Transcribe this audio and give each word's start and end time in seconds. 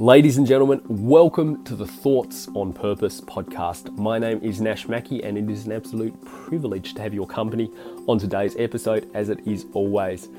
Ladies 0.00 0.38
and 0.38 0.46
gentlemen, 0.46 0.80
welcome 0.88 1.62
to 1.64 1.76
the 1.76 1.86
Thoughts 1.86 2.48
on 2.54 2.72
Purpose 2.72 3.20
podcast. 3.20 3.94
My 3.98 4.18
name 4.18 4.40
is 4.42 4.58
Nash 4.58 4.88
Mackey, 4.88 5.22
and 5.22 5.36
it 5.36 5.50
is 5.50 5.66
an 5.66 5.72
absolute 5.72 6.18
privilege 6.24 6.94
to 6.94 7.02
have 7.02 7.12
your 7.12 7.26
company 7.26 7.70
on 8.06 8.18
today's 8.18 8.56
episode, 8.56 9.10
as 9.12 9.28
it 9.28 9.46
is 9.46 9.66
always. 9.74 10.30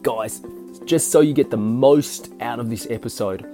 Guys, 0.00 0.40
just 0.86 1.10
so 1.10 1.20
you 1.20 1.34
get 1.34 1.50
the 1.50 1.58
most 1.58 2.32
out 2.40 2.58
of 2.58 2.70
this 2.70 2.86
episode, 2.88 3.46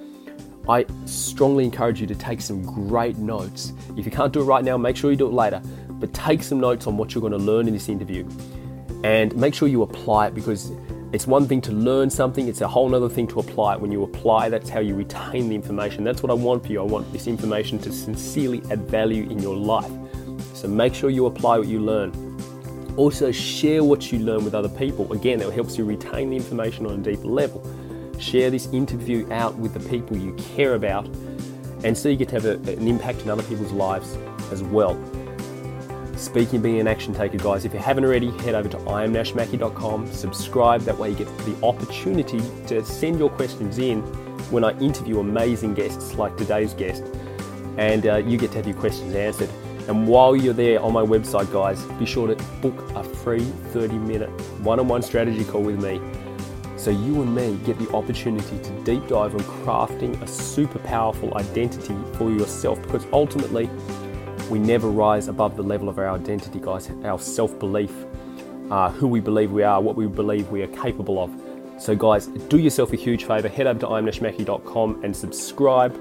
I 0.69 0.87
strongly 1.07 1.65
encourage 1.65 2.01
you 2.01 2.07
to 2.07 2.15
take 2.15 2.41
some 2.41 2.63
great 2.63 3.19
notes. 3.19 3.73
If 3.97 4.07
you 4.07 4.13
can't 4.13 4.33
do 4.33 4.43
it 4.43 4.45
right 4.45 4.63
now, 4.63 4.77
make 4.77 4.97
sure 4.97 5.11
you 5.11 5.17
do 5.17 5.27
it 5.27 5.33
later, 5.33 5.61
but 5.89 6.15
take 6.15 6.45
some 6.45 6.61
notes 6.61 6.87
on 6.87 6.97
what 6.97 7.17
you're 7.17 7.21
going 7.21 7.33
to 7.33 7.39
learn 7.39 7.67
in 7.67 7.75
this 7.75 7.89
interview 7.89 8.29
and 9.03 9.35
make 9.37 9.55
sure 9.55 9.67
you 9.67 9.83
apply 9.83 10.29
it 10.29 10.37
because 10.37 10.71
it's 11.13 11.27
one 11.27 11.47
thing 11.47 11.61
to 11.61 11.73
learn 11.73 12.09
something, 12.09 12.49
it's 12.49 12.63
a 12.63 12.69
whole 12.69 12.95
other 12.95 13.09
thing 13.09 13.27
to 13.29 13.41
apply 13.41 13.75
it. 13.75 13.81
When 13.81 13.93
you 13.93 14.03
apply, 14.03 14.49
that's 14.49 14.71
how 14.71 14.81
you 14.81 14.95
retain 14.95 15.51
the 15.51 15.55
information. 15.55 16.05
That's 16.05 16.23
what 16.23 16.31
I 16.31 16.35
want 16.35 16.65
for 16.65 16.73
you. 16.73 16.81
I 16.81 16.85
want 16.85 17.13
this 17.13 17.27
information 17.27 17.79
to 17.81 17.93
sincerely 17.93 18.63
add 18.71 18.81
value 18.89 19.29
in 19.29 19.39
your 19.39 19.55
life. 19.55 19.91
So 20.55 20.69
make 20.69 20.95
sure 20.95 21.11
you 21.11 21.27
apply 21.27 21.59
what 21.59 21.69
you 21.69 21.81
learn. 21.81 22.13
Also, 22.97 23.31
share 23.31 23.85
what 23.85 24.11
you 24.11 24.21
learn 24.21 24.43
with 24.45 24.55
other 24.55 24.71
people. 24.71 25.13
Again, 25.13 25.39
that 25.41 25.53
helps 25.53 25.77
you 25.77 25.85
retain 25.85 26.31
the 26.31 26.37
information 26.37 26.87
on 26.87 26.93
a 26.93 27.03
deeper 27.03 27.27
level. 27.27 27.63
Share 28.19 28.51
this 28.51 28.67
interview 28.69 29.31
out 29.31 29.57
with 29.57 29.75
the 29.75 29.81
people 29.91 30.17
you 30.17 30.33
care 30.55 30.75
about, 30.75 31.07
and 31.85 31.97
so 31.97 32.09
you 32.09 32.17
get 32.17 32.29
to 32.29 32.41
have 32.41 32.45
a, 32.45 32.53
an 32.73 32.87
impact 32.87 33.23
in 33.23 33.31
other 33.31 33.43
people's 33.43 33.73
lives 33.73 34.17
as 34.51 34.63
well. 34.63 34.95
Speaking 36.23 36.63
being 36.63 36.79
an 36.79 36.87
action 36.87 37.13
taker, 37.13 37.37
guys, 37.37 37.65
if 37.65 37.75
you 37.75 37.81
haven't 37.81 38.05
already, 38.05 38.31
head 38.39 38.55
over 38.55 38.69
to 38.69 38.77
iamnashmackey.com, 38.77 40.07
subscribe. 40.13 40.83
That 40.83 40.97
way, 40.97 41.11
you 41.11 41.17
get 41.17 41.27
the 41.39 41.57
opportunity 41.65 42.41
to 42.69 42.85
send 42.85 43.19
your 43.19 43.29
questions 43.29 43.79
in 43.79 44.03
when 44.53 44.63
I 44.63 44.71
interview 44.79 45.19
amazing 45.19 45.75
guests 45.75 46.15
like 46.15 46.37
today's 46.37 46.75
guest, 46.75 47.03
and 47.77 48.07
uh, 48.07 48.19
you 48.19 48.39
get 48.39 48.53
to 48.53 48.59
have 48.59 48.69
your 48.69 48.77
questions 48.77 49.17
answered. 49.17 49.51
And 49.89 50.07
while 50.07 50.37
you're 50.37 50.55
there 50.55 50.81
on 50.81 50.93
my 50.93 51.03
website, 51.03 51.53
guys, 51.53 51.83
be 51.99 52.07
sure 52.07 52.33
to 52.33 52.37
book 52.61 52.89
a 52.95 53.03
free 53.03 53.45
30 53.73 53.99
minute 53.99 54.31
one 54.61 54.79
on 54.79 54.87
one 54.87 55.03
strategy 55.03 55.45
call 55.45 55.63
with 55.63 55.83
me 55.83 56.01
so 56.83 56.91
you 56.91 57.23
and 57.23 57.33
me 57.33 57.57
get 57.65 57.79
the 57.79 57.89
opportunity 57.93 58.59
to 58.59 58.71
deep 58.83 59.07
dive 59.07 59.35
on 59.37 59.41
crafting 59.41 60.21
a 60.21 60.27
super 60.27 60.81
powerful 60.81 61.37
identity 61.39 61.95
for 62.15 62.29
yourself 62.33 62.83
because 62.83 63.07
ultimately, 63.13 63.71
we 64.51 64.59
never 64.59 64.89
rise 64.89 65.29
above 65.29 65.57
the 65.57 65.63
level 65.63 65.89
of 65.89 65.99
our 65.99 66.11
identity, 66.11 66.61
guys, 66.61 66.91
our 67.05 67.19
self 67.19 67.59
belief, 67.59 67.93
uh, 68.71 68.91
who 68.91 69.09
we 69.09 69.21
believe 69.21 69.53
we 69.53 69.63
are, 69.63 69.81
what 69.81 69.97
we 69.97 70.07
believe 70.07 70.49
we 70.49 70.63
are 70.63 70.69
capable 70.69 71.23
of. 71.23 71.31
So, 71.79 71.97
guys, 71.97 72.27
do 72.27 72.59
yourself 72.59 72.93
a 72.93 72.97
huge 72.97 73.25
favor. 73.25 73.49
Head 73.49 73.67
over 73.67 73.81
to 73.81 73.87
iamnashmackey.com 73.87 75.05
and 75.05 75.17
subscribe 75.17 75.95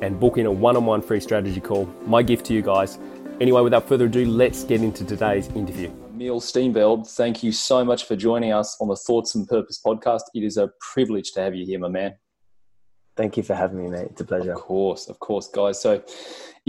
and 0.00 0.18
book 0.20 0.38
in 0.38 0.46
a 0.46 0.52
one 0.52 0.76
on 0.76 0.86
one 0.86 1.02
free 1.02 1.20
strategy 1.20 1.60
call. 1.60 1.86
My 2.06 2.22
gift 2.22 2.46
to 2.46 2.54
you 2.54 2.62
guys. 2.62 2.98
Anyway, 3.40 3.62
without 3.62 3.88
further 3.88 4.06
ado, 4.06 4.24
let's 4.26 4.64
get 4.64 4.82
into 4.82 5.04
today's 5.04 5.48
interview. 5.48 5.90
Emile 6.12 6.40
Steenveld, 6.40 7.08
thank 7.08 7.44
you 7.44 7.52
so 7.52 7.84
much 7.84 8.04
for 8.04 8.16
joining 8.16 8.52
us 8.52 8.76
on 8.80 8.88
the 8.88 8.96
Thoughts 8.96 9.36
on 9.36 9.46
Purpose 9.46 9.80
podcast. 9.84 10.22
It 10.34 10.42
is 10.42 10.56
a 10.56 10.70
privilege 10.80 11.32
to 11.32 11.40
have 11.40 11.54
you 11.54 11.64
here, 11.64 11.78
my 11.78 11.88
man. 11.88 12.16
Thank 13.16 13.36
you 13.36 13.42
for 13.42 13.54
having 13.54 13.82
me, 13.82 13.88
mate. 13.88 14.08
It's 14.10 14.20
a 14.20 14.24
pleasure. 14.24 14.52
Of 14.52 14.58
course, 14.58 15.08
of 15.08 15.18
course, 15.20 15.48
guys. 15.48 15.80
So, 15.80 16.02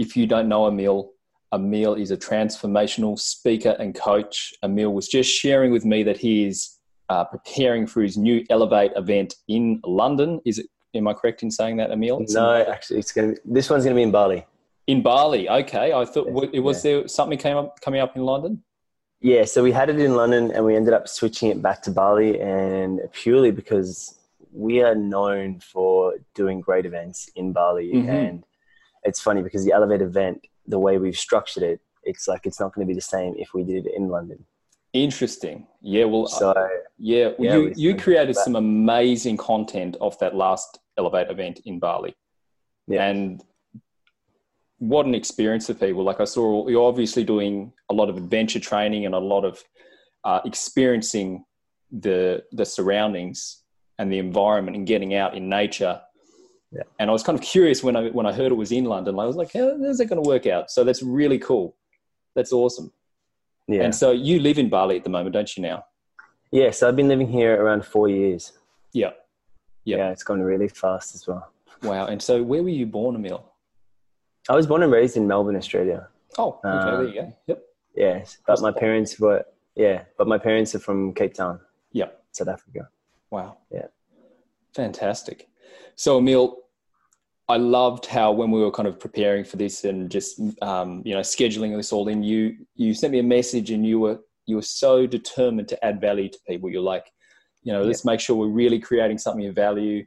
if 0.00 0.16
you 0.16 0.26
don't 0.26 0.48
know 0.48 0.66
Emile, 0.66 1.10
Emile 1.52 1.94
is 1.94 2.10
a 2.10 2.16
transformational 2.16 3.18
speaker 3.18 3.76
and 3.78 3.94
coach. 3.94 4.54
Emile 4.64 4.92
was 4.92 5.08
just 5.08 5.30
sharing 5.30 5.70
with 5.70 5.84
me 5.84 6.02
that 6.02 6.16
he 6.16 6.46
is 6.46 6.78
uh, 7.10 7.24
preparing 7.24 7.86
for 7.86 8.00
his 8.00 8.16
new 8.16 8.42
Elevate 8.48 8.92
event 8.96 9.34
in 9.46 9.80
London. 9.84 10.40
Is 10.46 10.58
it? 10.58 10.66
Am 10.94 11.06
I 11.06 11.12
correct 11.12 11.44
in 11.44 11.50
saying 11.52 11.76
that, 11.76 11.92
Emil? 11.92 12.20
It's 12.20 12.34
no, 12.34 12.64
actually, 12.66 12.98
it's 12.98 13.12
going. 13.12 13.34
To, 13.34 13.40
this 13.44 13.70
one's 13.70 13.84
going 13.84 13.94
to 13.94 13.98
be 13.98 14.02
in 14.02 14.10
Bali. 14.10 14.44
In 14.86 15.02
Bali, 15.02 15.48
okay. 15.48 15.92
I 15.92 16.04
thought 16.04 16.26
it 16.52 16.60
was 16.60 16.84
yeah. 16.84 16.98
there 16.98 17.08
something 17.08 17.38
came 17.38 17.56
up 17.56 17.80
coming 17.80 18.00
up 18.00 18.16
in 18.16 18.22
London. 18.22 18.62
Yeah, 19.20 19.44
so 19.44 19.62
we 19.62 19.70
had 19.70 19.90
it 19.90 20.00
in 20.00 20.16
London, 20.16 20.50
and 20.50 20.64
we 20.64 20.74
ended 20.74 20.94
up 20.94 21.06
switching 21.06 21.50
it 21.50 21.60
back 21.60 21.82
to 21.82 21.90
Bali, 21.90 22.40
and 22.40 23.00
purely 23.12 23.50
because 23.50 24.18
we 24.52 24.82
are 24.82 24.94
known 24.94 25.60
for 25.60 26.14
doing 26.34 26.60
great 26.60 26.86
events 26.86 27.28
in 27.36 27.52
Bali. 27.52 27.92
Mm-hmm. 27.92 28.10
And 28.10 28.44
it's 29.04 29.20
funny 29.20 29.42
because 29.42 29.64
the 29.64 29.72
Elevate 29.72 30.02
event, 30.02 30.46
the 30.66 30.78
way 30.78 30.98
we've 30.98 31.16
structured 31.16 31.62
it, 31.62 31.80
it's 32.02 32.28
like 32.28 32.46
it's 32.46 32.60
not 32.60 32.74
going 32.74 32.86
to 32.86 32.88
be 32.88 32.94
the 32.94 33.00
same 33.00 33.34
if 33.36 33.54
we 33.54 33.62
did 33.62 33.86
it 33.86 33.94
in 33.96 34.08
London. 34.08 34.44
Interesting. 34.92 35.66
Yeah. 35.80 36.04
Well. 36.04 36.26
So 36.26 36.50
uh, 36.50 36.68
yeah, 36.98 37.30
yeah, 37.38 37.54
you 37.54 37.72
you 37.76 37.96
created 37.96 38.36
some 38.36 38.56
amazing 38.56 39.36
content 39.36 39.96
off 40.00 40.18
that 40.18 40.34
last 40.34 40.80
Elevate 40.98 41.30
event 41.30 41.60
in 41.64 41.78
Bali. 41.78 42.14
Yeah. 42.88 43.06
And 43.06 43.42
what 44.78 45.06
an 45.06 45.14
experience 45.14 45.66
for 45.66 45.74
people. 45.74 46.02
Like 46.02 46.20
I 46.20 46.24
saw, 46.24 46.66
you're 46.66 46.88
obviously 46.88 47.22
doing 47.22 47.72
a 47.90 47.94
lot 47.94 48.08
of 48.08 48.16
adventure 48.16 48.58
training 48.58 49.06
and 49.06 49.14
a 49.14 49.18
lot 49.18 49.44
of 49.44 49.62
uh, 50.24 50.40
experiencing 50.44 51.44
the 51.92 52.42
the 52.52 52.64
surroundings 52.64 53.62
and 53.98 54.10
the 54.10 54.18
environment 54.18 54.76
and 54.76 54.86
getting 54.86 55.14
out 55.14 55.36
in 55.36 55.48
nature. 55.48 56.00
Yeah. 56.72 56.82
And 56.98 57.10
I 57.10 57.12
was 57.12 57.22
kind 57.22 57.36
of 57.36 57.44
curious 57.44 57.82
when 57.82 57.96
I 57.96 58.08
when 58.10 58.26
I 58.26 58.32
heard 58.32 58.52
it 58.52 58.56
was 58.56 58.72
in 58.72 58.84
London. 58.84 59.18
I 59.18 59.26
was 59.26 59.36
like, 59.36 59.52
how 59.52 59.82
is 59.84 59.98
that 59.98 60.06
going 60.06 60.22
to 60.22 60.28
work 60.28 60.46
out? 60.46 60.70
So 60.70 60.84
that's 60.84 61.02
really 61.02 61.38
cool. 61.38 61.74
That's 62.34 62.52
awesome. 62.52 62.92
Yeah. 63.66 63.82
And 63.82 63.94
so 63.94 64.12
you 64.12 64.40
live 64.40 64.58
in 64.58 64.68
Bali 64.68 64.96
at 64.96 65.04
the 65.04 65.10
moment, 65.10 65.32
don't 65.32 65.56
you 65.56 65.62
now? 65.62 65.84
Yes, 66.52 66.78
so 66.78 66.88
I've 66.88 66.96
been 66.96 67.08
living 67.08 67.28
here 67.28 67.62
around 67.62 67.84
four 67.84 68.08
years. 68.08 68.52
Yeah. 68.92 69.10
Yeah. 69.84 69.98
Yeah, 69.98 70.10
it's 70.10 70.22
gone 70.22 70.40
really 70.40 70.68
fast 70.68 71.14
as 71.14 71.26
well. 71.26 71.52
Wow. 71.82 72.06
And 72.06 72.20
so 72.20 72.42
where 72.42 72.62
were 72.62 72.68
you 72.68 72.86
born, 72.86 73.14
Emile? 73.16 73.52
I 74.48 74.54
was 74.54 74.66
born 74.66 74.82
and 74.82 74.92
raised 74.92 75.16
in 75.16 75.26
Melbourne, 75.26 75.56
Australia. 75.56 76.08
Oh, 76.38 76.60
okay, 76.64 76.68
um, 76.68 77.04
there 77.04 77.14
you 77.14 77.20
go. 77.20 77.36
Yep. 77.46 77.62
Yes, 77.96 78.38
but 78.46 78.60
my 78.60 78.70
parents 78.70 79.18
were 79.18 79.44
yeah, 79.74 80.04
but 80.16 80.28
my 80.28 80.38
parents 80.38 80.74
are 80.74 80.78
from 80.78 81.14
Cape 81.14 81.34
Town. 81.34 81.60
Yeah. 81.92 82.08
South 82.32 82.48
Africa. 82.48 82.88
Wow. 83.30 83.58
Yeah. 83.72 83.86
Fantastic. 84.74 85.48
So, 85.96 86.18
Emile, 86.18 86.56
I 87.48 87.56
loved 87.56 88.06
how 88.06 88.30
when 88.30 88.50
we 88.50 88.60
were 88.60 88.70
kind 88.70 88.86
of 88.86 89.00
preparing 89.00 89.44
for 89.44 89.56
this 89.56 89.84
and 89.84 90.10
just 90.10 90.40
um, 90.62 91.02
you 91.04 91.14
know 91.14 91.20
scheduling 91.20 91.76
this 91.76 91.92
all 91.92 92.08
in, 92.08 92.22
you 92.22 92.56
you 92.76 92.94
sent 92.94 93.12
me 93.12 93.18
a 93.18 93.24
message 93.24 93.70
and 93.70 93.84
you 93.84 94.00
were 94.00 94.20
you 94.46 94.56
were 94.56 94.62
so 94.62 95.06
determined 95.06 95.68
to 95.68 95.84
add 95.84 96.00
value 96.00 96.28
to 96.28 96.38
people. 96.48 96.70
You're 96.70 96.82
like, 96.82 97.10
you 97.62 97.72
know, 97.72 97.80
yeah. 97.80 97.88
let's 97.88 98.04
make 98.04 98.20
sure 98.20 98.36
we're 98.36 98.48
really 98.48 98.78
creating 98.78 99.18
something 99.18 99.46
of 99.46 99.54
value, 99.54 100.04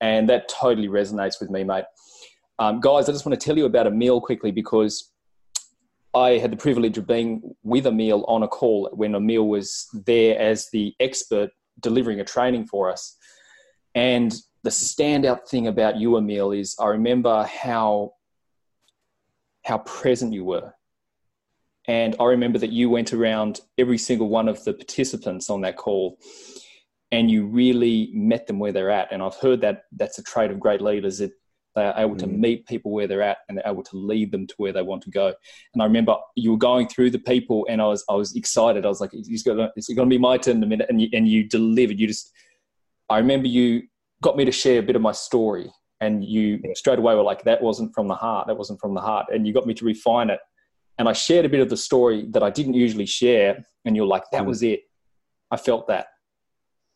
and 0.00 0.28
that 0.28 0.48
totally 0.48 0.88
resonates 0.88 1.40
with 1.40 1.50
me, 1.50 1.64
mate. 1.64 1.84
Um, 2.58 2.80
guys, 2.80 3.08
I 3.08 3.12
just 3.12 3.24
want 3.24 3.40
to 3.40 3.44
tell 3.44 3.56
you 3.56 3.64
about 3.64 3.86
Emile 3.86 4.20
quickly 4.20 4.50
because 4.50 5.12
I 6.14 6.32
had 6.32 6.52
the 6.52 6.56
privilege 6.56 6.98
of 6.98 7.06
being 7.06 7.54
with 7.62 7.86
Emile 7.86 8.24
on 8.26 8.42
a 8.42 8.48
call 8.48 8.90
when 8.92 9.14
Emile 9.14 9.48
was 9.48 9.88
there 10.06 10.38
as 10.38 10.68
the 10.70 10.94
expert 11.00 11.50
delivering 11.80 12.20
a 12.20 12.24
training 12.24 12.66
for 12.66 12.90
us. 12.90 13.16
And 13.94 14.34
the 14.62 14.70
standout 14.70 15.48
thing 15.48 15.66
about 15.66 15.96
you, 15.96 16.16
Emile, 16.16 16.52
is 16.52 16.76
I 16.78 16.86
remember 16.88 17.44
how 17.44 18.14
how 19.64 19.78
present 19.78 20.32
you 20.32 20.44
were. 20.44 20.74
And 21.86 22.14
I 22.20 22.24
remember 22.24 22.58
that 22.58 22.72
you 22.72 22.90
went 22.90 23.12
around 23.12 23.60
every 23.78 23.98
single 23.98 24.28
one 24.28 24.48
of 24.48 24.62
the 24.64 24.72
participants 24.72 25.50
on 25.50 25.62
that 25.62 25.76
call 25.76 26.18
and 27.10 27.30
you 27.30 27.46
really 27.46 28.10
met 28.14 28.46
them 28.46 28.58
where 28.58 28.72
they're 28.72 28.90
at. 28.90 29.08
And 29.12 29.22
I've 29.22 29.36
heard 29.36 29.60
that 29.60 29.84
that's 29.92 30.18
a 30.18 30.22
trait 30.22 30.50
of 30.50 30.60
great 30.60 30.80
leaders 30.80 31.18
that 31.18 31.32
they 31.74 31.84
are 31.84 31.94
able 31.96 32.14
mm. 32.14 32.20
to 32.20 32.26
meet 32.26 32.66
people 32.66 32.92
where 32.92 33.06
they're 33.06 33.22
at 33.22 33.38
and 33.48 33.58
they're 33.58 33.66
able 33.66 33.82
to 33.82 33.96
lead 33.96 34.30
them 34.30 34.46
to 34.46 34.54
where 34.56 34.72
they 34.72 34.82
want 34.82 35.02
to 35.04 35.10
go. 35.10 35.34
And 35.74 35.82
I 35.82 35.86
remember 35.86 36.16
you 36.36 36.52
were 36.52 36.58
going 36.58 36.88
through 36.88 37.10
the 37.10 37.18
people 37.18 37.66
and 37.68 37.82
I 37.82 37.86
was, 37.86 38.04
I 38.08 38.14
was 38.14 38.34
excited. 38.36 38.84
I 38.84 38.88
was 38.88 39.00
like, 39.00 39.10
it's 39.12 39.42
going 39.42 39.68
to 39.68 40.06
be 40.06 40.18
my 40.18 40.38
turn 40.38 40.58
in 40.58 40.62
a 40.62 40.66
minute. 40.66 40.86
And 40.88 41.00
you, 41.00 41.08
and 41.12 41.28
you 41.28 41.44
delivered. 41.44 41.98
You 41.98 42.06
just, 42.06 42.32
I 43.10 43.18
remember 43.18 43.48
you 43.48 43.82
got 44.22 44.36
me 44.36 44.46
to 44.46 44.52
share 44.52 44.78
a 44.78 44.82
bit 44.82 44.96
of 44.96 45.02
my 45.02 45.12
story 45.12 45.70
and 46.00 46.24
you 46.24 46.60
straight 46.74 46.98
away 46.98 47.14
were 47.14 47.22
like 47.22 47.44
that 47.44 47.60
wasn't 47.60 47.92
from 47.94 48.08
the 48.08 48.14
heart 48.14 48.46
that 48.46 48.56
wasn't 48.56 48.80
from 48.80 48.94
the 48.94 49.00
heart 49.00 49.26
and 49.32 49.46
you 49.46 49.52
got 49.52 49.66
me 49.66 49.74
to 49.74 49.84
refine 49.84 50.30
it. 50.30 50.40
And 50.98 51.08
i 51.08 51.12
shared 51.12 51.44
a 51.44 51.48
bit 51.48 51.60
of 51.60 51.68
the 51.68 51.76
story 51.76 52.26
that 52.30 52.42
i 52.42 52.50
didn't 52.50 52.74
usually 52.74 53.06
share 53.06 53.62
and 53.84 53.94
you're 53.94 54.06
like 54.06 54.24
that 54.32 54.42
mm. 54.42 54.46
was 54.46 54.62
it. 54.62 54.80
I 55.50 55.56
felt 55.56 55.86
that. 55.88 56.06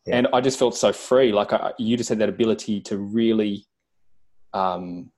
Yeah. 0.05 0.17
and 0.17 0.27
i 0.33 0.41
just 0.41 0.57
felt 0.57 0.75
so 0.75 0.91
free. 0.91 1.31
Like 1.31 1.53
I, 1.53 1.73
you 1.77 1.97
just 1.97 2.09
had 2.09 2.19
that 2.19 2.29
ability 2.29 2.81
to 2.81 2.97
really 2.97 3.65
um, 4.53 5.11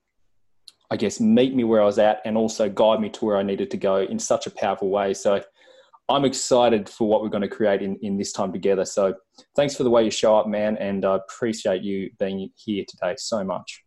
i 0.91 0.97
guess 0.97 1.19
meet 1.19 1.53
me 1.53 1.63
where 1.63 1.81
i 1.81 1.85
was 1.85 2.00
at 2.00 2.19
and 2.25 2.35
also 2.35 2.67
guide 2.67 3.00
me 3.00 3.09
to 3.09 3.25
where 3.25 3.38
i 3.38 3.44
needed 3.44 3.69
to 3.71 3.77
go 3.77 3.97
in 3.97 4.19
such 4.19 4.47
a 4.47 4.51
powerful 4.51 4.89
way. 4.89 5.13
So 5.13 5.44
I'm 6.09 6.25
excited 6.25 6.89
for 6.89 7.07
what 7.07 7.21
we're 7.21 7.29
going 7.29 7.44
to 7.44 7.47
create 7.47 7.81
in, 7.81 7.97
in 8.01 8.17
this 8.17 8.31
time 8.31 8.51
together. 8.51 8.83
So 8.83 9.13
thanks 9.56 9.75
for 9.75 9.83
the 9.83 9.89
way 9.89 10.03
you 10.03 10.11
show 10.11 10.35
up, 10.35 10.47
man. 10.47 10.75
And 10.77 11.06
I 11.06 11.17
appreciate 11.17 11.83
you 11.83 12.09
being 12.19 12.50
here 12.56 12.83
today 12.88 13.15
so 13.17 13.44
much. 13.44 13.83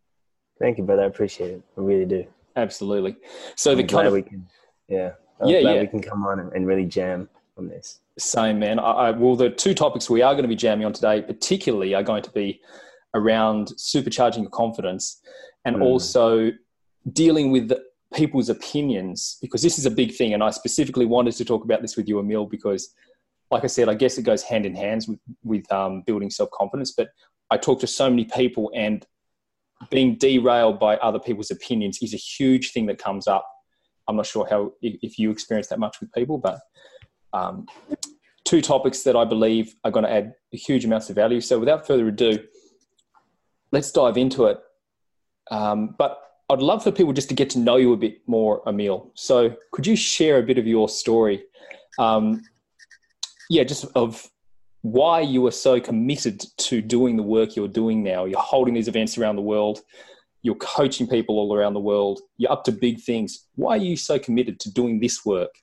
Thank 0.60 0.78
you, 0.78 0.84
brother. 0.84 1.02
I 1.02 1.06
appreciate 1.06 1.50
it. 1.50 1.62
I 1.76 1.80
really 1.80 2.04
do. 2.04 2.24
Absolutely. 2.54 3.16
So 3.56 3.72
I'm 3.72 3.78
the 3.78 3.84
kind 3.84 4.06
of, 4.06 4.12
we 4.12 4.22
can, 4.22 4.46
yeah, 4.88 5.12
I'm 5.40 5.48
yeah, 5.48 5.58
yeah. 5.58 5.80
we 5.80 5.86
can 5.88 6.00
come 6.00 6.24
on 6.24 6.38
and, 6.38 6.52
and 6.52 6.66
really 6.66 6.84
jam 6.84 7.28
on 7.58 7.69
this. 7.69 8.00
Same, 8.19 8.58
man. 8.58 8.78
I, 8.78 8.90
I, 8.90 9.10
well, 9.10 9.34
the 9.34 9.50
two 9.50 9.74
topics 9.74 10.08
we 10.08 10.22
are 10.22 10.34
going 10.34 10.44
to 10.44 10.48
be 10.48 10.56
jamming 10.56 10.86
on 10.86 10.92
today, 10.92 11.22
particularly, 11.22 11.94
are 11.94 12.02
going 12.02 12.22
to 12.22 12.30
be 12.30 12.60
around 13.14 13.69
supercharging 13.76 14.42
your 14.42 14.50
confidence 14.50 15.20
and 15.64 15.76
mm. 15.76 15.82
also 15.82 16.50
dealing 17.12 17.50
with 17.50 17.72
people's 18.12 18.48
opinions 18.48 19.38
because 19.40 19.62
this 19.62 19.78
is 19.78 19.86
a 19.86 19.90
big 19.90 20.14
thing 20.14 20.34
and 20.34 20.42
i 20.42 20.50
specifically 20.50 21.06
wanted 21.06 21.34
to 21.34 21.44
talk 21.44 21.64
about 21.64 21.82
this 21.82 21.96
with 21.96 22.08
you 22.08 22.18
emile 22.18 22.46
because 22.46 22.94
like 23.50 23.64
i 23.64 23.66
said 23.66 23.88
i 23.88 23.94
guess 23.94 24.18
it 24.18 24.22
goes 24.22 24.42
hand 24.42 24.66
in 24.66 24.74
hand 24.74 25.04
with, 25.08 25.18
with 25.44 25.72
um, 25.72 26.02
building 26.06 26.30
self-confidence 26.30 26.92
but 26.92 27.08
i 27.50 27.56
talk 27.56 27.80
to 27.80 27.86
so 27.86 28.08
many 28.08 28.24
people 28.24 28.70
and 28.74 29.06
being 29.90 30.16
derailed 30.16 30.78
by 30.78 30.96
other 30.98 31.18
people's 31.18 31.50
opinions 31.50 31.98
is 32.02 32.14
a 32.14 32.18
huge 32.18 32.72
thing 32.72 32.86
that 32.86 32.98
comes 32.98 33.26
up. 33.26 33.46
I'm 34.08 34.16
not 34.16 34.26
sure 34.26 34.46
how 34.48 34.72
if 34.80 35.18
you 35.18 35.30
experience 35.30 35.68
that 35.68 35.78
much 35.78 36.00
with 36.00 36.12
people 36.12 36.38
but 36.38 36.60
um, 37.32 37.66
two 38.44 38.60
topics 38.60 39.02
that 39.04 39.16
i 39.16 39.24
believe 39.24 39.74
are 39.84 39.90
going 39.90 40.04
to 40.04 40.12
add 40.12 40.34
huge 40.50 40.84
amounts 40.84 41.08
of 41.08 41.16
value. 41.16 41.40
So 41.40 41.58
without 41.58 41.86
further 41.86 42.08
ado 42.08 42.38
let's 43.70 43.90
dive 43.90 44.18
into 44.18 44.46
it. 44.46 44.58
Um, 45.50 45.94
but 45.98 46.18
I'd 46.50 46.60
love 46.60 46.82
for 46.82 46.92
people 46.92 47.12
just 47.12 47.28
to 47.30 47.34
get 47.34 47.50
to 47.50 47.58
know 47.58 47.76
you 47.76 47.92
a 47.92 47.96
bit 47.96 48.20
more, 48.26 48.62
Emile. 48.66 49.10
So, 49.14 49.56
could 49.70 49.86
you 49.86 49.96
share 49.96 50.38
a 50.38 50.42
bit 50.42 50.58
of 50.58 50.66
your 50.66 50.88
story? 50.88 51.44
Um, 51.98 52.42
yeah, 53.48 53.64
just 53.64 53.84
of 53.94 54.28
why 54.82 55.20
you 55.20 55.40
were 55.40 55.52
so 55.52 55.80
committed 55.80 56.44
to 56.58 56.82
doing 56.82 57.16
the 57.16 57.22
work 57.22 57.56
you're 57.56 57.68
doing 57.68 58.02
now. 58.02 58.24
You're 58.24 58.40
holding 58.40 58.74
these 58.74 58.88
events 58.88 59.16
around 59.16 59.36
the 59.36 59.42
world. 59.42 59.80
You're 60.42 60.56
coaching 60.56 61.06
people 61.06 61.38
all 61.38 61.54
around 61.54 61.74
the 61.74 61.80
world. 61.80 62.20
You're 62.36 62.50
up 62.50 62.64
to 62.64 62.72
big 62.72 63.00
things. 63.00 63.46
Why 63.54 63.74
are 63.74 63.76
you 63.78 63.96
so 63.96 64.18
committed 64.18 64.58
to 64.60 64.72
doing 64.72 64.98
this 64.98 65.24
work? 65.24 65.54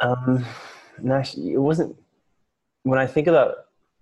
Um, 0.00 0.44
Nash, 1.00 1.36
it 1.36 1.58
wasn't. 1.58 1.96
When 2.82 2.98
I 2.98 3.06
think 3.06 3.26
about 3.26 3.54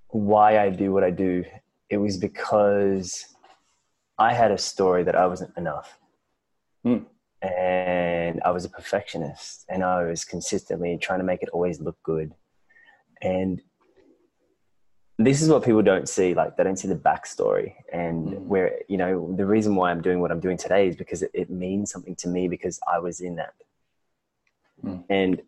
why 0.09 0.59
I 0.59 0.71
do 0.71 0.93
what 0.93 1.05
I 1.05 1.11
do, 1.11 1.45
it 1.89 1.99
was 1.99 2.17
because 2.17 3.36
I 4.19 4.33
had 4.33 4.51
a 4.51 4.59
story 4.59 5.05
that 5.05 5.15
I 5.15 5.27
wasn't 5.27 5.57
enough. 5.57 5.99
Mm. 6.85 7.05
And 7.43 8.41
I 8.45 8.51
was 8.51 8.65
a 8.65 8.69
perfectionist 8.69 9.67
and 9.69 9.85
I 9.85 10.05
was 10.05 10.25
consistently 10.25 10.99
trying 11.01 11.19
to 11.19 11.25
make 11.25 11.43
it 11.43 11.51
always 11.51 11.81
look 11.81 12.03
good. 12.03 12.35
And 13.23 13.61
this 15.19 15.43
is 15.43 15.49
what 15.49 15.65
people 15.65 15.83
don't 15.83 16.09
see. 16.09 16.35
Like 16.35 16.57
they 16.57 16.65
don't 16.65 16.79
see 16.79 16.89
the 16.89 16.95
backstory 16.95 17.75
and 17.93 18.29
mm. 18.29 18.41
where, 18.41 18.81
you 18.89 18.97
know, 18.97 19.35
the 19.37 19.47
reason 19.47 19.77
why 19.77 19.91
I'm 19.91 20.03
doing 20.03 20.21
what 20.21 20.31
I'm 20.31 20.41
doing 20.41 20.57
today 20.57 20.89
is 20.89 20.97
because 20.97 21.23
it, 21.23 21.31
it 21.35 21.51
means 21.51 21.91
something 21.91 22.17
to 22.17 22.29
me 22.29 22.49
because 22.49 22.81
I 22.91 22.99
was 22.99 23.21
in 23.21 23.37
that. 23.37 23.55
Mm. 24.85 25.05
And, 25.11 25.43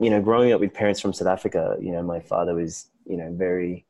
you 0.00 0.10
know, 0.10 0.20
growing 0.20 0.52
up 0.52 0.60
with 0.60 0.72
parents 0.72 1.00
from 1.00 1.12
South 1.12 1.28
Africa, 1.28 1.76
you 1.80 1.92
know, 1.92 2.02
my 2.02 2.20
father 2.20 2.54
was, 2.54 2.88
you 3.06 3.16
know, 3.16 3.32
very 3.32 3.84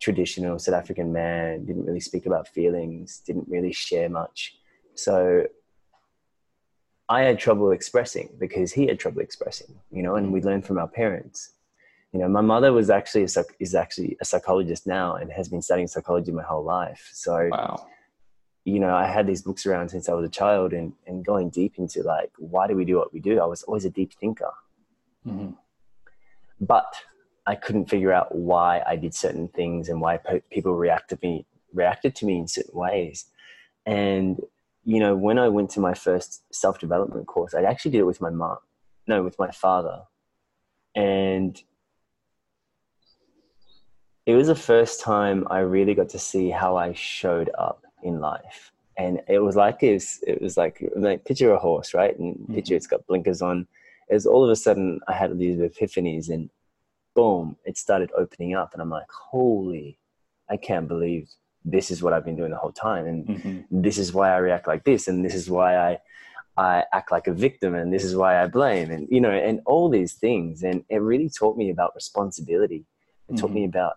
traditional 0.00 0.58
South 0.58 0.74
African 0.74 1.12
man, 1.12 1.64
didn't 1.64 1.84
really 1.84 2.00
speak 2.00 2.26
about 2.26 2.48
feelings, 2.48 3.22
didn't 3.26 3.46
really 3.48 3.72
share 3.72 4.08
much. 4.08 4.56
So 4.94 5.46
I 7.08 7.22
had 7.22 7.38
trouble 7.38 7.72
expressing 7.72 8.30
because 8.38 8.72
he 8.72 8.86
had 8.86 8.98
trouble 8.98 9.20
expressing, 9.20 9.74
you 9.90 10.02
know, 10.02 10.14
and 10.14 10.32
we 10.32 10.40
learned 10.40 10.64
from 10.64 10.78
our 10.78 10.88
parents. 10.88 11.54
You 12.12 12.20
know, 12.20 12.28
my 12.28 12.40
mother 12.40 12.72
was 12.72 12.88
actually 12.90 13.24
a, 13.24 13.44
is 13.58 13.74
actually 13.74 14.16
a 14.20 14.24
psychologist 14.24 14.86
now 14.86 15.16
and 15.16 15.30
has 15.32 15.48
been 15.48 15.62
studying 15.62 15.86
psychology 15.86 16.32
my 16.32 16.42
whole 16.42 16.64
life. 16.64 17.08
So, 17.12 17.48
wow. 17.50 17.86
you 18.64 18.80
know, 18.80 18.94
I 18.94 19.06
had 19.06 19.26
these 19.26 19.42
books 19.42 19.66
around 19.66 19.90
since 19.90 20.08
I 20.08 20.14
was 20.14 20.24
a 20.24 20.30
child 20.30 20.72
and, 20.72 20.92
and 21.06 21.24
going 21.24 21.50
deep 21.50 21.74
into 21.78 22.02
like, 22.02 22.30
why 22.38 22.66
do 22.66 22.74
we 22.74 22.84
do 22.84 22.96
what 22.96 23.12
we 23.12 23.20
do? 23.20 23.40
I 23.40 23.46
was 23.46 23.62
always 23.64 23.84
a 23.84 23.90
deep 23.90 24.12
thinker. 24.14 24.50
Mm-hmm. 25.26 25.50
But 26.60 26.92
I 27.50 27.56
couldn't 27.56 27.90
figure 27.90 28.12
out 28.12 28.32
why 28.32 28.80
I 28.86 28.94
did 28.94 29.12
certain 29.12 29.48
things 29.48 29.88
and 29.88 30.00
why 30.00 30.20
people 30.50 30.72
reacted 30.74 31.20
to 31.20 31.26
me 31.26 31.46
reacted 31.72 32.14
to 32.16 32.26
me 32.26 32.38
in 32.38 32.46
certain 32.46 32.78
ways. 32.78 33.26
And 33.84 34.40
you 34.84 35.00
know, 35.00 35.16
when 35.16 35.36
I 35.36 35.48
went 35.48 35.70
to 35.70 35.80
my 35.80 35.94
first 35.94 36.42
self 36.54 36.78
development 36.78 37.26
course, 37.26 37.52
I 37.52 37.62
actually 37.62 37.90
did 37.90 37.98
it 37.98 38.10
with 38.12 38.20
my 38.20 38.30
mom, 38.30 38.58
no, 39.08 39.24
with 39.24 39.36
my 39.38 39.50
father, 39.50 40.02
and 40.94 41.60
it 44.26 44.34
was 44.36 44.46
the 44.46 44.54
first 44.54 45.00
time 45.00 45.44
I 45.50 45.58
really 45.58 45.94
got 45.94 46.10
to 46.10 46.20
see 46.20 46.50
how 46.50 46.76
I 46.76 46.92
showed 46.92 47.50
up 47.58 47.84
in 48.04 48.20
life. 48.20 48.70
And 48.96 49.22
it 49.26 49.40
was 49.40 49.56
like 49.56 49.82
it 49.82 49.94
was, 49.94 50.22
it 50.24 50.40
was 50.40 50.56
like, 50.56 50.76
like 50.94 51.24
picture 51.24 51.52
a 51.52 51.58
horse, 51.58 51.94
right? 51.94 52.16
And 52.16 52.36
mm-hmm. 52.36 52.54
picture 52.54 52.76
it's 52.76 52.86
got 52.86 53.06
blinkers 53.08 53.42
on. 53.42 53.66
It 54.08 54.24
all 54.24 54.44
of 54.44 54.50
a 54.50 54.56
sudden 54.56 55.00
I 55.08 55.14
had 55.14 55.36
these 55.36 55.58
epiphanies 55.58 56.28
and 56.28 56.48
boom, 57.14 57.56
it 57.64 57.76
started 57.76 58.10
opening 58.16 58.54
up. 58.54 58.72
And 58.72 58.82
I'm 58.82 58.90
like, 58.90 59.10
holy, 59.10 59.98
I 60.48 60.56
can't 60.56 60.88
believe 60.88 61.28
this 61.64 61.90
is 61.90 62.02
what 62.02 62.12
I've 62.12 62.24
been 62.24 62.36
doing 62.36 62.50
the 62.50 62.56
whole 62.56 62.72
time. 62.72 63.06
And 63.06 63.26
mm-hmm. 63.26 63.82
this 63.82 63.98
is 63.98 64.12
why 64.12 64.30
I 64.30 64.38
react 64.38 64.66
like 64.66 64.84
this. 64.84 65.08
And 65.08 65.24
this 65.24 65.34
is 65.34 65.50
why 65.50 65.76
I, 65.76 65.98
I 66.56 66.84
act 66.92 67.12
like 67.12 67.26
a 67.26 67.32
victim. 67.32 67.74
And 67.74 67.92
this 67.92 68.04
is 68.04 68.16
why 68.16 68.42
I 68.42 68.46
blame. 68.46 68.90
And, 68.90 69.08
you 69.10 69.20
know, 69.20 69.30
and 69.30 69.60
all 69.66 69.88
these 69.88 70.14
things. 70.14 70.62
And 70.62 70.84
it 70.88 70.98
really 70.98 71.28
taught 71.28 71.56
me 71.56 71.70
about 71.70 71.94
responsibility. 71.94 72.86
It 73.28 73.32
mm-hmm. 73.32 73.36
taught 73.36 73.52
me 73.52 73.62
mm-hmm. 73.62 73.70
about 73.70 73.94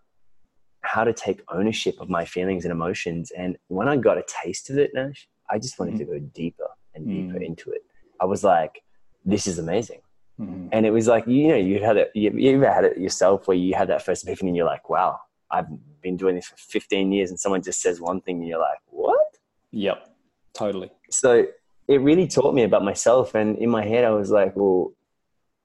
how 0.81 1.03
to 1.03 1.13
take 1.13 1.41
ownership 1.49 1.95
of 1.99 2.09
my 2.09 2.25
feelings 2.25 2.65
and 2.65 2.71
emotions. 2.71 3.31
And 3.31 3.57
when 3.67 3.87
I 3.87 3.95
got 3.95 4.17
a 4.17 4.23
taste 4.43 4.69
of 4.69 4.77
it, 4.77 4.91
Nash, 4.93 5.27
I 5.49 5.57
just 5.57 5.79
wanted 5.79 5.95
mm-hmm. 5.95 6.11
to 6.11 6.19
go 6.19 6.25
deeper 6.33 6.67
and 6.93 7.07
deeper 7.07 7.35
mm-hmm. 7.35 7.43
into 7.43 7.71
it. 7.71 7.81
I 8.19 8.25
was 8.25 8.43
like, 8.43 8.83
this 9.25 9.47
is 9.47 9.59
amazing. 9.59 10.01
Mm-hmm. 10.39 10.69
And 10.71 10.85
it 10.85 10.91
was 10.91 11.07
like, 11.07 11.27
you 11.27 11.49
know, 11.49 11.55
you 11.55 11.83
had 11.83 11.97
it, 11.97 12.11
you, 12.15 12.31
you 12.31 12.55
ever 12.55 12.71
had 12.71 12.85
it 12.85 12.97
yourself 12.97 13.47
where 13.47 13.57
you 13.57 13.75
had 13.75 13.89
that 13.89 14.03
first 14.03 14.23
epiphany 14.23 14.49
and 14.49 14.57
you're 14.57 14.65
like, 14.65 14.89
wow, 14.89 15.19
I've 15.51 15.67
been 16.01 16.17
doing 16.17 16.35
this 16.35 16.47
for 16.47 16.57
15 16.57 17.11
years 17.11 17.29
and 17.29 17.39
someone 17.39 17.61
just 17.61 17.81
says 17.81 18.01
one 18.01 18.21
thing 18.21 18.39
and 18.39 18.47
you're 18.47 18.59
like, 18.59 18.79
what? 18.87 19.37
Yep, 19.71 20.09
totally. 20.53 20.91
So 21.11 21.45
it 21.87 22.01
really 22.01 22.27
taught 22.27 22.55
me 22.55 22.63
about 22.63 22.83
myself. 22.83 23.35
And 23.35 23.57
in 23.57 23.69
my 23.69 23.85
head, 23.85 24.05
I 24.05 24.11
was 24.11 24.31
like, 24.31 24.55
well, 24.55 24.93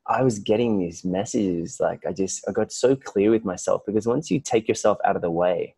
I 0.06 0.22
was 0.22 0.38
getting 0.38 0.78
these 0.78 1.04
messages. 1.04 1.78
Like 1.80 2.04
I 2.06 2.12
just, 2.12 2.44
I 2.48 2.52
got 2.52 2.72
so 2.72 2.94
clear 2.96 3.30
with 3.30 3.44
myself 3.44 3.82
because 3.86 4.06
once 4.06 4.30
you 4.30 4.40
take 4.40 4.68
yourself 4.68 4.98
out 5.04 5.16
of 5.16 5.22
the 5.22 5.30
way, 5.30 5.74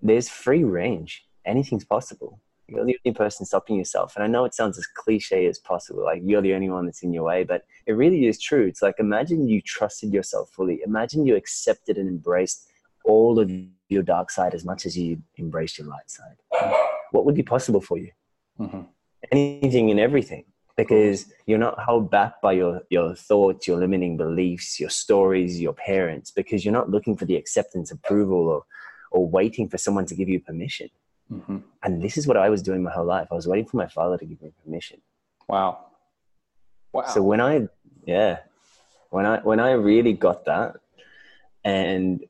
there's 0.00 0.28
free 0.28 0.64
range. 0.64 1.24
Anything's 1.44 1.84
possible. 1.84 2.40
You're 2.68 2.84
the 2.84 2.98
only 3.04 3.16
person 3.16 3.46
stopping 3.46 3.76
yourself. 3.76 4.14
And 4.14 4.22
I 4.22 4.26
know 4.26 4.44
it 4.44 4.54
sounds 4.54 4.78
as 4.78 4.86
cliche 4.86 5.46
as 5.46 5.58
possible, 5.58 6.04
like 6.04 6.20
you're 6.22 6.42
the 6.42 6.54
only 6.54 6.68
one 6.68 6.84
that's 6.84 7.02
in 7.02 7.14
your 7.14 7.24
way, 7.24 7.42
but 7.44 7.64
it 7.86 7.92
really 7.92 8.26
is 8.26 8.38
true. 8.38 8.66
It's 8.66 8.82
like 8.82 8.96
imagine 8.98 9.48
you 9.48 9.62
trusted 9.62 10.12
yourself 10.12 10.50
fully. 10.50 10.80
Imagine 10.84 11.26
you 11.26 11.34
accepted 11.34 11.96
and 11.96 12.08
embraced 12.08 12.70
all 13.04 13.40
of 13.40 13.50
your 13.88 14.02
dark 14.02 14.30
side 14.30 14.54
as 14.54 14.66
much 14.66 14.84
as 14.84 14.98
you 14.98 15.22
embraced 15.38 15.78
your 15.78 15.86
light 15.86 16.10
side. 16.10 16.36
What 17.12 17.24
would 17.24 17.34
be 17.34 17.42
possible 17.42 17.80
for 17.80 17.96
you? 17.96 18.10
Mm-hmm. 18.60 18.82
Anything 19.32 19.90
and 19.90 19.98
everything. 19.98 20.44
Because 20.76 21.26
you're 21.46 21.58
not 21.58 21.82
held 21.84 22.08
back 22.08 22.40
by 22.40 22.52
your, 22.52 22.82
your 22.88 23.14
thoughts, 23.14 23.66
your 23.66 23.78
limiting 23.78 24.16
beliefs, 24.16 24.78
your 24.78 24.90
stories, 24.90 25.60
your 25.60 25.72
parents, 25.72 26.30
because 26.30 26.64
you're 26.64 26.72
not 26.72 26.88
looking 26.88 27.16
for 27.16 27.24
the 27.24 27.34
acceptance, 27.34 27.90
approval, 27.90 28.46
or, 28.46 28.64
or 29.10 29.28
waiting 29.28 29.68
for 29.68 29.76
someone 29.76 30.06
to 30.06 30.14
give 30.14 30.28
you 30.28 30.38
permission 30.38 30.88
Mm-hmm. 31.32 31.58
And 31.82 32.02
this 32.02 32.16
is 32.16 32.26
what 32.26 32.36
I 32.36 32.48
was 32.48 32.62
doing 32.62 32.82
my 32.82 32.90
whole 32.90 33.04
life. 33.04 33.28
I 33.30 33.34
was 33.34 33.46
waiting 33.46 33.66
for 33.66 33.76
my 33.76 33.88
father 33.88 34.16
to 34.16 34.24
give 34.24 34.40
me 34.40 34.52
permission. 34.64 35.00
Wow. 35.48 35.86
Wow. 36.92 37.06
So 37.06 37.22
when 37.22 37.40
I, 37.40 37.68
yeah, 38.06 38.38
when 39.10 39.26
I, 39.26 39.38
when 39.40 39.60
I 39.60 39.72
really 39.72 40.12
got 40.12 40.44
that 40.46 40.76
and 41.64 42.24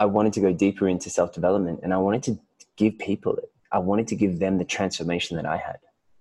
I 0.00 0.06
wanted 0.06 0.32
to 0.34 0.40
go 0.40 0.52
deeper 0.52 0.88
into 0.88 1.10
self 1.10 1.32
development 1.32 1.80
and 1.82 1.92
I 1.92 1.98
wanted 1.98 2.22
to 2.24 2.38
give 2.76 2.98
people 2.98 3.36
it, 3.36 3.50
I 3.70 3.78
wanted 3.78 4.08
to 4.08 4.16
give 4.16 4.38
them 4.38 4.58
the 4.58 4.64
transformation 4.64 5.36
that 5.36 5.46
I 5.46 5.56
had. 5.56 5.78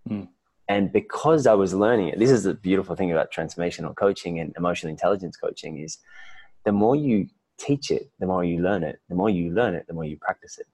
Mm. 0.09 0.27
And 0.69 0.91
because 0.91 1.47
I 1.47 1.53
was 1.53 1.73
learning 1.73 2.09
it, 2.09 2.19
this 2.19 2.29
is 2.29 2.43
the 2.43 2.53
beautiful 2.53 2.95
thing 2.95 3.11
about 3.11 3.31
transformational 3.31 3.95
coaching 3.95 4.39
and 4.39 4.53
emotional 4.57 4.91
intelligence 4.91 5.37
coaching 5.37 5.79
is 5.79 5.97
the 6.65 6.73
more 6.73 6.95
you 6.95 7.29
teach 7.57 7.89
it, 7.89 8.11
the 8.19 8.25
more 8.25 8.43
you 8.43 8.61
learn 8.61 8.83
it. 8.83 8.99
The 9.07 9.15
more 9.15 9.29
you 9.29 9.51
learn 9.51 9.75
it, 9.75 9.87
the 9.87 9.93
more 9.93 10.03
you 10.03 10.17
practice 10.17 10.57
it. 10.57 10.67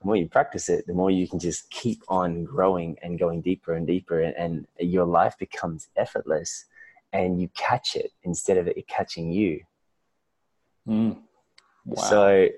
The 0.00 0.06
more 0.06 0.16
you 0.16 0.28
practice 0.28 0.68
it, 0.68 0.86
the 0.86 0.94
more 0.94 1.10
you 1.10 1.28
can 1.28 1.38
just 1.38 1.70
keep 1.70 2.02
on 2.08 2.44
growing 2.44 2.96
and 3.02 3.18
going 3.18 3.42
deeper 3.42 3.74
and 3.74 3.86
deeper, 3.86 4.20
and, 4.20 4.34
and 4.78 4.90
your 4.90 5.04
life 5.04 5.36
becomes 5.38 5.88
effortless, 5.96 6.64
and 7.12 7.40
you 7.40 7.48
catch 7.54 7.96
it 7.96 8.12
instead 8.22 8.56
of 8.56 8.66
it 8.66 8.88
catching 8.88 9.30
you. 9.30 9.60
Mm. 10.88 11.18
Wow. 11.84 12.02
So, 12.02 12.48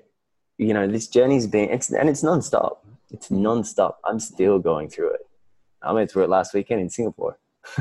you 0.57 0.73
know, 0.73 0.87
this 0.87 1.07
journey's 1.07 1.47
been 1.47 1.69
it's 1.69 1.91
and 1.91 2.09
it's 2.09 2.23
nonstop. 2.23 2.77
It's 3.11 3.29
nonstop. 3.29 3.95
I'm 4.05 4.19
still 4.19 4.59
going 4.59 4.89
through 4.89 5.13
it. 5.13 5.27
I 5.81 5.91
went 5.91 6.09
through 6.09 6.23
it 6.23 6.29
last 6.29 6.53
weekend 6.53 6.81
in 6.81 6.89
Singapore. 6.89 7.37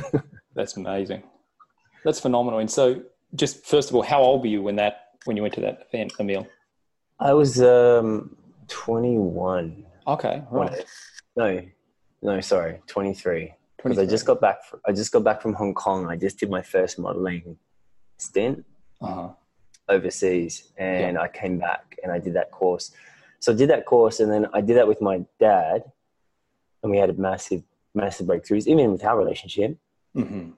That's 0.54 0.76
amazing. 0.76 1.22
That's 2.04 2.18
phenomenal. 2.20 2.58
And 2.58 2.70
so, 2.70 3.02
just 3.34 3.64
first 3.64 3.90
of 3.90 3.94
all, 3.94 4.02
how 4.02 4.20
old 4.20 4.42
were 4.42 4.48
you 4.48 4.62
when 4.62 4.76
that 4.76 5.10
when 5.24 5.36
you 5.36 5.42
went 5.42 5.54
to 5.54 5.60
that 5.60 5.86
event, 5.92 6.12
Emile? 6.18 6.46
I 7.20 7.32
was 7.32 7.62
um, 7.62 8.36
21. 8.72 9.84
Okay. 10.06 10.42
Right. 10.50 10.84
no, 11.36 11.62
no, 12.22 12.40
sorry, 12.40 12.80
23. 12.86 13.54
Because 13.76 13.98
I 13.98 14.06
just 14.06 14.24
got 14.26 14.40
back. 14.40 14.64
From, 14.64 14.80
I 14.86 14.92
just 14.92 15.12
got 15.12 15.24
back 15.24 15.42
from 15.42 15.54
Hong 15.54 15.74
Kong. 15.74 16.06
I 16.06 16.16
just 16.16 16.38
did 16.38 16.48
my 16.50 16.62
first 16.62 16.98
modeling 16.98 17.56
stint 18.16 18.64
uh-huh. 19.00 19.30
overseas, 19.88 20.72
and 20.78 21.14
yeah. 21.14 21.20
I 21.20 21.28
came 21.28 21.58
back 21.58 21.98
and 22.02 22.12
I 22.12 22.18
did 22.18 22.34
that 22.34 22.50
course. 22.50 22.92
So 23.40 23.52
I 23.52 23.56
did 23.56 23.70
that 23.70 23.84
course, 23.84 24.20
and 24.20 24.30
then 24.30 24.46
I 24.54 24.60
did 24.60 24.76
that 24.76 24.86
with 24.86 25.00
my 25.00 25.24
dad, 25.40 25.82
and 26.82 26.92
we 26.92 26.98
had 26.98 27.10
a 27.10 27.14
massive, 27.14 27.64
massive 27.94 28.26
breakthroughs, 28.26 28.68
even 28.68 28.92
with 28.92 29.04
our 29.04 29.18
relationship. 29.18 29.76
Mm-hmm. 30.16 30.50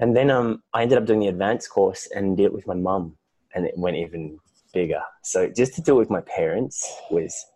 And 0.00 0.16
then 0.16 0.30
um, 0.30 0.62
I 0.72 0.82
ended 0.82 0.98
up 0.98 1.04
doing 1.04 1.20
the 1.20 1.28
advanced 1.28 1.68
course 1.70 2.08
and 2.14 2.36
did 2.36 2.46
it 2.46 2.52
with 2.52 2.66
my 2.66 2.74
mum, 2.74 3.18
and 3.54 3.66
it 3.66 3.76
went 3.76 3.96
even 3.96 4.40
bigger. 4.72 5.00
So 5.22 5.48
just 5.48 5.74
to 5.74 5.82
do 5.82 5.96
it 5.96 5.98
with 5.98 6.10
my 6.10 6.20
parents 6.22 6.90
was 7.10 7.46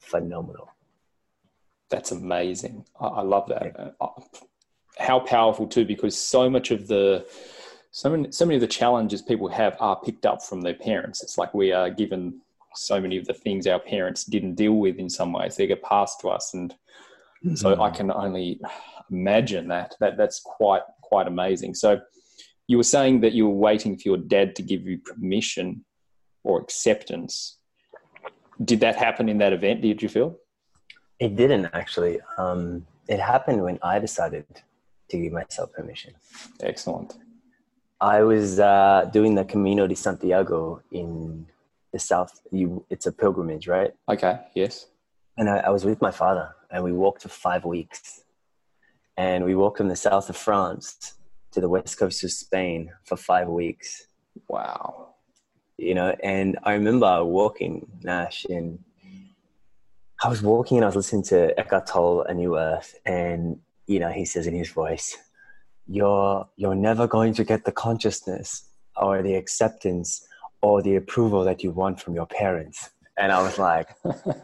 phenomenal. 0.00 0.70
That's 1.90 2.10
amazing. 2.12 2.84
I, 3.00 3.06
I 3.06 3.22
love 3.22 3.48
that. 3.48 3.94
Uh, 4.00 4.08
how 4.98 5.20
powerful 5.20 5.66
too, 5.66 5.84
because 5.84 6.16
so 6.16 6.48
much 6.48 6.70
of 6.70 6.88
the 6.88 7.26
so 7.90 8.10
many, 8.10 8.30
so 8.30 8.44
many 8.44 8.56
of 8.56 8.60
the 8.60 8.66
challenges 8.66 9.22
people 9.22 9.48
have 9.48 9.76
are 9.80 9.98
picked 10.00 10.26
up 10.26 10.42
from 10.42 10.60
their 10.60 10.74
parents. 10.74 11.22
It's 11.22 11.38
like 11.38 11.54
we 11.54 11.72
are 11.72 11.88
given 11.90 12.40
so 12.74 13.00
many 13.00 13.16
of 13.16 13.26
the 13.26 13.32
things 13.32 13.66
our 13.66 13.78
parents 13.78 14.24
didn't 14.24 14.54
deal 14.54 14.74
with 14.74 14.98
in 14.98 15.08
some 15.08 15.32
ways. 15.32 15.56
They 15.56 15.66
get 15.66 15.82
passed 15.82 16.20
to 16.20 16.28
us, 16.28 16.52
and 16.54 16.74
mm-hmm. 17.44 17.54
so 17.54 17.80
I 17.80 17.90
can 17.90 18.10
only 18.10 18.60
imagine 19.10 19.68
that. 19.68 19.94
That 20.00 20.16
that's 20.16 20.40
quite 20.40 20.82
quite 21.02 21.26
amazing. 21.26 21.74
So 21.74 22.00
you 22.66 22.76
were 22.76 22.82
saying 22.82 23.20
that 23.20 23.32
you 23.32 23.48
were 23.48 23.54
waiting 23.54 23.96
for 23.96 24.08
your 24.08 24.18
dad 24.18 24.56
to 24.56 24.62
give 24.62 24.82
you 24.82 24.98
permission 24.98 25.84
or 26.46 26.60
acceptance. 26.60 27.58
Did 28.64 28.80
that 28.80 28.96
happen 28.96 29.28
in 29.28 29.38
that 29.38 29.52
event? 29.52 29.82
Did 29.82 30.00
you 30.00 30.08
feel? 30.08 30.38
It 31.18 31.36
didn't 31.36 31.66
actually. 31.80 32.20
Um, 32.38 32.86
it 33.08 33.20
happened 33.20 33.62
when 33.62 33.78
I 33.82 33.98
decided 33.98 34.46
to 35.10 35.14
give 35.18 35.32
myself 35.32 35.72
permission. 35.72 36.14
Excellent. 36.62 37.10
I 38.00 38.22
was 38.22 38.60
uh, 38.60 39.08
doing 39.12 39.34
the 39.34 39.44
Camino 39.44 39.86
de 39.86 39.96
Santiago 39.96 40.82
in 40.92 41.46
the 41.92 41.98
south. 41.98 42.32
You, 42.50 42.84
it's 42.90 43.06
a 43.06 43.12
pilgrimage, 43.12 43.66
right? 43.66 43.92
Okay. 44.08 44.38
Yes. 44.54 44.86
And 45.38 45.48
I, 45.48 45.58
I 45.58 45.70
was 45.70 45.84
with 45.84 46.00
my 46.00 46.10
father, 46.10 46.54
and 46.70 46.84
we 46.84 46.92
walked 46.92 47.22
for 47.22 47.28
five 47.28 47.64
weeks, 47.64 48.22
and 49.16 49.44
we 49.44 49.54
walked 49.54 49.78
from 49.78 49.88
the 49.88 49.96
south 49.96 50.28
of 50.28 50.36
France 50.36 51.14
to 51.52 51.60
the 51.60 51.68
west 51.68 51.98
coast 51.98 52.22
of 52.22 52.30
Spain 52.30 52.92
for 53.04 53.16
five 53.16 53.48
weeks. 53.48 54.08
Wow. 54.48 55.15
You 55.78 55.94
know, 55.94 56.16
and 56.22 56.58
I 56.62 56.72
remember 56.72 57.24
walking 57.24 57.86
Nash, 58.02 58.46
and 58.46 58.78
I 60.22 60.28
was 60.28 60.42
walking, 60.42 60.78
and 60.78 60.84
I 60.84 60.88
was 60.88 60.96
listening 60.96 61.24
to 61.24 61.58
Eckhart 61.58 61.86
Tolle, 61.86 62.22
A 62.22 62.32
New 62.32 62.56
Earth, 62.56 62.94
and 63.04 63.58
you 63.86 64.00
know, 64.00 64.10
he 64.10 64.24
says 64.24 64.46
in 64.46 64.54
his 64.54 64.70
voice, 64.70 65.16
"You're 65.86 66.48
you're 66.56 66.74
never 66.74 67.06
going 67.06 67.34
to 67.34 67.44
get 67.44 67.64
the 67.64 67.72
consciousness 67.72 68.68
or 68.96 69.22
the 69.22 69.34
acceptance 69.34 70.26
or 70.62 70.80
the 70.80 70.96
approval 70.96 71.44
that 71.44 71.62
you 71.62 71.72
want 71.72 72.00
from 72.00 72.14
your 72.14 72.26
parents." 72.26 72.90
And 73.18 73.30
I 73.30 73.42
was 73.42 73.58
like, 73.58 73.88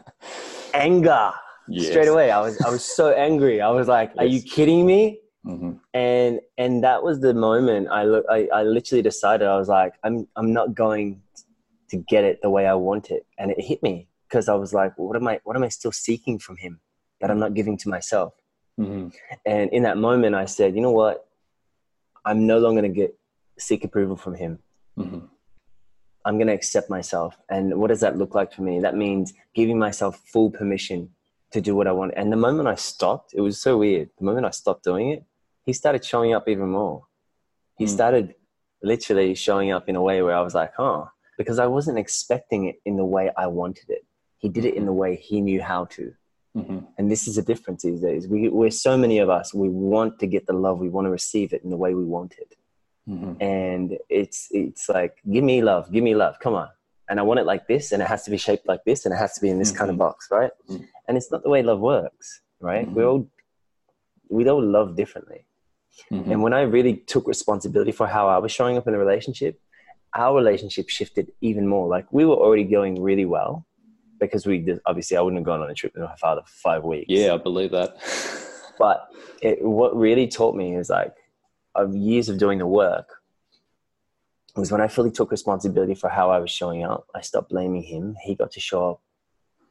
anger 0.73 1.31
yes. 1.67 1.89
straight 1.89 2.07
away. 2.07 2.31
I 2.31 2.41
was 2.41 2.61
I 2.61 2.69
was 2.69 2.83
so 2.83 3.11
angry. 3.11 3.59
I 3.59 3.69
was 3.69 3.87
like, 3.87 4.09
yes. 4.09 4.19
"Are 4.19 4.27
you 4.27 4.41
kidding 4.41 4.85
me?" 4.85 5.19
Mm-hmm. 5.45 5.73
And 5.93 6.39
and 6.57 6.83
that 6.83 7.03
was 7.03 7.19
the 7.19 7.33
moment 7.33 7.89
I 7.89 8.05
look. 8.05 8.25
I, 8.29 8.47
I 8.53 8.63
literally 8.63 9.01
decided 9.01 9.47
I 9.47 9.57
was 9.57 9.67
like, 9.67 9.93
I'm 10.03 10.27
I'm 10.35 10.53
not 10.53 10.73
going 10.73 11.21
to 11.89 11.97
get 11.97 12.23
it 12.23 12.41
the 12.41 12.49
way 12.49 12.65
I 12.65 12.73
want 12.75 13.11
it, 13.11 13.25
and 13.37 13.51
it 13.51 13.59
hit 13.59 13.83
me 13.83 14.07
because 14.29 14.47
I 14.47 14.55
was 14.55 14.73
like, 14.73 14.97
what 14.97 15.15
am 15.15 15.27
I 15.27 15.39
what 15.43 15.55
am 15.55 15.63
I 15.63 15.69
still 15.69 15.91
seeking 15.91 16.39
from 16.39 16.57
him 16.57 16.79
that 17.19 17.29
I'm 17.29 17.39
not 17.39 17.53
giving 17.53 17.77
to 17.79 17.89
myself? 17.89 18.33
Mm-hmm. 18.79 19.09
And 19.45 19.69
in 19.71 19.83
that 19.83 19.97
moment, 19.97 20.35
I 20.35 20.45
said, 20.45 20.75
you 20.75 20.81
know 20.81 20.91
what? 20.91 21.27
I'm 22.25 22.47
no 22.47 22.59
longer 22.59 22.81
going 22.81 22.93
to 22.93 22.99
get 22.99 23.15
seek 23.59 23.83
approval 23.83 24.15
from 24.15 24.35
him. 24.35 24.59
Mm-hmm. 24.97 25.25
I'm 26.25 26.37
going 26.37 26.47
to 26.47 26.53
accept 26.53 26.89
myself. 26.89 27.37
And 27.49 27.75
what 27.75 27.89
does 27.89 27.99
that 27.99 28.17
look 28.17 28.33
like 28.33 28.53
for 28.53 28.61
me? 28.61 28.79
That 28.79 28.95
means 28.95 29.33
giving 29.53 29.77
myself 29.77 30.21
full 30.25 30.49
permission 30.49 31.09
to 31.51 31.61
do 31.61 31.75
what 31.75 31.87
I 31.87 31.91
want. 31.91 32.13
And 32.15 32.31
the 32.31 32.37
moment 32.37 32.67
I 32.67 32.75
stopped, 32.75 33.33
it 33.33 33.41
was 33.41 33.61
so 33.61 33.77
weird. 33.77 34.09
The 34.17 34.25
moment 34.25 34.45
I 34.45 34.51
stopped 34.51 34.83
doing 34.83 35.09
it, 35.09 35.25
he 35.65 35.73
started 35.73 36.03
showing 36.03 36.33
up 36.33 36.47
even 36.47 36.69
more. 36.69 37.05
He 37.77 37.85
mm. 37.85 37.89
started 37.89 38.35
literally 38.81 39.33
showing 39.35 39.71
up 39.71 39.87
in 39.89 39.95
a 39.95 40.01
way 40.01 40.21
where 40.21 40.35
I 40.35 40.41
was 40.41 40.53
like, 40.53 40.73
huh, 40.75 41.05
because 41.37 41.59
I 41.59 41.67
wasn't 41.67 41.97
expecting 41.97 42.65
it 42.65 42.75
in 42.85 42.97
the 42.97 43.05
way 43.05 43.31
I 43.37 43.47
wanted 43.47 43.89
it. 43.89 44.05
He 44.37 44.49
did 44.49 44.65
it 44.65 44.75
in 44.75 44.85
the 44.85 44.93
way 44.93 45.15
he 45.15 45.41
knew 45.41 45.61
how 45.61 45.85
to. 45.85 46.13
Mm-hmm. 46.55 46.79
And 46.97 47.09
this 47.09 47.27
is 47.27 47.37
a 47.37 47.41
difference 47.41 47.83
these 47.83 48.01
days. 48.01 48.27
We, 48.27 48.49
we're 48.49 48.71
so 48.71 48.97
many 48.97 49.19
of 49.19 49.29
us, 49.29 49.53
we 49.53 49.69
want 49.69 50.19
to 50.19 50.27
get 50.27 50.45
the 50.45 50.53
love, 50.53 50.79
we 50.79 50.89
want 50.89 51.05
to 51.05 51.11
receive 51.11 51.53
it 51.53 51.63
in 51.63 51.69
the 51.69 51.77
way 51.77 51.93
we 51.93 52.03
want 52.03 52.35
it. 52.37 52.55
Mm-hmm. 53.09 53.41
And 53.41 53.97
it's, 54.09 54.49
it's 54.51 54.87
like, 54.89 55.17
give 55.31 55.43
me 55.43 55.61
love, 55.61 55.91
give 55.91 56.03
me 56.03 56.13
love, 56.13 56.39
come 56.39 56.53
on. 56.53 56.69
And 57.09 57.19
I 57.19 57.23
want 57.23 57.39
it 57.39 57.45
like 57.45 57.67
this, 57.67 57.91
and 57.91 58.01
it 58.01 58.07
has 58.07 58.23
to 58.23 58.31
be 58.31 58.37
shaped 58.37 58.67
like 58.67 58.83
this, 58.85 59.05
and 59.05 59.13
it 59.13 59.17
has 59.17 59.33
to 59.33 59.41
be 59.41 59.49
in 59.49 59.59
this 59.59 59.69
mm-hmm. 59.69 59.79
kind 59.79 59.89
of 59.89 59.95
mm-hmm. 59.95 60.03
box, 60.03 60.27
right? 60.29 60.51
Mm-hmm. 60.69 60.83
And 61.07 61.17
it's 61.17 61.31
not 61.31 61.43
the 61.43 61.49
way 61.49 61.63
love 61.63 61.79
works, 61.79 62.41
right? 62.59 62.89
We 62.89 63.03
all, 63.03 63.27
we 64.29 64.47
all 64.47 64.63
love 64.63 64.95
differently. 64.95 65.45
Mm-hmm. 66.11 66.31
And 66.31 66.43
when 66.43 66.53
I 66.53 66.61
really 66.61 66.97
took 66.97 67.27
responsibility 67.27 67.91
for 67.91 68.07
how 68.07 68.27
I 68.27 68.37
was 68.37 68.51
showing 68.51 68.77
up 68.77 68.87
in 68.87 68.93
the 68.93 68.99
relationship, 68.99 69.59
our 70.15 70.35
relationship 70.35 70.89
shifted 70.89 71.31
even 71.41 71.67
more. 71.67 71.87
Like 71.87 72.11
we 72.11 72.25
were 72.25 72.35
already 72.35 72.63
going 72.63 73.01
really 73.01 73.25
well, 73.25 73.65
because 74.19 74.45
we 74.45 74.59
did, 74.59 74.79
obviously 74.85 75.17
I 75.17 75.21
wouldn't 75.21 75.39
have 75.39 75.45
gone 75.45 75.61
on 75.61 75.69
a 75.69 75.73
trip 75.73 75.93
with 75.95 76.03
my 76.03 76.15
father 76.15 76.41
for 76.45 76.53
five 76.53 76.83
weeks. 76.83 77.05
Yeah, 77.09 77.33
I 77.33 77.37
believe 77.37 77.71
that. 77.71 77.97
but 78.79 79.07
it, 79.41 79.63
what 79.63 79.95
really 79.95 80.27
taught 80.27 80.55
me 80.55 80.75
is 80.75 80.89
like 80.89 81.15
of 81.75 81.95
years 81.95 82.29
of 82.29 82.37
doing 82.37 82.59
the 82.59 82.67
work 82.67 83.09
was 84.55 84.71
when 84.71 84.81
I 84.81 84.87
fully 84.87 85.11
took 85.11 85.31
responsibility 85.31 85.95
for 85.95 86.09
how 86.09 86.29
I 86.29 86.39
was 86.39 86.51
showing 86.51 86.83
up. 86.83 87.07
I 87.15 87.21
stopped 87.21 87.49
blaming 87.49 87.81
him. 87.81 88.15
He 88.23 88.35
got 88.35 88.51
to 88.51 88.59
show 88.59 88.91
up 88.91 89.01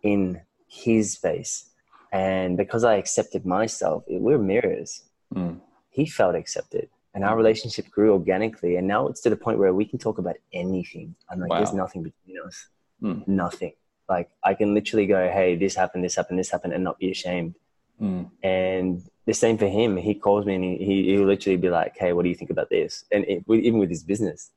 in 0.02 0.40
his 0.66 1.16
face. 1.16 1.70
And 2.12 2.56
because 2.56 2.84
I 2.84 2.96
accepted 2.96 3.46
myself, 3.46 4.02
it, 4.08 4.20
we're 4.20 4.38
mirrors. 4.38 5.04
Mm. 5.34 5.60
He 5.92 6.06
felt 6.06 6.34
accepted. 6.34 6.88
And 7.14 7.25
our 7.25 7.37
relationship 7.37 7.90
grew 7.90 8.12
organically. 8.12 8.76
And 8.76 8.88
now 8.88 9.06
it's 9.06 9.20
to 9.20 9.30
the 9.30 9.37
point 9.37 9.58
where 9.58 9.75
we 9.75 9.84
can 9.84 9.99
talk 9.99 10.18
about 10.18 10.37
anything. 10.52 11.14
I'm 11.30 11.38
like, 11.38 11.50
wow. 11.50 11.58
there's 11.58 11.75
nothing 11.75 12.02
between 12.02 12.37
us. 12.44 12.68
Mm. 13.02 13.28
Nothing. 13.28 13.72
Like 14.08 14.30
I 14.42 14.54
can 14.54 14.75
literally 14.75 15.06
go, 15.06 15.30
hey, 15.30 15.54
this 15.54 15.75
happened, 15.75 16.04
this 16.04 16.16
happened, 16.16 16.38
this 16.38 16.50
happened, 16.50 16.72
and 16.72 16.82
not 16.82 16.99
be 16.99 17.11
ashamed. 17.11 17.54
Mm. 18.00 18.30
And 18.42 19.02
the 19.26 19.34
same 19.34 19.58
for 19.58 19.68
him. 19.68 19.96
He 19.96 20.14
calls 20.14 20.46
me 20.46 20.54
and 20.54 20.64
he 20.64 21.04
he 21.04 21.16
will 21.18 21.26
literally 21.26 21.58
be 21.58 21.70
like, 21.70 21.96
hey, 21.99 22.12
what 22.12 22.22
do 22.22 22.28
you 22.28 22.34
think 22.34 22.50
about 22.50 22.70
this? 22.70 23.04
And 23.12 23.25
it, 23.25 23.44
even 23.49 23.78
with 23.78 23.90
his 23.90 24.02
business, 24.02 24.50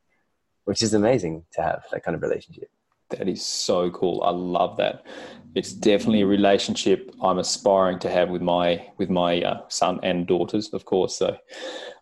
which 0.63 0.81
is 0.81 0.93
amazing 0.93 1.43
to 1.53 1.61
have 1.61 1.83
that 1.91 2.03
kind 2.03 2.15
of 2.15 2.21
relationship. 2.21 2.69
That 3.09 3.27
is 3.27 3.45
so 3.45 3.89
cool. 3.91 4.23
I 4.23 4.31
love 4.31 4.77
that. 4.77 5.05
It's 5.53 5.71
definitely 5.71 6.21
a 6.21 6.27
relationship 6.27 7.11
I'm 7.21 7.39
aspiring 7.39 7.99
to 7.99 8.09
have 8.09 8.29
with 8.29 8.41
my 8.41 8.87
with 8.97 9.09
my 9.09 9.41
uh, 9.41 9.61
son 9.69 9.99
and 10.03 10.27
daughters, 10.27 10.69
of 10.73 10.85
course. 10.85 11.17
So 11.17 11.37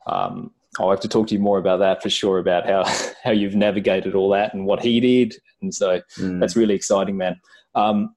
um, 0.08 0.52
I'll 0.80 0.90
have 0.90 1.02
to 1.02 1.08
talk 1.08 1.28
to 1.28 1.36
you 1.36 1.40
more 1.40 1.60
about 1.60 1.78
that 1.80 2.02
for 2.02 2.10
sure 2.10 2.40
about 2.40 2.66
how 2.66 2.84
how 3.24 3.32
you've 3.32 3.56
navigated 3.56 4.16
all 4.16 4.30
that 4.30 4.54
and 4.54 4.66
what 4.66 4.82
he 4.82 5.00
did, 5.00 5.36
and 5.62 5.74
so 5.74 6.02
mm. 6.18 6.40
that's 6.40 6.56
really 6.56 6.74
exciting, 6.74 7.18
man. 7.18 7.40
Um, 7.76 8.16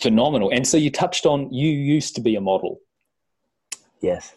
phenomenal. 0.00 0.50
And 0.50 0.66
so 0.66 0.76
you 0.76 0.90
touched 0.90 1.26
on 1.26 1.52
you 1.52 1.68
used 1.68 2.14
to 2.16 2.20
be 2.20 2.34
a 2.36 2.40
model. 2.40 2.80
Yes. 4.00 4.34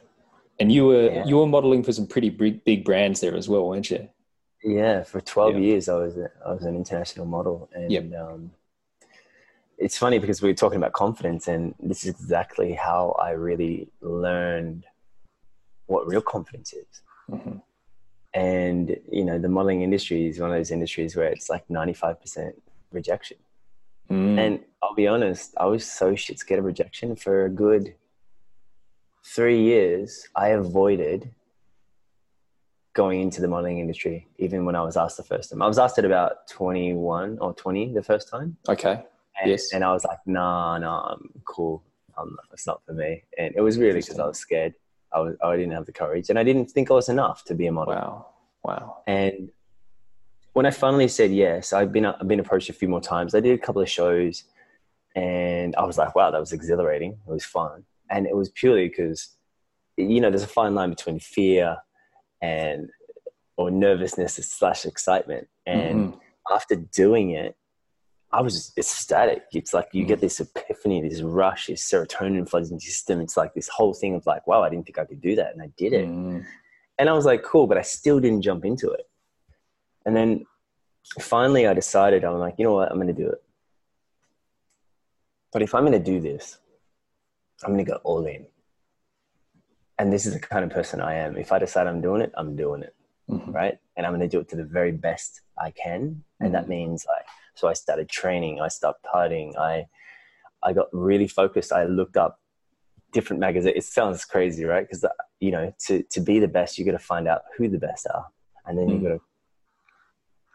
And 0.60 0.72
you 0.72 0.86
were 0.86 1.10
yeah. 1.10 1.26
you 1.26 1.38
were 1.38 1.48
modeling 1.48 1.84
for 1.84 1.92
some 1.92 2.08
pretty 2.08 2.30
big 2.30 2.64
big 2.66 2.86
brands 2.86 3.20
there 3.22 3.36
as 3.36 3.50
well, 3.50 3.68
weren't 3.68 3.90
you? 3.90 4.08
Yeah, 4.64 5.04
for 5.04 5.22
twelve 5.22 5.56
yeah. 5.56 5.62
years 5.62 5.90
I 5.90 5.96
was 5.96 6.18
a, 6.18 6.30
I 6.46 6.54
was 6.54 6.64
an 6.64 6.76
international 6.76 7.26
model, 7.26 7.70
and 7.74 7.92
yep. 7.92 8.12
um, 8.14 8.52
it's 9.78 9.98
funny 9.98 10.20
because 10.20 10.42
we 10.42 10.50
were 10.50 10.56
talking 10.56 10.78
about 10.78 10.94
confidence, 10.94 11.48
and 11.48 11.74
this 11.80 12.06
is 12.06 12.10
exactly 12.10 12.74
how 12.74 13.16
I 13.20 13.32
really 13.32 13.90
learned 14.02 14.86
what 15.88 16.08
real 16.08 16.22
confidence 16.22 16.74
is. 16.74 17.02
Mm-hmm. 17.30 17.58
And, 18.34 18.98
you 19.12 19.26
know, 19.26 19.38
the 19.38 19.50
modeling 19.50 19.82
industry 19.82 20.28
is 20.28 20.40
one 20.40 20.52
of 20.52 20.56
those 20.56 20.72
industries 20.72 21.16
where 21.16 21.28
it's 21.28 21.50
like 21.50 21.68
95% 21.68 22.54
rejection. 22.92 23.38
Mm. 24.10 24.38
And 24.40 24.60
I'll 24.82 24.96
be 24.96 25.08
honest, 25.08 25.54
I 25.58 25.66
was 25.66 25.86
so 25.86 26.16
shit 26.16 26.40
scared 26.40 26.60
of 26.60 26.66
rejection 26.66 27.16
for 27.16 27.46
a 27.46 27.50
good 27.50 27.96
three 29.26 29.62
years. 29.62 30.28
I 30.36 30.50
avoided 30.50 31.32
going 32.94 33.22
into 33.22 33.42
the 33.42 33.48
modeling 33.48 33.80
industry, 33.80 34.28
even 34.38 34.66
when 34.66 34.76
I 34.76 34.82
was 34.82 34.98
asked 34.98 35.18
the 35.18 35.24
first 35.24 35.50
time. 35.50 35.62
I 35.62 35.68
was 35.68 35.80
asked 35.80 35.98
at 35.98 36.06
about 36.06 36.48
21 36.50 37.38
or 37.40 37.54
20 37.54 37.94
the 37.94 38.04
first 38.04 38.30
time. 38.30 38.58
Okay. 38.68 39.04
And, 39.40 39.50
yes. 39.50 39.72
And 39.74 39.84
I 39.84 39.94
was 39.94 40.04
like, 40.04 40.20
nah, 40.26 40.78
nah, 40.78 41.14
I'm 41.14 41.30
cool. 41.46 41.84
Um, 42.18 42.38
it's 42.52 42.68
not 42.68 42.82
for 42.86 42.94
me. 42.94 43.24
And 43.38 43.54
it 43.56 43.62
was 43.62 43.78
really 43.78 44.02
because 44.02 44.20
I 44.20 44.28
was 44.28 44.38
scared. 44.38 44.74
I, 45.14 45.20
was, 45.20 45.36
I 45.44 45.56
didn't 45.56 45.72
have 45.72 45.86
the 45.86 45.94
courage 45.94 46.30
and 46.30 46.38
I 46.38 46.44
didn't 46.44 46.72
think 46.72 46.92
I 46.92 46.94
was 46.94 47.10
enough 47.10 47.44
to 47.46 47.56
be 47.56 47.68
a 47.68 47.72
model. 47.72 47.94
Wow. 47.94 48.28
Wow. 48.64 48.98
And 49.08 49.50
when 50.54 50.66
I 50.66 50.72
finally 50.72 51.08
said 51.08 51.32
yes, 51.32 51.74
I've 51.74 51.92
been, 51.92 52.06
I've 52.06 52.28
been 52.28 52.40
approached 52.40 52.70
a 52.70 52.74
few 52.74 52.88
more 52.88 53.02
times. 53.02 53.34
I 53.34 53.40
did 53.40 53.54
a 53.54 53.62
couple 53.62 53.82
of 53.82 53.90
shows 53.90 54.44
and 55.16 55.76
I 55.76 55.84
was 55.84 55.98
like, 55.98 56.14
wow, 56.16 56.32
that 56.32 56.40
was 56.40 56.52
exhilarating. 56.52 57.12
It 57.12 57.32
was 57.32 57.46
fun. 57.46 57.84
And 58.10 58.26
it 58.26 58.36
was 58.36 58.50
purely 58.50 58.90
because, 58.90 59.30
you 59.98 60.20
know, 60.20 60.30
there's 60.30 60.44
a 60.44 60.48
fine 60.48 60.76
line 60.76 60.90
between 60.90 61.20
fear 61.20 61.78
and, 62.42 62.90
or 63.58 63.70
nervousness 63.72 64.36
slash 64.36 64.86
excitement. 64.86 65.48
And 65.66 66.14
mm-hmm. 66.14 66.54
after 66.54 66.76
doing 66.76 67.32
it, 67.32 67.56
I 68.34 68.42
was 68.42 68.72
ecstatic. 68.78 69.44
It's 69.52 69.74
like 69.74 69.90
you 69.92 70.06
get 70.06 70.22
this 70.22 70.40
epiphany, 70.40 71.08
this 71.08 71.22
rush, 71.22 71.68
this 71.68 71.90
serotonin 71.90 72.48
floods 72.48 72.72
into 72.72 72.86
your 72.86 72.92
system. 72.92 73.20
It's 73.20 73.36
like 73.36 73.54
this 73.54 73.68
whole 73.68 73.94
thing 73.94 74.16
of 74.16 74.26
like, 74.26 74.48
wow, 74.48 74.64
I 74.64 74.70
didn't 74.70 74.86
think 74.86 74.98
I 74.98 75.06
could 75.06 75.22
do 75.22 75.36
that, 75.36 75.54
and 75.54 75.62
I 75.62 75.70
did 75.78 75.92
it. 75.92 76.08
Mm. 76.08 76.46
And 76.98 77.10
I 77.10 77.14
was 77.14 77.26
like, 77.26 77.44
cool, 77.44 77.68
but 77.68 77.78
I 77.78 77.82
still 77.82 78.20
didn't 78.20 78.42
jump 78.42 78.64
into 78.64 78.90
it. 78.92 79.10
And 80.06 80.16
then 80.16 80.46
finally, 81.20 81.68
I 81.68 81.74
decided, 81.74 82.24
I'm 82.24 82.40
like, 82.40 82.56
you 82.58 82.64
know 82.64 82.74
what, 82.74 82.90
I'm 82.90 82.98
going 82.98 83.08
to 83.08 83.14
do 83.14 83.28
it. 83.28 83.44
But 85.52 85.62
if 85.62 85.76
I'm 85.76 85.86
going 85.86 85.92
to 85.92 86.00
do 86.00 86.22
this, 86.22 86.58
I'm 87.64 87.74
going 87.74 87.84
to 87.84 87.92
go 87.92 88.00
all 88.04 88.26
in. 88.26 88.46
And 90.02 90.12
this 90.12 90.26
is 90.26 90.34
the 90.34 90.40
kind 90.40 90.66
of 90.66 90.72
person 90.72 91.00
I 91.00 91.14
am. 91.14 91.38
If 91.38 91.52
I 91.52 91.60
decide 91.60 91.86
I'm 91.86 92.02
doing 92.02 92.22
it, 92.24 92.32
I'm 92.36 92.56
doing 92.56 92.82
it, 92.82 92.96
Mhm. 93.30 93.54
right? 93.54 93.78
And 93.96 94.04
I'm 94.04 94.12
going 94.14 94.28
to 94.28 94.28
do 94.28 94.40
it 94.40 94.50
to 94.50 94.56
the 94.56 94.64
very 94.64 94.92
best 94.92 95.42
I 95.60 95.70
can. 95.70 96.24
And 96.40 96.56
that 96.56 96.68
means 96.68 97.06
like, 97.06 97.26
so 97.54 97.68
I 97.68 97.74
started 97.74 98.10
training. 98.10 98.60
I 98.60 98.68
stopped 98.70 99.04
partying. 99.06 99.56
I, 99.58 99.88
I 100.64 100.74
got 100.74 100.88
really 100.92 101.28
focused. 101.28 101.72
I 101.72 101.84
looked 101.84 102.18
up 102.18 102.40
different 103.12 103.42
magazines. 103.42 103.76
It 103.78 103.84
sounds 103.84 104.26
crazy, 104.26 104.66
right? 104.66 104.88
Because 104.88 105.06
you 105.40 105.52
know, 105.52 105.72
to 105.86 106.02
to 106.02 106.20
be 106.20 106.40
the 106.40 106.48
best, 106.48 106.80
you 106.80 106.86
got 106.86 106.94
to 106.94 107.00
find 107.14 107.28
out 107.28 107.42
who 107.56 107.68
the 107.68 107.78
best 107.78 108.08
are, 108.08 108.26
and 108.66 108.78
then 108.80 108.90
you 108.90 108.98
Mm. 108.98 109.04
got 109.04 109.10
to 109.10 109.22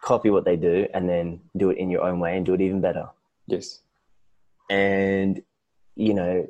copy 0.00 0.30
what 0.30 0.44
they 0.44 0.56
do, 0.56 0.88
and 0.92 1.08
then 1.08 1.40
do 1.56 1.70
it 1.70 1.78
in 1.78 1.88
your 1.90 2.02
own 2.02 2.18
way 2.18 2.36
and 2.36 2.44
do 2.46 2.54
it 2.54 2.60
even 2.60 2.80
better. 2.80 3.08
Yes. 3.46 3.80
And 4.70 5.40
you 5.94 6.14
know, 6.14 6.48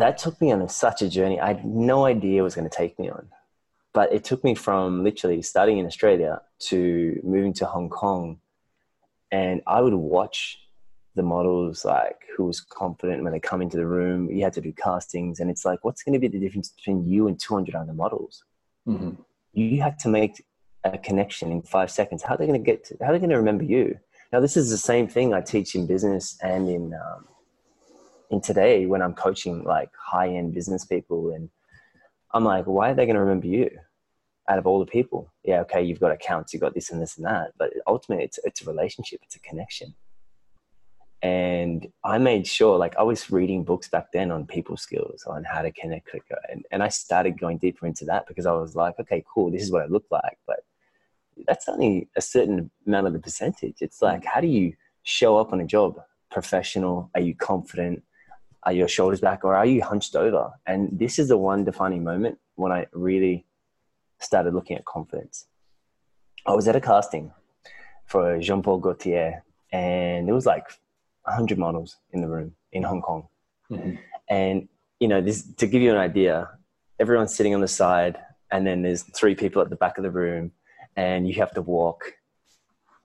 that 0.00 0.18
took 0.18 0.40
me 0.40 0.52
on 0.52 0.62
a, 0.62 0.68
such 0.68 1.02
a 1.02 1.08
journey. 1.08 1.40
I 1.40 1.48
had 1.48 1.64
no 1.64 2.04
idea 2.04 2.40
it 2.40 2.44
was 2.44 2.54
going 2.54 2.68
to 2.68 2.76
take 2.76 2.98
me 2.98 3.08
on, 3.08 3.28
but 3.92 4.12
it 4.12 4.24
took 4.24 4.42
me 4.44 4.54
from 4.54 5.04
literally 5.04 5.42
starting 5.42 5.78
in 5.78 5.86
Australia 5.86 6.40
to 6.68 7.20
moving 7.22 7.52
to 7.54 7.66
Hong 7.66 7.88
Kong, 7.88 8.40
and 9.30 9.62
I 9.66 9.80
would 9.80 9.94
watch 9.94 10.58
the 11.14 11.22
models 11.22 11.84
like 11.84 12.18
who 12.36 12.44
was 12.44 12.60
confident 12.60 13.22
when 13.22 13.32
they 13.32 13.40
come 13.40 13.62
into 13.62 13.76
the 13.76 13.86
room. 13.86 14.30
You 14.30 14.44
had 14.44 14.52
to 14.54 14.60
do 14.60 14.72
castings, 14.72 15.40
and 15.40 15.50
it's 15.50 15.64
like, 15.64 15.84
what's 15.84 16.02
going 16.02 16.12
to 16.12 16.18
be 16.18 16.28
the 16.28 16.38
difference 16.38 16.68
between 16.68 17.04
you 17.06 17.28
and 17.28 17.40
200 17.40 17.74
other 17.74 17.94
models? 17.94 18.44
hmm 18.84 19.10
You 19.52 19.82
have 19.82 19.96
to 19.98 20.08
make 20.08 20.44
a 20.84 20.98
connection 20.98 21.50
in 21.50 21.62
five 21.62 21.90
seconds. 21.90 22.22
How 22.22 22.34
are 22.34 22.38
they 22.38 22.46
going 22.46 22.62
to 22.62 22.70
get? 22.70 22.84
To, 22.84 22.96
how 23.00 23.10
are 23.10 23.12
they 23.12 23.18
going 23.18 23.30
to 23.30 23.36
remember 23.36 23.64
you? 23.64 23.98
Now, 24.32 24.40
this 24.40 24.56
is 24.56 24.70
the 24.70 24.78
same 24.78 25.08
thing 25.08 25.32
I 25.32 25.40
teach 25.40 25.74
in 25.74 25.86
business 25.86 26.36
and 26.42 26.68
in 26.68 26.94
um, 26.94 27.26
in 28.30 28.40
today 28.40 28.86
when 28.86 29.02
I'm 29.02 29.14
coaching 29.14 29.64
like 29.64 29.90
high 29.98 30.28
end 30.28 30.54
business 30.54 30.84
people, 30.84 31.32
and 31.32 31.48
I'm 32.32 32.44
like, 32.44 32.64
why 32.66 32.90
are 32.90 32.94
they 32.94 33.06
going 33.06 33.14
to 33.14 33.20
remember 33.20 33.46
you? 33.46 33.70
Out 34.48 34.58
of 34.58 34.66
all 34.66 34.78
the 34.78 34.86
people, 34.86 35.32
yeah, 35.42 35.60
okay, 35.62 35.82
you've 35.82 35.98
got 35.98 36.12
accounts, 36.12 36.52
you've 36.52 36.62
got 36.62 36.74
this 36.74 36.90
and 36.90 37.02
this 37.02 37.16
and 37.16 37.26
that, 37.26 37.52
but 37.58 37.72
ultimately, 37.86 38.24
it's 38.24 38.38
it's 38.44 38.62
a 38.62 38.64
relationship, 38.64 39.20
it's 39.24 39.36
a 39.36 39.40
connection 39.40 39.94
and 41.22 41.88
I 42.04 42.18
made 42.18 42.46
sure, 42.46 42.76
like, 42.76 42.96
I 42.96 43.02
was 43.02 43.30
reading 43.30 43.64
books 43.64 43.88
back 43.88 44.12
then 44.12 44.30
on 44.30 44.46
people 44.46 44.76
skills, 44.76 45.24
on 45.26 45.44
how 45.44 45.62
to 45.62 45.72
connect 45.72 46.10
quicker. 46.10 46.38
And, 46.50 46.64
and 46.70 46.82
I 46.82 46.88
started 46.88 47.40
going 47.40 47.58
deeper 47.58 47.86
into 47.86 48.04
that 48.04 48.26
because 48.28 48.46
I 48.46 48.52
was 48.52 48.76
like, 48.76 48.98
okay, 49.00 49.24
cool, 49.32 49.50
this 49.50 49.62
is 49.62 49.72
what 49.72 49.84
it 49.84 49.90
look 49.90 50.04
like. 50.10 50.38
But 50.46 50.60
that's 51.46 51.68
only 51.68 52.08
a 52.16 52.20
certain 52.20 52.70
amount 52.86 53.06
of 53.06 53.12
the 53.12 53.18
percentage. 53.18 53.76
It's 53.80 54.02
like, 54.02 54.22
mm. 54.22 54.26
how 54.26 54.40
do 54.40 54.46
you 54.46 54.74
show 55.02 55.38
up 55.38 55.52
on 55.52 55.60
a 55.60 55.66
job? 55.66 56.00
Professional? 56.30 57.10
Are 57.14 57.20
you 57.20 57.34
confident? 57.34 58.04
Are 58.66 58.72
your 58.72 58.88
shoulders 58.88 59.20
back 59.20 59.44
or 59.44 59.54
are 59.54 59.64
you 59.64 59.80
hunched 59.80 60.16
over? 60.16 60.50
And 60.66 60.98
this 60.98 61.20
is 61.20 61.28
the 61.28 61.38
one 61.38 61.64
defining 61.64 62.02
moment 62.02 62.38
when 62.56 62.72
I 62.72 62.86
really 62.92 63.46
started 64.18 64.54
looking 64.54 64.76
at 64.76 64.84
confidence. 64.84 65.46
I 66.44 66.52
was 66.52 66.66
at 66.66 66.74
a 66.74 66.80
casting 66.80 67.32
for 68.06 68.40
Jean 68.40 68.62
Paul 68.62 68.78
Gaultier, 68.78 69.44
and 69.72 70.28
it 70.28 70.32
was 70.32 70.46
like 70.46 70.66
100 71.22 71.58
models 71.58 71.96
in 72.12 72.20
the 72.20 72.28
room 72.28 72.56
in 72.72 72.82
Hong 72.82 73.02
Kong. 73.02 73.28
Mhm. 73.70 73.98
And, 74.28 74.68
you 74.98 75.06
know, 75.06 75.20
this, 75.20 75.44
to 75.54 75.66
give 75.68 75.80
you 75.80 75.92
an 75.92 75.96
idea, 75.96 76.50
everyone's 76.98 77.34
sitting 77.34 77.54
on 77.54 77.60
the 77.60 77.68
side, 77.68 78.18
and 78.50 78.66
then 78.66 78.82
there's 78.82 79.02
three 79.02 79.36
people 79.36 79.62
at 79.62 79.70
the 79.70 79.76
back 79.76 79.96
of 79.96 80.02
the 80.02 80.10
room, 80.10 80.52
and 80.96 81.28
you 81.28 81.34
have 81.34 81.52
to 81.54 81.62
walk 81.62 82.15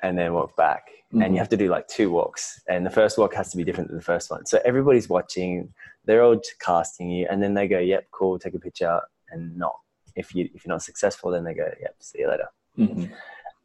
and 0.01 0.17
then 0.17 0.33
walk 0.33 0.55
back. 0.55 0.89
And 1.11 1.21
Mhm. 1.23 1.31
you 1.33 1.37
have 1.39 1.49
to 1.49 1.57
do 1.57 1.67
like 1.69 1.87
two 1.87 2.09
walks, 2.09 2.61
and 2.69 2.85
the 2.85 2.89
first 2.89 3.17
walk 3.17 3.33
has 3.33 3.51
to 3.51 3.57
be 3.57 3.63
different 3.65 3.89
than 3.89 3.97
the 3.97 4.03
first 4.03 4.31
one. 4.31 4.45
So 4.45 4.59
everybody's 4.63 5.09
watching, 5.09 5.73
they're 6.05 6.23
all 6.23 6.39
casting 6.59 7.09
you, 7.09 7.27
and 7.29 7.43
then 7.43 7.53
they 7.53 7.67
go, 7.67 7.79
yep, 7.79 8.07
cool, 8.11 8.39
take 8.39 8.53
a 8.53 8.59
picture, 8.59 9.01
and 9.29 9.57
not. 9.57 9.75
If, 10.15 10.33
you, 10.33 10.49
if 10.53 10.65
you're 10.65 10.73
not 10.73 10.83
successful, 10.83 11.31
then 11.31 11.43
they 11.43 11.53
go, 11.53 11.69
yep, 11.81 11.95
see 11.99 12.19
you 12.19 12.29
later. 12.29 12.47
Mhm. 12.77 13.11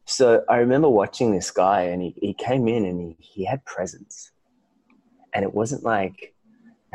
So 0.05 0.43
I 0.49 0.57
remember 0.57 0.89
watching 0.89 1.31
this 1.31 1.51
guy, 1.51 1.83
and 1.83 2.01
he, 2.01 2.13
he 2.17 2.33
came 2.33 2.67
in 2.67 2.85
and 2.85 2.99
he, 2.99 3.15
he 3.19 3.45
had 3.45 3.63
presence. 3.65 4.31
And 5.33 5.43
it 5.43 5.53
wasn't 5.53 5.83
like, 5.83 6.33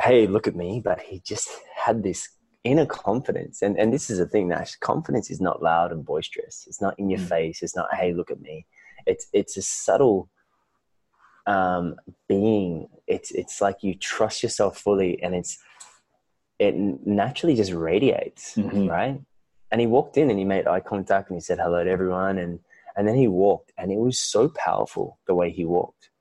hey, 0.01 0.27
look 0.27 0.47
at 0.47 0.55
me, 0.55 0.81
but 0.83 1.01
he 1.01 1.19
just 1.19 1.49
had 1.75 2.03
this 2.03 2.29
inner 2.63 2.85
confidence. 2.85 3.61
And, 3.61 3.77
and 3.79 3.93
this 3.93 4.09
is 4.09 4.17
the 4.19 4.27
thing, 4.27 4.47
Nash 4.49 4.75
confidence 4.77 5.29
is 5.29 5.41
not 5.41 5.61
loud 5.61 5.91
and 5.91 6.05
boisterous, 6.05 6.65
it's 6.67 6.81
not 6.81 6.97
in 6.99 7.09
your 7.09 7.19
Mm. 7.19 7.27
face, 7.29 7.61
it's 7.63 7.75
not, 7.75 7.93
hey, 7.95 8.13
look 8.13 8.31
at 8.31 8.39
me. 8.41 8.65
It's, 9.05 9.27
it's 9.33 9.57
a 9.57 9.61
subtle 9.61 10.29
um, 11.45 11.95
being. 12.27 12.87
It's, 13.07 13.31
it's 13.31 13.61
like 13.61 13.83
you 13.83 13.95
trust 13.95 14.43
yourself 14.43 14.77
fully, 14.77 15.21
and 15.21 15.35
it's, 15.35 15.57
it 16.59 16.75
naturally 16.75 17.55
just 17.55 17.73
radiates, 17.73 18.55
Mhm. 18.55 18.89
right? 18.89 19.21
And 19.71 19.81
he 19.81 19.87
walked 19.87 20.17
in 20.17 20.29
and 20.29 20.37
he 20.37 20.45
made 20.45 20.67
eye 20.67 20.79
contact 20.79 21.29
and 21.29 21.35
he 21.37 21.41
said 21.41 21.57
hello 21.59 21.83
to 21.83 21.89
everyone. 21.89 22.37
And, 22.37 22.59
and 22.95 23.07
then 23.07 23.15
he 23.15 23.27
walked, 23.27 23.73
and 23.77 23.91
it 23.91 23.97
was 23.97 24.19
so 24.19 24.49
powerful 24.49 25.17
the 25.25 25.33
way 25.33 25.49
he 25.49 25.65
walked. 25.65 26.11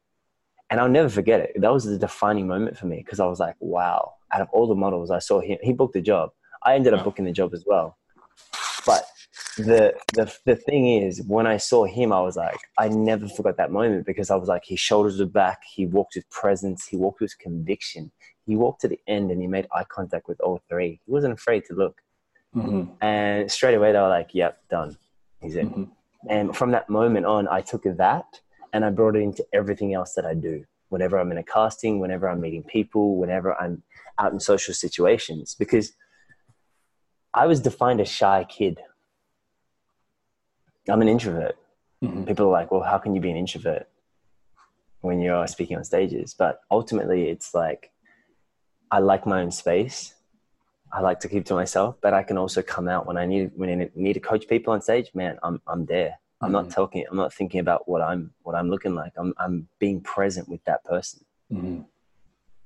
And 0.70 0.80
I'll 0.80 0.88
never 0.88 1.10
forget 1.10 1.40
it. 1.40 1.60
That 1.60 1.72
was 1.72 1.84
the 1.84 1.98
defining 1.98 2.46
moment 2.46 2.78
for 2.78 2.86
me 2.86 2.96
because 2.96 3.20
I 3.20 3.26
was 3.26 3.38
like, 3.38 3.56
wow, 3.60 4.14
out 4.32 4.40
of 4.40 4.48
all 4.52 4.66
the 4.66 4.74
models 4.74 5.10
I 5.10 5.18
saw 5.18 5.40
him, 5.40 5.58
he 5.60 5.74
booked 5.74 5.92
the 5.92 6.00
job. 6.00 6.30
I 6.64 6.74
ended 6.74 6.94
up 6.94 7.00
Wow. 7.00 7.04
booking 7.04 7.26
the 7.26 7.32
job 7.32 7.52
as 7.52 7.64
well. 7.66 7.98
The, 9.58 9.94
the, 10.14 10.34
the 10.46 10.56
thing 10.56 10.86
is, 11.02 11.22
when 11.26 11.46
I 11.46 11.58
saw 11.58 11.84
him, 11.84 12.12
I 12.12 12.20
was 12.20 12.36
like, 12.36 12.58
I 12.78 12.88
never 12.88 13.28
forgot 13.28 13.58
that 13.58 13.70
moment 13.70 14.06
because 14.06 14.30
I 14.30 14.36
was 14.36 14.48
like, 14.48 14.64
his 14.64 14.80
shoulders 14.80 15.20
were 15.20 15.26
back. 15.26 15.60
He 15.64 15.86
walked 15.86 16.14
with 16.14 16.28
presence. 16.30 16.86
He 16.86 16.96
walked 16.96 17.20
with 17.20 17.38
conviction. 17.38 18.10
He 18.46 18.56
walked 18.56 18.80
to 18.82 18.88
the 18.88 18.98
end 19.06 19.30
and 19.30 19.40
he 19.40 19.46
made 19.46 19.66
eye 19.74 19.84
contact 19.84 20.26
with 20.26 20.40
all 20.40 20.60
three. 20.68 21.00
He 21.04 21.10
wasn't 21.12 21.34
afraid 21.34 21.64
to 21.66 21.74
look. 21.74 22.00
Mhm. 22.56 22.96
And 23.00 23.50
straight 23.50 23.74
away, 23.74 23.92
they 23.92 23.98
were 23.98 24.08
like, 24.08 24.34
yep, 24.34 24.58
done. 24.70 24.96
He's 25.40 25.56
in. 25.56 25.70
Mhm. 25.70 25.90
And 26.28 26.56
from 26.56 26.70
that 26.70 26.88
moment 26.88 27.26
on, 27.26 27.46
I 27.48 27.60
took 27.60 27.82
that 27.84 28.40
and 28.72 28.84
I 28.84 28.90
brought 28.90 29.16
it 29.16 29.20
into 29.20 29.44
everything 29.52 29.92
else 29.92 30.14
that 30.14 30.24
I 30.24 30.34
do. 30.34 30.64
Whenever 30.88 31.18
I'm 31.18 31.30
in 31.32 31.38
a 31.38 31.42
casting, 31.42 32.00
whenever 32.00 32.28
I'm 32.28 32.40
meeting 32.40 32.62
people, 32.62 33.16
whenever 33.16 33.54
I'm 33.60 33.82
out 34.18 34.32
in 34.32 34.40
social 34.40 34.74
situations, 34.74 35.54
because 35.58 35.92
I 37.34 37.46
was 37.46 37.60
defined 37.60 38.00
as 38.00 38.08
shy 38.08 38.44
kid. 38.48 38.80
I'm 40.88 41.00
an 41.02 41.08
introvert. 41.08 41.56
Mhm. 42.02 42.26
People 42.26 42.46
are 42.46 42.50
like, 42.50 42.70
well, 42.70 42.82
how 42.82 42.98
can 42.98 43.14
you 43.14 43.20
be 43.20 43.30
an 43.30 43.36
introvert 43.36 43.86
when 45.00 45.20
you're 45.20 45.46
speaking 45.46 45.76
on 45.76 45.84
stages? 45.84 46.34
But 46.36 46.60
ultimately, 46.70 47.28
it's 47.28 47.54
like 47.54 47.90
I 48.90 48.98
like 48.98 49.26
my 49.26 49.42
own 49.42 49.50
space. 49.50 50.14
I 50.92 51.00
like 51.00 51.20
to 51.20 51.28
keep 51.28 51.46
to 51.46 51.54
myself, 51.54 51.96
but 52.02 52.12
I 52.12 52.22
can 52.22 52.36
also 52.36 52.60
come 52.62 52.88
out 52.88 53.06
when 53.06 53.16
I 53.16 53.24
need 53.26 53.52
when 53.56 53.70
I 53.70 53.90
need 53.94 54.12
to 54.14 54.20
coach 54.20 54.46
people 54.48 54.72
on 54.72 54.82
stage. 54.82 55.10
Man, 55.14 55.38
I'm 55.42 55.60
I'm 55.66 55.86
there. 55.86 56.18
I'm 56.40 56.50
not 56.52 56.66
Mhm. 56.66 56.74
talking. 56.74 57.04
I'm 57.08 57.16
not 57.16 57.32
thinking 57.32 57.60
about 57.60 57.88
what 57.88 58.02
I'm 58.02 58.34
what 58.42 58.54
I'm 58.56 58.68
looking 58.68 58.94
like. 58.94 59.12
I'm 59.16 59.32
I'm 59.38 59.68
being 59.78 60.00
present 60.00 60.48
with 60.48 60.62
that 60.64 60.84
person. 60.84 61.24
Mhm. 61.52 61.86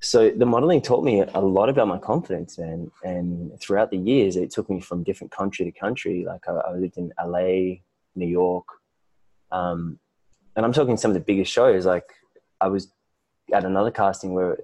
So 0.00 0.30
the 0.30 0.46
modeling 0.46 0.80
taught 0.82 1.04
me 1.04 1.20
a 1.20 1.40
lot 1.40 1.68
about 1.68 1.86
my 1.88 1.98
confidence, 1.98 2.58
and 2.58 2.90
and 3.04 3.60
throughout 3.60 3.90
the 3.90 3.98
years, 3.98 4.36
it 4.36 4.50
took 4.50 4.68
me 4.70 4.80
from 4.80 5.02
different 5.04 5.30
country 5.30 5.64
to 5.66 5.72
country. 5.78 6.24
Like 6.24 6.48
I, 6.48 6.52
I 6.52 6.72
lived 6.72 6.96
in 6.96 7.12
LA, 7.22 7.80
New 8.16 8.26
York, 8.26 8.64
um, 9.52 9.98
and 10.56 10.64
I'm 10.64 10.72
talking 10.72 10.96
some 10.96 11.10
of 11.10 11.14
the 11.14 11.20
biggest 11.20 11.52
shows. 11.52 11.84
Like 11.86 12.08
I 12.60 12.68
was 12.68 12.92
at 13.52 13.64
another 13.64 13.90
casting 13.90 14.32
where 14.34 14.56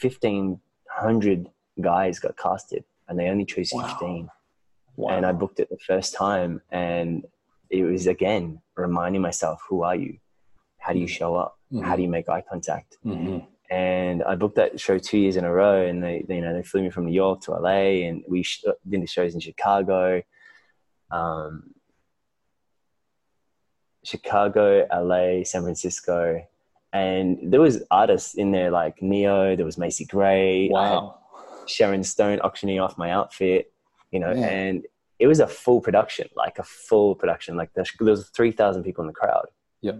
1,500 0.00 1.48
guys 1.80 2.18
got 2.18 2.36
casted, 2.36 2.84
and 3.08 3.18
they 3.18 3.28
only 3.28 3.44
chose 3.44 3.70
15 3.70 4.28
Wow. 4.96 5.10
and 5.16 5.24
I 5.24 5.30
booked 5.32 5.60
it 5.60 5.70
the 5.70 5.78
first 5.78 6.14
time, 6.14 6.60
and 6.70 7.24
it 7.70 7.84
was 7.84 8.06
again 8.08 8.60
reminding 8.76 9.22
myself, 9.22 9.60
who 9.68 9.82
are 9.82 9.94
you? 9.94 10.18
How 10.78 10.92
do 10.92 10.98
you 10.98 11.06
show 11.06 11.36
up? 11.36 11.58
How 11.84 11.94
do 11.96 12.02
you 12.02 12.08
make 12.08 12.28
eye 12.28 12.40
contact? 12.48 12.96
Mhm. 13.04 13.46
And 13.70 14.22
I 14.24 14.34
booked 14.34 14.56
that 14.56 14.80
show 14.80 14.98
two 14.98 15.18
years 15.18 15.36
in 15.36 15.44
a 15.44 15.52
row, 15.52 15.84
and 15.86 16.02
they, 16.02 16.24
they, 16.26 16.36
you 16.36 16.40
know, 16.40 16.54
they 16.54 16.62
flew 16.62 16.82
me 16.82 16.90
from 16.90 17.04
New 17.06 17.12
York 17.12 17.42
to 17.42 17.52
LA, 17.52 18.06
and 18.08 18.24
we 18.26 18.42
sh- 18.42 18.64
did 18.88 19.02
the 19.02 19.06
shows 19.06 19.34
in 19.34 19.40
Chicago, 19.40 20.22
um, 21.10 21.74
Chicago, 24.12 24.86
LA, 24.92 25.44
San 25.44 25.62
Francisco, 25.62 26.42
and 26.92 27.38
there 27.52 27.60
was 27.60 27.82
artists 27.90 28.34
in 28.34 28.50
there 28.52 28.70
like 28.70 29.02
Ne-Yo, 29.02 29.54
there 29.56 29.66
was 29.66 29.76
Macy 29.78 30.06
Gray, 30.06 30.68
Wow. 30.70 31.18
Sharon 31.66 32.02
Stone 32.02 32.40
auctioning 32.40 32.80
off 32.80 32.96
my 32.96 33.10
outfit, 33.10 33.72
you 34.10 34.18
know, 34.18 34.32
Yeah. 34.32 34.46
and 34.48 34.86
it 35.18 35.26
was 35.26 35.40
a 35.40 35.46
full 35.46 35.80
production, 35.82 36.26
like 36.34 36.58
a 36.58 36.62
full 36.62 37.14
production. 37.14 37.56
Like 37.56 37.70
there 37.74 37.84
was 38.00 38.30
3,000 38.30 38.82
people 38.84 39.02
in 39.02 39.08
the 39.08 39.12
crowd. 39.22 39.46
Yep. 39.82 39.96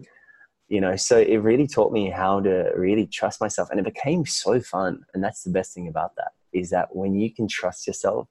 you 0.75 0.81
know 0.85 0.97
so 0.97 1.17
it 1.33 1.37
really 1.51 1.67
taught 1.69 1.93
me 1.99 2.05
how 2.11 2.41
to 2.49 2.55
really 2.77 3.07
trust 3.07 3.41
myself 3.41 3.67
and 3.71 3.79
it 3.81 3.87
became 3.95 4.27
so 4.27 4.53
fun 4.61 4.93
and 5.15 5.23
that's 5.25 5.43
the 5.45 5.51
best 5.59 5.73
thing 5.75 5.87
about 5.93 6.11
that 6.17 6.33
is 6.61 6.67
that 6.71 6.87
when 7.01 7.15
you 7.15 7.29
can 7.37 7.47
trust 7.47 7.87
yourself 7.87 8.29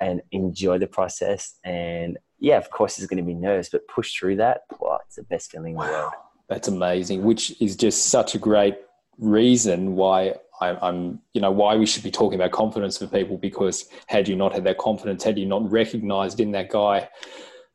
and 0.00 0.16
enjoy 0.32 0.76
the 0.78 0.86
process 0.98 1.42
and 1.64 2.10
yeah 2.38 2.56
of 2.56 2.70
course 2.70 2.96
there's 2.96 3.08
going 3.08 3.22
to 3.22 3.26
be 3.26 3.34
nerves 3.34 3.68
but 3.68 3.86
push 3.88 4.14
through 4.14 4.36
that 4.36 4.62
wow, 4.80 4.98
it's 5.04 5.16
the 5.16 5.22
best 5.24 5.50
feeling 5.50 5.72
in 5.72 5.80
the 5.80 5.82
world 5.82 6.12
that's 6.48 6.68
amazing 6.68 7.22
which 7.22 7.60
is 7.60 7.76
just 7.76 8.06
such 8.06 8.34
a 8.34 8.38
great 8.38 8.76
reason 9.18 9.96
why 9.96 10.34
I, 10.60 10.88
am 10.88 11.20
you 11.34 11.40
know 11.40 11.50
why 11.50 11.76
we 11.76 11.86
should 11.86 12.02
be 12.02 12.10
talking 12.10 12.38
about 12.38 12.52
confidence 12.52 12.98
for 12.98 13.06
people 13.06 13.36
because 13.36 13.88
had 14.06 14.28
you 14.28 14.36
not 14.36 14.52
had 14.52 14.64
that 14.64 14.78
confidence 14.78 15.24
had 15.24 15.38
you 15.38 15.46
not 15.46 15.70
recognized 15.70 16.40
in 16.40 16.52
that 16.52 16.70
guy 16.70 17.08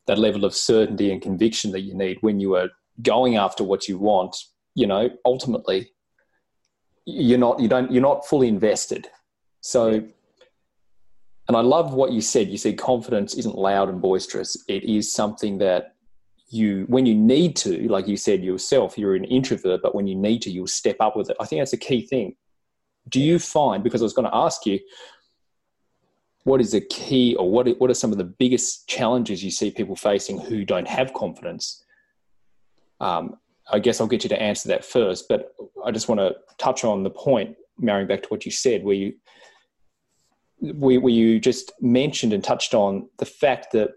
that 0.06 0.18
level 0.18 0.44
of 0.44 0.54
certainty 0.54 1.10
and 1.10 1.22
conviction 1.22 1.72
that 1.72 1.80
you 1.80 1.94
need 1.94 2.18
when 2.20 2.40
you 2.40 2.56
are 2.56 2.68
going 3.02 3.36
after 3.36 3.64
what 3.64 3.88
you 3.88 3.98
want, 3.98 4.36
you 4.74 4.86
know, 4.86 5.10
ultimately 5.24 5.90
you're 7.06 7.38
not 7.38 7.60
you 7.60 7.68
don't 7.68 7.90
you're 7.90 8.02
not 8.02 8.26
fully 8.26 8.48
invested. 8.48 9.08
So 9.60 10.06
and 11.48 11.56
I 11.56 11.60
love 11.60 11.94
what 11.94 12.12
you 12.12 12.20
said. 12.20 12.48
You 12.48 12.56
said 12.56 12.78
confidence 12.78 13.34
isn't 13.34 13.56
loud 13.56 13.88
and 13.88 14.00
boisterous. 14.00 14.56
It 14.68 14.84
is 14.84 15.12
something 15.12 15.58
that 15.58 15.94
you 16.48 16.84
when 16.88 17.06
you 17.06 17.14
need 17.14 17.56
to, 17.56 17.88
like 17.88 18.06
you 18.06 18.16
said 18.16 18.42
yourself, 18.42 18.96
you're 18.96 19.14
an 19.14 19.24
introvert, 19.24 19.82
but 19.82 19.94
when 19.94 20.06
you 20.06 20.14
need 20.14 20.42
to, 20.42 20.50
you'll 20.50 20.66
step 20.66 20.96
up 21.00 21.16
with 21.16 21.30
it. 21.30 21.36
I 21.40 21.46
think 21.46 21.60
that's 21.60 21.72
a 21.72 21.78
key 21.78 22.06
thing. 22.06 22.36
Do 23.08 23.20
you 23.20 23.38
find 23.38 23.82
because 23.82 24.00
I 24.00 24.04
was 24.04 24.14
going 24.14 24.30
to 24.30 24.36
ask 24.36 24.64
you 24.64 24.78
what 26.44 26.60
is 26.60 26.72
the 26.72 26.80
key 26.80 27.34
or 27.36 27.50
what 27.50 27.68
what 27.80 27.90
are 27.90 27.94
some 27.94 28.12
of 28.12 28.18
the 28.18 28.24
biggest 28.24 28.88
challenges 28.88 29.42
you 29.42 29.50
see 29.50 29.70
people 29.70 29.96
facing 29.96 30.38
who 30.38 30.64
don't 30.64 30.88
have 30.88 31.12
confidence 31.14 31.84
um, 33.00 33.36
I 33.70 33.78
guess 33.78 34.00
I'll 34.00 34.06
get 34.06 34.22
you 34.22 34.28
to 34.28 34.40
answer 34.40 34.68
that 34.68 34.84
first, 34.84 35.28
but 35.28 35.54
I 35.84 35.90
just 35.90 36.08
want 36.08 36.20
to 36.20 36.34
touch 36.58 36.84
on 36.84 37.02
the 37.02 37.10
point, 37.10 37.56
marrying 37.78 38.06
back 38.06 38.22
to 38.22 38.28
what 38.28 38.44
you 38.44 38.50
said, 38.50 38.84
where 38.84 38.94
you 38.94 39.14
where, 40.72 41.00
where 41.00 41.12
you 41.12 41.38
just 41.38 41.72
mentioned 41.80 42.32
and 42.32 42.42
touched 42.42 42.74
on 42.74 43.08
the 43.18 43.26
fact 43.26 43.72
that 43.72 43.90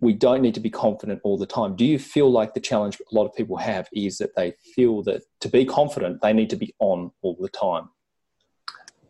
we 0.00 0.12
don't 0.12 0.42
need 0.42 0.54
to 0.54 0.60
be 0.60 0.68
confident 0.70 1.20
all 1.22 1.38
the 1.38 1.46
time. 1.46 1.76
Do 1.76 1.84
you 1.84 1.98
feel 1.98 2.30
like 2.30 2.54
the 2.54 2.60
challenge 2.60 3.00
a 3.00 3.14
lot 3.14 3.24
of 3.24 3.34
people 3.34 3.56
have 3.56 3.88
is 3.92 4.18
that 4.18 4.34
they 4.34 4.52
feel 4.74 5.02
that 5.04 5.22
to 5.40 5.48
be 5.48 5.64
confident, 5.64 6.20
they 6.20 6.32
need 6.32 6.50
to 6.50 6.56
be 6.56 6.74
on 6.80 7.12
all 7.22 7.36
the 7.40 7.48
time? 7.48 7.88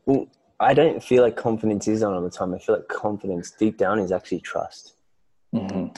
Well, 0.05 0.27
I 0.61 0.75
don't 0.75 1.03
feel 1.03 1.23
like 1.23 1.35
confidence 1.35 1.89
is 1.89 2.03
on 2.03 2.13
all 2.13 2.23
the 2.23 2.31
time. 2.31 2.53
I 2.55 2.59
feel 2.59 2.77
like 2.77 2.89
confidence 2.89 3.51
deep 3.53 3.79
down 3.79 3.99
is 3.99 4.13
actually 4.13 4.41
trust. 4.41 4.95
Mm-hmm. 5.55 5.95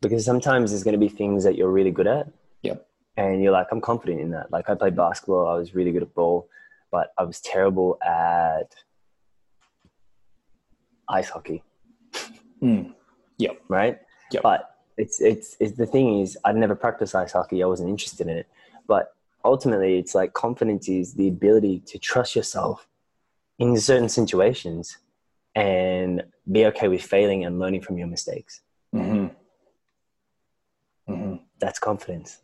Because 0.00 0.24
sometimes 0.24 0.70
there's 0.70 0.84
going 0.84 0.92
to 0.92 0.98
be 0.98 1.08
things 1.08 1.42
that 1.42 1.56
you're 1.56 1.70
really 1.70 1.90
good 1.90 2.06
at 2.06 2.28
Yep. 2.62 2.86
and 3.16 3.42
you're 3.42 3.52
like, 3.52 3.66
I'm 3.72 3.80
confident 3.80 4.20
in 4.20 4.30
that. 4.30 4.52
Like 4.52 4.70
I 4.70 4.76
played 4.76 4.96
basketball, 4.96 5.48
I 5.48 5.54
was 5.54 5.74
really 5.74 5.90
good 5.90 6.02
at 6.02 6.14
ball, 6.14 6.48
but 6.92 7.12
I 7.18 7.24
was 7.24 7.40
terrible 7.40 7.98
at 8.04 8.74
ice 11.10 11.28
hockey. 11.28 11.62
Mm. 12.62 12.94
Yep. 13.38 13.60
Right. 13.68 13.98
Yep. 14.32 14.42
But 14.42 14.76
it's, 14.96 15.20
it's 15.20 15.56
it's 15.60 15.76
the 15.76 15.86
thing 15.86 16.20
is 16.20 16.36
I'd 16.44 16.56
never 16.56 16.74
practiced 16.74 17.14
ice 17.14 17.32
hockey. 17.32 17.62
I 17.62 17.66
wasn't 17.66 17.88
interested 17.88 18.26
in 18.26 18.36
it. 18.38 18.46
But 18.86 19.14
ultimately, 19.44 19.98
it's 19.98 20.14
like 20.14 20.32
confidence 20.32 20.88
is 20.88 21.14
the 21.14 21.28
ability 21.28 21.80
to 21.86 21.98
trust 21.98 22.36
yourself 22.36 22.86
in 23.58 23.76
certain 23.78 24.08
situations 24.08 24.98
and 25.54 26.22
be 26.50 26.66
okay 26.66 26.88
with 26.88 27.02
failing 27.02 27.44
and 27.44 27.58
learning 27.58 27.82
from 27.82 27.98
your 27.98 28.06
mistakes. 28.06 28.60
Mm-hmm. 28.94 29.26
Mm-hmm. 31.12 31.34
That's 31.60 31.78
confidence 31.78 32.40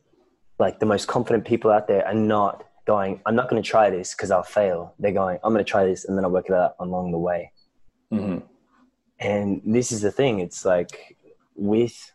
like 0.59 0.81
the 0.81 0.87
most 0.87 1.07
confident 1.07 1.44
people 1.44 1.70
out 1.70 1.87
there 1.88 2.07
are 2.07 2.14
not 2.14 2.64
going, 2.87 3.20
I'm 3.26 3.35
not 3.35 3.48
going 3.48 3.62
to 3.62 3.68
try 3.68 3.90
this 3.90 4.14
because 4.14 4.31
I'll 4.31 4.42
fail. 4.42 4.94
They're 4.98 5.12
going, 5.12 5.38
I'm 5.42 5.52
going 5.52 5.64
to 5.64 5.70
try 5.70 5.85
this 5.85 6.05
and 6.05 6.16
then 6.16 6.24
I'll 6.24 6.31
work 6.31 6.46
it 6.48 6.55
out 6.55 6.76
along 6.79 7.12
the 7.12 7.18
way. 7.18 7.52
Mm-hmm. 8.12 8.38
And 9.18 9.62
this 9.64 9.92
is 9.92 10.02
the 10.02 10.11
thing. 10.11 10.40
It's 10.40 10.64
like 10.64 11.16
with 11.55 12.12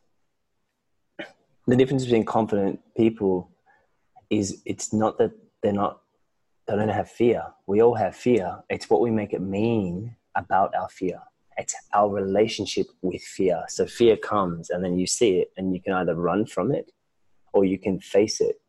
the 1.67 1.75
difference 1.75 2.03
between 2.03 2.25
confident 2.25 2.79
people 2.95 3.49
is 4.29 4.61
it's 4.65 4.93
not 4.93 5.17
that 5.17 5.31
they're 5.61 5.73
not, 5.73 6.01
they 6.67 6.75
don't 6.75 6.89
have 6.89 7.09
fear. 7.09 7.43
We 7.67 7.81
all 7.81 7.95
have 7.95 8.15
fear. 8.15 8.63
It's 8.69 8.89
what 8.89 9.01
we 9.01 9.11
make 9.11 9.33
it 9.33 9.41
mean 9.41 10.15
about 10.35 10.73
our 10.75 10.89
fear. 10.89 11.19
It's 11.57 11.75
our 11.93 12.09
relationship 12.09 12.87
with 13.01 13.21
fear. 13.21 13.63
So 13.67 13.85
fear 13.85 14.15
comes 14.15 14.69
and 14.69 14.83
then 14.83 14.97
you 14.97 15.05
see 15.05 15.39
it 15.39 15.51
and 15.57 15.73
you 15.73 15.81
can 15.81 15.93
either 15.93 16.15
run 16.15 16.45
from 16.45 16.71
it 16.71 16.91
or 17.53 17.65
you 17.65 17.77
can 17.77 17.99
face 17.99 18.41
it. 18.41 18.61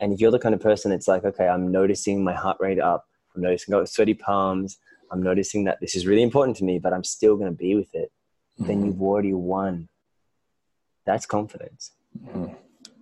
And 0.00 0.12
if 0.12 0.20
you're 0.20 0.30
the 0.30 0.38
kind 0.38 0.54
of 0.54 0.60
person 0.60 0.90
that's 0.90 1.08
like, 1.08 1.24
okay, 1.24 1.48
I'm 1.48 1.70
noticing 1.70 2.22
my 2.22 2.34
heart 2.34 2.58
rate 2.60 2.80
up, 2.80 3.06
I'm 3.34 3.42
noticing 3.42 3.72
got 3.72 3.88
sweaty 3.88 4.14
palms, 4.14 4.78
I'm 5.10 5.22
noticing 5.22 5.64
that 5.64 5.80
this 5.80 5.94
is 5.94 6.06
really 6.06 6.22
important 6.22 6.56
to 6.58 6.64
me, 6.64 6.78
but 6.78 6.92
I'm 6.92 7.04
still 7.04 7.36
going 7.36 7.50
to 7.50 7.56
be 7.56 7.74
with 7.74 7.94
it, 7.94 8.12
mm-hmm. 8.54 8.66
then 8.66 8.84
you've 8.84 9.02
already 9.02 9.32
won. 9.32 9.88
That's 11.06 11.26
confidence. 11.26 11.92
Mm-hmm. 12.18 12.54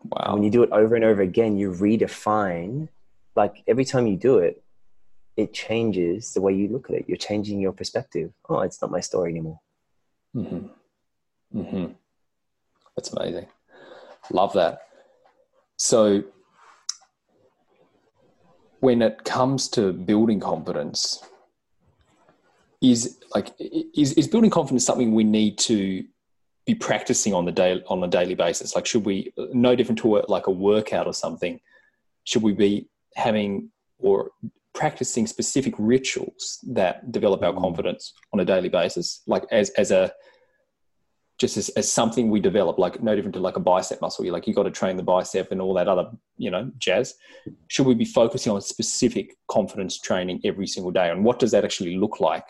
Wow. 0.04 0.34
When 0.34 0.42
you 0.42 0.50
do 0.50 0.62
it 0.62 0.70
over 0.70 0.94
and 0.94 1.04
over 1.04 1.22
again, 1.22 1.56
you 1.56 1.70
redefine, 1.70 2.88
like 3.36 3.62
every 3.66 3.84
time 3.84 4.06
you 4.06 4.16
do 4.16 4.38
it, 4.38 4.62
it 5.36 5.52
changes 5.52 6.32
the 6.32 6.40
way 6.40 6.52
you 6.52 6.68
look 6.68 6.90
at 6.90 6.96
it. 6.96 7.04
You're 7.06 7.16
changing 7.16 7.60
your 7.60 7.72
perspective. 7.72 8.32
Oh, 8.48 8.60
it's 8.60 8.80
not 8.80 8.90
my 8.90 9.00
story 9.00 9.30
anymore. 9.30 9.60
Mm-hmm. 10.34 11.58
Mm-hmm. 11.60 11.92
That's 12.96 13.12
amazing. 13.12 13.46
Love 14.30 14.52
that. 14.54 14.80
So, 15.76 16.24
when 18.80 19.00
it 19.02 19.24
comes 19.24 19.68
to 19.70 19.92
building 19.92 20.40
confidence, 20.40 21.22
is 22.80 23.18
like 23.34 23.52
is, 23.58 24.12
is 24.14 24.28
building 24.28 24.50
confidence 24.50 24.84
something 24.84 25.14
we 25.14 25.24
need 25.24 25.58
to 25.58 26.04
be 26.66 26.74
practicing 26.74 27.34
on 27.34 27.44
the 27.44 27.52
day 27.52 27.82
on 27.88 28.02
a 28.04 28.08
daily 28.08 28.34
basis? 28.34 28.74
Like, 28.74 28.86
should 28.86 29.04
we 29.04 29.32
no 29.52 29.74
different 29.74 29.98
to 30.00 30.18
a, 30.18 30.24
like 30.28 30.46
a 30.46 30.50
workout 30.50 31.06
or 31.06 31.14
something? 31.14 31.60
Should 32.24 32.42
we 32.42 32.52
be 32.52 32.88
having 33.16 33.70
or 33.98 34.30
practicing 34.74 35.26
specific 35.26 35.74
rituals 35.76 36.60
that 36.68 37.10
develop 37.10 37.42
our 37.42 37.52
mm. 37.52 37.60
confidence 37.60 38.14
on 38.32 38.40
a 38.40 38.44
daily 38.44 38.68
basis, 38.68 39.22
like 39.26 39.44
as 39.50 39.70
as 39.70 39.90
a 39.90 40.12
just 41.38 41.56
as, 41.56 41.68
as 41.70 41.90
something 41.90 42.30
we 42.30 42.40
develop, 42.40 42.78
like 42.78 43.00
no 43.00 43.14
different 43.14 43.34
to 43.34 43.40
like 43.40 43.56
a 43.56 43.60
bicep 43.60 44.00
muscle. 44.00 44.24
You 44.24 44.32
like 44.32 44.46
you 44.46 44.54
got 44.54 44.64
to 44.64 44.70
train 44.70 44.96
the 44.96 45.02
bicep 45.02 45.52
and 45.52 45.60
all 45.60 45.72
that 45.74 45.88
other, 45.88 46.10
you 46.36 46.50
know, 46.50 46.70
jazz. 46.78 47.14
Should 47.68 47.86
we 47.86 47.94
be 47.94 48.04
focusing 48.04 48.52
on 48.52 48.60
specific 48.60 49.36
confidence 49.48 49.98
training 50.00 50.40
every 50.44 50.66
single 50.66 50.90
day? 50.90 51.10
And 51.10 51.24
what 51.24 51.38
does 51.38 51.52
that 51.52 51.64
actually 51.64 51.96
look 51.96 52.20
like? 52.20 52.44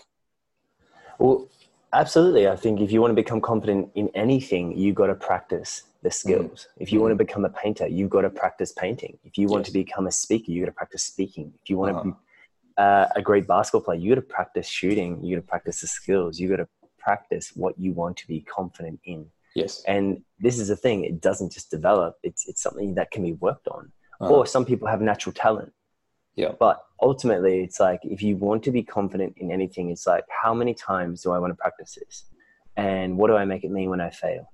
Well, 1.19 1.49
absolutely. 1.93 2.49
I 2.49 2.57
think 2.57 2.81
if 2.81 2.91
you 2.93 3.01
want 3.01 3.11
to 3.11 3.23
become 3.23 3.41
confident 3.41 3.91
in 3.95 4.09
anything, 4.15 4.77
you 4.77 4.93
got 4.93 5.09
to 5.09 5.15
practice 5.15 5.83
the 6.03 6.11
skills. 6.11 6.69
Mm. 6.71 6.83
If 6.83 6.93
you 6.93 6.99
mm. 6.99 7.03
want 7.03 7.13
to 7.13 7.17
become 7.17 7.45
a 7.45 7.51
painter, 7.51 7.87
you've 7.87 8.11
got 8.11 8.23
to 8.23 8.31
practice 8.31 8.73
painting. 8.73 9.19
If 9.25 9.37
you 9.37 9.49
want 9.49 9.63
yes. 9.63 9.69
to 9.69 9.73
become 9.73 10.07
a 10.07 10.13
speaker, 10.13 10.51
you 10.53 10.63
got 10.63 10.67
to 10.67 10.73
practice 10.73 11.05
speaking. 11.05 11.53
If 11.63 11.71
you 11.71 11.79
want 11.79 11.97
uh-huh. 11.97 12.03
to 12.03 12.11
be 12.11 12.17
uh, 12.77 13.07
a 13.17 13.23
great 13.23 13.47
basketball 13.47 13.83
player, 13.83 13.99
you 13.99 14.15
got 14.15 14.21
to 14.21 14.27
practice 14.27 14.69
shooting. 14.69 15.23
You 15.25 15.37
got 15.37 15.43
to 15.43 15.49
practice 15.49 15.81
the 15.81 15.89
skills. 15.89 16.39
You 16.39 16.49
got 16.49 16.57
to 16.57 16.69
practice 16.99 17.53
what 17.55 17.79
you 17.79 17.93
want 17.93 18.17
to 18.19 18.27
be 18.29 18.41
confident 18.43 19.01
in. 19.05 19.27
Yes. 19.55 19.83
And 19.89 20.23
this 20.39 20.59
is 20.59 20.69
the 20.69 20.77
thing, 20.77 21.05
it 21.05 21.21
doesn't 21.21 21.51
just 21.51 21.71
develop, 21.71 22.17
it's, 22.23 22.47
it's 22.47 22.63
something 22.63 22.95
that 22.95 23.11
can 23.11 23.23
be 23.23 23.33
worked 23.33 23.67
on. 23.69 23.91
Uh-huh. 24.21 24.33
Or 24.33 24.47
some 24.47 24.65
people 24.65 24.87
have 24.87 25.01
natural 25.01 25.33
talent. 25.33 25.73
Yeah. 26.37 26.53
But 26.61 26.85
ultimately, 27.01 27.63
it's 27.63 27.81
like 27.81 28.01
if 28.05 28.23
you 28.23 28.37
want 28.37 28.63
to 28.65 28.71
be 28.71 28.83
confident 28.83 29.35
in 29.39 29.51
anything, 29.51 29.91
it's 29.91 30.07
like, 30.07 30.25
how 30.29 30.55
many 30.55 30.75
times 30.75 31.23
do 31.23 31.33
I 31.33 31.39
want 31.39 31.51
to 31.53 31.57
practice 31.57 31.99
this? 32.01 32.25
And 32.77 33.17
what 33.17 33.29
do 33.29 33.37
I 33.37 33.45
make 33.45 33.65
it 33.65 33.71
mean 33.71 33.91
when 33.91 34.01
I 34.01 34.11
fail? 34.11 34.53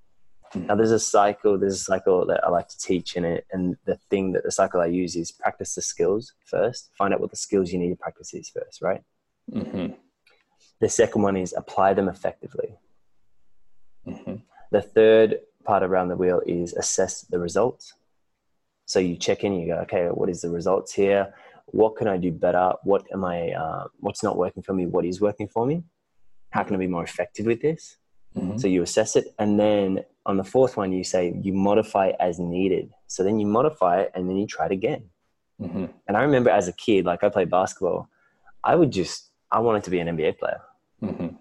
Now, 0.54 0.76
there's 0.76 0.92
a 0.92 1.00
cycle, 1.00 1.59
there's 1.59 1.74
a 1.74 1.85
cycle 1.85 2.24
that 2.26 2.44
I 2.44 2.48
like 2.48 2.68
to 2.68 2.78
teach 2.78 3.16
in 3.16 3.24
it. 3.24 3.44
And 3.52 3.76
the 3.87 3.96
thing 4.09 4.33
that 4.33 4.44
the 4.44 4.52
cycle 4.52 4.80
I 4.80 4.87
use 4.87 5.16
is 5.16 5.33
practice 5.33 5.74
the 5.74 5.83
skills 5.83 6.33
first, 6.44 6.90
find 6.96 7.12
out 7.12 7.20
what 7.20 7.30
the 7.30 7.37
skills 7.37 7.72
you 7.72 7.78
need 7.78 7.90
to 7.90 7.96
practice 7.96 8.33
is 8.35 8.48
first, 8.50 8.80
right? 8.80 9.02
Mm-hmm. 9.52 9.94
The 10.80 10.88
second 10.88 11.22
one 11.22 11.37
is 11.37 11.54
apply 11.57 11.94
them 11.94 12.09
effectively. 12.09 12.76
Mm-hmm. 14.07 14.37
The 14.70 14.83
third 14.83 15.40
part 15.64 15.83
around 15.83 16.09
the 16.09 16.16
wheel 16.16 16.40
is 16.46 16.72
assess 16.74 17.22
the 17.22 17.38
results. 17.38 17.94
So 18.87 19.00
you 19.00 19.16
check 19.16 19.44
in, 19.44 19.54
you 19.54 19.66
go, 19.66 19.78
okay, 19.80 20.07
what 20.07 20.28
is 20.28 20.42
the 20.42 20.50
results 20.50 20.92
here? 20.92 21.35
What 21.66 21.96
can 21.96 22.09
I 22.09 22.16
do 22.16 22.31
better? 22.31 22.72
What 22.83 23.07
am 23.12 23.24
I? 23.24 23.53
Uh, 23.53 23.85
what's 24.00 24.22
not 24.22 24.37
working 24.37 24.62
for 24.62 24.74
me? 24.74 24.87
What 24.87 25.05
is 25.05 25.20
working 25.20 25.48
for 25.48 25.66
me? 25.66 25.85
How 26.50 26.62
can 26.62 26.77
I 26.77 26.79
be 26.79 26.87
more 26.87 27.05
effective 27.05 27.46
with 27.46 27.61
this? 27.61 27.96
Mm-hmm. 28.37 28.59
So 28.59 28.68
you 28.68 28.83
assess 28.83 29.16
it, 29.16 29.27
and 29.38 29.59
then 29.59 30.05
on 30.27 30.37
the 30.37 30.44
fourth 30.44 30.77
one, 30.77 30.92
you 30.92 31.05
say 31.05 31.35
you 31.42 31.53
modify 31.53 32.12
as 32.20 32.38
needed. 32.38 32.90
So 33.07 33.22
then 33.22 33.38
you 33.38 33.46
modify 33.46 34.00
it, 34.03 34.12
and 34.14 34.29
then 34.29 34.37
you 34.37 34.46
try 34.46 34.66
it 34.66 34.72
again. 34.72 35.05
Mm-hmm. 35.61 35.87
And 36.09 36.16
I 36.16 36.22
remember 36.22 36.50
as 36.50 36.68
a 36.68 36.72
kid, 36.72 37.05
like 37.05 37.22
I 37.22 37.29
played 37.29 37.50
basketball, 37.50 38.09
I 38.62 38.74
would 38.74 38.90
just 38.90 39.31
I 39.50 39.61
wanted 39.61 39.85
to 39.85 39.90
be 39.90 40.00
an 40.00 40.09
NBA 40.09 40.38
player. 40.38 40.61
Mm-hmm. 41.03 41.37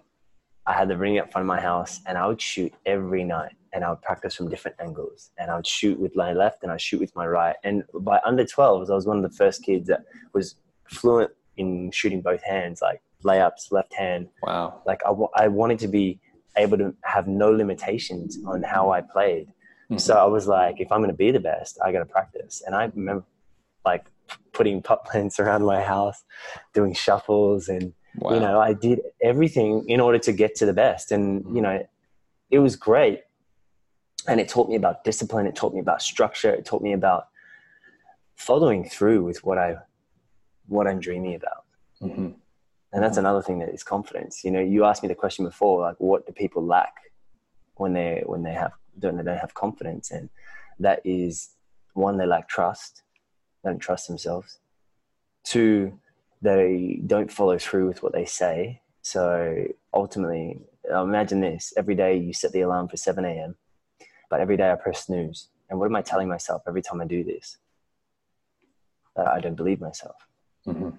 I 0.66 0.72
had 0.72 0.88
the 0.88 0.96
ring 0.96 1.18
up 1.18 1.32
front 1.32 1.42
of 1.42 1.46
my 1.46 1.60
house 1.60 2.00
and 2.06 2.16
I 2.16 2.26
would 2.26 2.40
shoot 2.40 2.72
every 2.86 3.24
night. 3.24 3.52
And 3.74 3.84
I 3.84 3.90
would 3.90 4.02
practice 4.02 4.34
from 4.36 4.48
different 4.48 4.76
angles. 4.80 5.30
And 5.36 5.50
I 5.50 5.56
would 5.56 5.66
shoot 5.66 5.98
with 5.98 6.14
my 6.14 6.32
left 6.32 6.62
and 6.62 6.70
I 6.70 6.76
shoot 6.76 7.00
with 7.00 7.14
my 7.16 7.26
right. 7.26 7.56
And 7.64 7.82
by 7.92 8.20
under 8.24 8.44
12s, 8.44 8.88
I 8.88 8.94
was 8.94 9.06
one 9.06 9.16
of 9.16 9.22
the 9.28 9.36
first 9.36 9.64
kids 9.64 9.88
that 9.88 10.04
was 10.32 10.54
fluent 10.88 11.32
in 11.56 11.90
shooting 11.90 12.22
both 12.22 12.42
hands, 12.42 12.80
like 12.80 13.02
layups, 13.24 13.72
left 13.72 13.92
hand. 13.92 14.28
Wow. 14.42 14.80
Like 14.86 15.02
I, 15.04 15.12
I 15.44 15.48
wanted 15.48 15.80
to 15.80 15.88
be 15.88 16.20
able 16.56 16.78
to 16.78 16.94
have 17.02 17.26
no 17.26 17.50
limitations 17.50 18.38
on 18.46 18.62
how 18.62 18.92
I 18.92 19.00
played. 19.00 19.48
Mm-hmm. 19.48 19.98
So 19.98 20.14
I 20.14 20.24
was 20.24 20.46
like, 20.46 20.80
if 20.80 20.92
I'm 20.92 21.00
going 21.00 21.10
to 21.10 21.16
be 21.16 21.32
the 21.32 21.40
best, 21.40 21.78
I 21.84 21.90
got 21.90 21.98
to 21.98 22.06
practice. 22.06 22.62
And 22.64 22.76
I 22.76 22.90
remember 22.94 23.24
like 23.84 24.06
putting 24.52 24.82
putt 24.82 25.04
plants 25.04 25.40
around 25.40 25.64
my 25.64 25.82
house, 25.82 26.22
doing 26.72 26.94
shuffles, 26.94 27.68
and 27.68 27.92
wow. 28.16 28.34
you 28.34 28.40
know, 28.40 28.60
I 28.60 28.72
did 28.72 29.00
everything 29.20 29.84
in 29.88 30.00
order 30.00 30.18
to 30.20 30.32
get 30.32 30.54
to 30.56 30.66
the 30.66 30.72
best. 30.72 31.10
And 31.10 31.44
you 31.54 31.60
know, 31.60 31.84
it 32.50 32.60
was 32.60 32.76
great. 32.76 33.20
And 34.28 34.40
it 34.40 34.48
taught 34.48 34.68
me 34.68 34.76
about 34.76 35.04
discipline. 35.04 35.46
It 35.46 35.54
taught 35.54 35.74
me 35.74 35.80
about 35.80 36.02
structure. 36.02 36.50
It 36.50 36.64
taught 36.64 36.82
me 36.82 36.92
about 36.92 37.28
following 38.36 38.88
through 38.88 39.24
with 39.24 39.44
what 39.44 39.58
I, 39.58 39.76
what 40.66 40.86
I'm 40.86 41.00
dreaming 41.00 41.34
about. 41.34 41.64
Mm-hmm. 42.02 42.30
And 42.92 43.02
that's 43.02 43.16
another 43.16 43.42
thing 43.42 43.58
that 43.58 43.70
is 43.70 43.82
confidence. 43.82 44.44
You 44.44 44.50
know, 44.50 44.60
you 44.60 44.84
asked 44.84 45.02
me 45.02 45.08
the 45.08 45.14
question 45.14 45.44
before, 45.44 45.82
like, 45.82 45.96
what 45.98 46.26
do 46.26 46.32
people 46.32 46.64
lack 46.64 46.94
when 47.74 47.92
they 47.92 48.22
when 48.24 48.44
they 48.44 48.52
have 48.52 48.72
don't 48.98 49.16
they 49.16 49.24
don't 49.24 49.38
have 49.38 49.52
confidence? 49.54 50.12
And 50.12 50.30
that 50.78 51.00
is 51.04 51.50
one, 51.94 52.16
they 52.18 52.26
lack 52.26 52.48
trust 52.48 53.02
don't 53.64 53.78
trust 53.78 54.06
themselves. 54.06 54.58
Two, 55.42 55.98
they 56.42 57.00
don't 57.06 57.32
follow 57.32 57.58
through 57.58 57.88
with 57.88 58.02
what 58.02 58.12
they 58.12 58.26
say. 58.26 58.82
So 59.02 59.66
ultimately, 59.92 60.60
imagine 60.90 61.40
this 61.40 61.72
every 61.76 61.94
day 61.94 62.16
you 62.16 62.32
set 62.32 62.52
the 62.52 62.60
alarm 62.60 62.88
for 62.88 62.96
7 62.96 63.24
a.m., 63.24 63.56
but 64.34 64.40
every 64.40 64.56
day 64.56 64.68
I 64.68 64.74
press 64.74 65.04
snooze. 65.04 65.46
And 65.70 65.78
what 65.78 65.86
am 65.86 65.94
I 65.94 66.02
telling 66.02 66.26
myself 66.26 66.62
every 66.66 66.82
time 66.82 67.00
I 67.00 67.04
do 67.04 67.22
this? 67.22 67.56
That 69.14 69.28
I 69.28 69.38
don't 69.38 69.54
believe 69.54 69.80
myself. 69.80 70.16
Mm-hmm. 70.66 70.90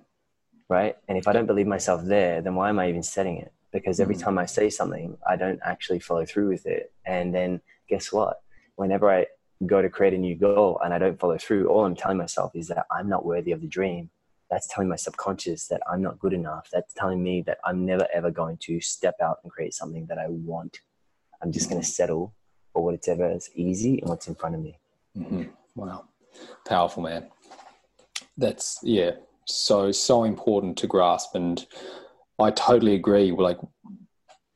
Right? 0.70 0.96
And 1.10 1.18
if 1.18 1.28
I 1.28 1.34
don't 1.34 1.46
believe 1.46 1.68
myself 1.68 2.02
there, 2.06 2.42
then 2.42 2.56
why 2.56 2.70
am 2.70 2.80
I 2.80 2.88
even 2.88 3.04
setting 3.04 3.36
it? 3.40 3.52
Because 3.74 4.00
every 4.00 4.16
mm-hmm. 4.16 4.24
time 4.24 4.38
I 4.38 4.46
say 4.46 4.70
something, 4.70 5.18
I 5.30 5.36
don't 5.36 5.60
actually 5.66 6.00
follow 6.00 6.26
through 6.26 6.48
with 6.48 6.66
it. 6.66 6.94
And 7.06 7.36
then 7.36 7.60
guess 7.90 8.14
what? 8.14 8.42
Whenever 8.78 9.12
I 9.12 9.26
go 9.66 9.82
to 9.82 9.90
create 9.90 10.14
a 10.14 10.18
new 10.18 10.36
goal 10.36 10.80
and 10.82 10.94
I 10.94 10.98
don't 10.98 11.20
follow 11.20 11.38
through, 11.38 11.68
all 11.68 11.84
I'm 11.84 11.94
telling 11.94 12.18
myself 12.18 12.56
is 12.56 12.70
that 12.70 12.86
I'm 12.90 13.10
not 13.10 13.26
worthy 13.26 13.52
of 13.52 13.60
the 13.60 13.68
dream. 13.68 14.12
That's 14.50 14.68
telling 14.68 14.88
my 14.88 14.96
subconscious 14.96 15.68
that 15.68 15.82
I'm 15.92 16.02
not 16.02 16.20
good 16.20 16.32
enough. 16.32 16.70
That's 16.72 16.94
telling 16.94 17.22
me 17.22 17.42
that 17.48 17.58
I'm 17.66 17.86
never 17.86 18.08
ever 18.14 18.32
going 18.32 18.60
to 18.62 18.80
step 18.80 19.16
out 19.22 19.40
and 19.44 19.52
create 19.52 19.74
something 19.74 20.06
that 20.06 20.20
I 20.20 20.28
want. 20.30 20.80
I'm 21.42 21.52
just 21.52 21.70
going 21.70 21.82
to 21.82 21.86
settle 21.86 22.34
for 22.76 22.84
whatever 22.84 23.32
is 23.32 23.50
easy 23.56 24.00
and 24.02 24.10
what's 24.10 24.28
in 24.28 24.36
front 24.36 24.54
of 24.54 24.62
me. 24.62 24.78
Mm-hmm. 25.18 25.44
Wow. 25.76 26.04
Powerful, 26.68 27.04
man. 27.04 27.28
That's, 28.38 28.80
yeah, 28.84 29.12
so, 29.46 29.94
so 29.94 30.26
important 30.26 30.78
to 30.80 30.88
grasp. 30.88 31.36
And 31.36 31.66
I 32.38 32.52
totally 32.52 32.94
agree. 32.94 33.32
Like, 33.32 33.60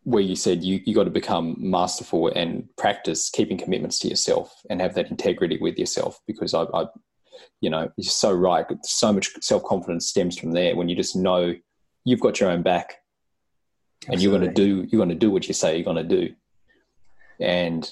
where 0.03 0.21
you 0.21 0.35
said 0.35 0.63
you, 0.63 0.81
you 0.85 0.93
got 0.93 1.05
to 1.05 1.09
become 1.09 1.55
masterful 1.59 2.27
and 2.35 2.67
practice 2.77 3.29
keeping 3.29 3.57
commitments 3.57 3.99
to 3.99 4.09
yourself 4.09 4.53
and 4.69 4.81
have 4.81 4.95
that 4.95 5.09
integrity 5.09 5.57
with 5.61 5.77
yourself 5.77 6.19
because 6.27 6.53
I, 6.53 6.63
I 6.73 6.87
you 7.61 7.69
know, 7.69 7.89
you're 7.95 8.09
so 8.09 8.33
right. 8.33 8.65
So 8.83 9.13
much 9.13 9.29
self 9.41 9.63
confidence 9.63 10.07
stems 10.07 10.37
from 10.37 10.51
there 10.51 10.75
when 10.75 10.89
you 10.89 10.95
just 10.95 11.15
know 11.15 11.55
you've 12.03 12.19
got 12.19 12.39
your 12.41 12.49
own 12.49 12.63
back 12.63 12.95
Absolutely. 14.07 14.13
and 14.13 14.21
you're 14.21 14.39
going 14.39 14.53
to 14.53 14.53
do, 14.53 14.87
you're 14.89 14.99
going 14.99 15.09
to 15.09 15.15
do 15.15 15.31
what 15.31 15.47
you 15.47 15.53
say 15.53 15.75
you're 15.75 15.85
going 15.85 16.07
to 16.07 16.15
do. 16.15 16.33
And 17.39 17.89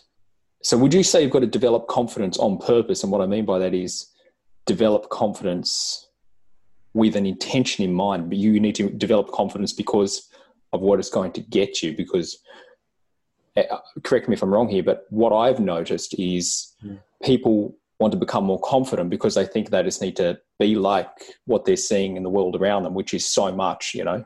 so 0.63 0.77
would 0.77 0.93
you 0.93 1.03
say 1.03 1.21
you've 1.21 1.31
got 1.31 1.39
to 1.39 1.47
develop 1.47 1.87
confidence 1.87 2.37
on 2.37 2.57
purpose? 2.57 3.03
And 3.03 3.11
what 3.11 3.21
I 3.21 3.27
mean 3.27 3.45
by 3.45 3.59
that 3.59 3.73
is 3.73 4.07
develop 4.65 5.09
confidence 5.09 6.09
with 6.93 7.15
an 7.15 7.25
intention 7.25 7.85
in 7.85 7.93
mind, 7.93 8.29
but 8.29 8.37
you 8.37 8.59
need 8.59 8.75
to 8.75 8.89
develop 8.89 9.31
confidence 9.31 9.71
because 9.71 10.29
of 10.73 10.81
what 10.81 10.99
it's 10.99 11.09
going 11.09 11.31
to 11.31 11.41
get 11.41 11.81
you 11.81 11.95
because 11.95 12.39
uh, 13.55 13.77
correct 14.03 14.27
me 14.27 14.33
if 14.33 14.43
I'm 14.43 14.53
wrong 14.53 14.69
here, 14.69 14.83
but 14.83 15.05
what 15.09 15.33
I've 15.33 15.59
noticed 15.59 16.15
is 16.19 16.73
mm. 16.83 16.99
people 17.23 17.75
want 17.99 18.11
to 18.11 18.17
become 18.17 18.43
more 18.43 18.59
confident 18.61 19.09
because 19.09 19.35
they 19.35 19.45
think 19.45 19.69
they 19.69 19.81
just 19.83 20.01
need 20.01 20.15
to 20.17 20.37
be 20.59 20.75
like 20.75 21.09
what 21.45 21.65
they're 21.65 21.75
seeing 21.75 22.17
in 22.17 22.23
the 22.23 22.29
world 22.29 22.55
around 22.55 22.83
them, 22.83 22.93
which 22.93 23.13
is 23.13 23.25
so 23.25 23.51
much, 23.51 23.93
you 23.95 24.03
know, 24.03 24.23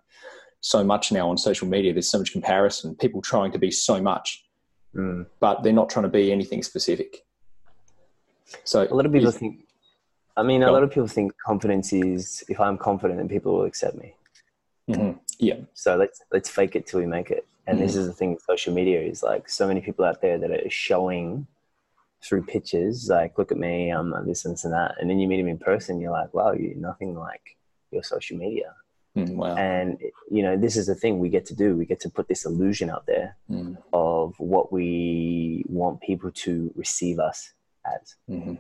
so 0.59 0.83
much 0.83 1.11
now 1.11 1.29
on 1.29 1.37
social 1.37 1.67
media. 1.67 1.93
There's 1.93 2.11
so 2.11 2.19
much 2.19 2.33
comparison, 2.33 2.95
people 2.95 3.21
trying 3.21 3.51
to 3.53 3.59
be 3.59 3.71
so 3.71 4.01
much, 4.01 4.43
mm. 4.95 5.25
but 5.39 5.63
they're 5.63 5.73
not 5.73 5.89
trying 5.89 6.04
to 6.04 6.10
be 6.10 6.32
anything 6.32 6.63
specific. 6.63 7.25
So 8.63 8.88
a 8.89 8.93
lot 8.93 9.06
of 9.06 9.12
people 9.12 9.32
think, 9.32 9.65
I 10.36 10.43
mean, 10.43 10.63
a 10.63 10.71
lot 10.71 10.84
of 10.84 10.89
people 10.89 11.08
think 11.08 11.34
confidence 11.45 11.93
is 11.93 12.43
if 12.49 12.60
I'm 12.60 12.77
confident, 12.77 13.19
then 13.19 13.30
people 13.30 13.54
will 13.54 13.65
accept 13.65 13.95
me. 13.97 14.15
Mm-hmm. 14.89 15.17
Yeah. 15.39 15.56
So 15.73 15.95
let's 15.95 16.21
let's 16.32 16.49
fake 16.49 16.75
it 16.75 16.86
till 16.86 16.99
we 16.99 17.06
make 17.06 17.32
it. 17.32 17.45
And 17.67 17.77
mm-hmm. 17.77 17.86
this 17.86 17.95
is 17.95 18.08
the 18.08 18.13
thing 18.13 18.34
with 18.34 18.43
social 18.43 18.73
media 18.73 19.01
is 19.01 19.23
like 19.23 19.49
so 19.49 19.67
many 19.67 19.82
people 19.82 20.04
out 20.04 20.21
there 20.21 20.38
that 20.38 20.51
are 20.51 20.69
showing 20.69 21.47
through 22.23 22.43
pictures, 22.43 23.10
like 23.10 23.38
look 23.38 23.51
at 23.51 23.58
me, 23.58 23.89
I'm 23.89 24.13
um, 24.13 24.27
this 24.27 24.45
and 24.45 24.54
this 24.54 24.63
and 24.63 24.73
that, 24.73 24.95
and 24.99 25.10
then 25.10 25.19
you 25.19 25.27
meet 25.27 25.38
them 25.38 25.47
in 25.47 25.58
person, 25.58 25.99
you're 25.99 26.12
like, 26.12 26.34
wow, 26.34 26.51
you're 26.51 26.75
nothing 26.75 27.15
like 27.15 27.58
your 27.91 28.04
social 28.04 28.38
media. 28.38 28.73
Mm, 29.17 29.36
wow. 29.36 29.56
And 29.56 30.00
you 30.30 30.41
know, 30.41 30.56
this 30.58 30.78
is 30.78 30.88
the 30.88 30.95
thing 30.95 31.19
we 31.19 31.30
get 31.30 31.45
to 31.47 31.56
do. 31.56 31.76
We 31.76 31.86
get 31.86 32.00
to 32.02 32.10
put 32.10 32.28
this 32.28 32.45
illusion 32.45 32.89
out 32.89 33.06
there 33.06 33.36
mm. 33.50 33.78
of 33.91 34.36
what 34.39 34.71
we 34.71 35.65
want 35.67 36.02
people 36.02 36.32
to 36.32 36.71
receive 36.76 37.19
us 37.19 37.54
as. 37.86 38.15
Mm-hmm. 38.30 38.56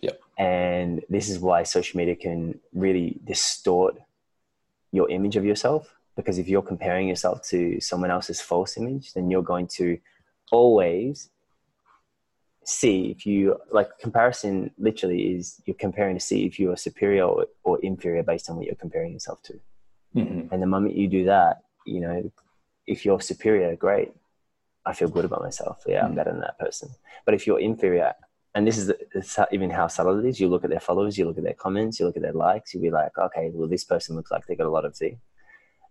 Yep. 0.00 0.20
And 0.38 1.02
this 1.08 1.28
is 1.28 1.40
why 1.40 1.64
social 1.64 1.98
media 1.98 2.14
can 2.14 2.60
really 2.72 3.18
distort 3.24 3.98
your 4.92 5.10
image 5.10 5.36
of 5.36 5.44
yourself 5.44 5.94
because 6.16 6.38
if 6.38 6.48
you're 6.48 6.62
comparing 6.62 7.08
yourself 7.08 7.42
to 7.48 7.80
someone 7.80 8.10
else's 8.10 8.40
false 8.40 8.76
image 8.76 9.12
then 9.12 9.30
you're 9.30 9.42
going 9.42 9.66
to 9.66 9.98
always 10.50 11.28
see 12.64 13.10
if 13.10 13.26
you 13.26 13.56
like 13.70 13.98
comparison 13.98 14.70
literally 14.78 15.34
is 15.34 15.60
you're 15.64 15.74
comparing 15.74 16.16
to 16.16 16.20
see 16.20 16.46
if 16.46 16.58
you 16.58 16.70
are 16.70 16.76
superior 16.76 17.24
or, 17.24 17.46
or 17.64 17.78
inferior 17.80 18.22
based 18.22 18.48
on 18.48 18.56
what 18.56 18.66
you're 18.66 18.74
comparing 18.74 19.12
yourself 19.12 19.42
to 19.42 19.58
mm-hmm. 20.14 20.52
and 20.52 20.62
the 20.62 20.66
moment 20.66 20.96
you 20.96 21.08
do 21.08 21.24
that 21.24 21.62
you 21.86 22.00
know 22.00 22.30
if 22.86 23.04
you're 23.04 23.20
superior 23.20 23.74
great 23.76 24.12
i 24.86 24.92
feel 24.92 25.08
good 25.08 25.24
about 25.24 25.42
myself 25.42 25.82
yeah 25.86 26.04
i'm 26.04 26.12
mm. 26.12 26.16
better 26.16 26.30
than 26.30 26.40
that 26.40 26.58
person 26.58 26.88
but 27.24 27.34
if 27.34 27.46
you're 27.46 27.60
inferior 27.60 28.14
and 28.54 28.66
this 28.66 28.76
is 28.76 28.92
even 29.52 29.70
how 29.70 29.86
subtle 29.86 30.18
it 30.18 30.28
is. 30.28 30.40
You 30.40 30.48
look 30.48 30.64
at 30.64 30.70
their 30.70 30.80
followers, 30.80 31.16
you 31.16 31.26
look 31.26 31.38
at 31.38 31.44
their 31.44 31.54
comments, 31.54 32.00
you 32.00 32.06
look 32.06 32.16
at 32.16 32.22
their 32.22 32.32
likes. 32.32 32.74
You'll 32.74 32.82
be 32.82 32.90
like, 32.90 33.16
okay, 33.16 33.50
well, 33.52 33.68
this 33.68 33.84
person 33.84 34.16
looks 34.16 34.32
like 34.32 34.46
they 34.46 34.56
got 34.56 34.66
a 34.66 34.70
lot 34.70 34.84
of 34.84 34.96
see, 34.96 35.18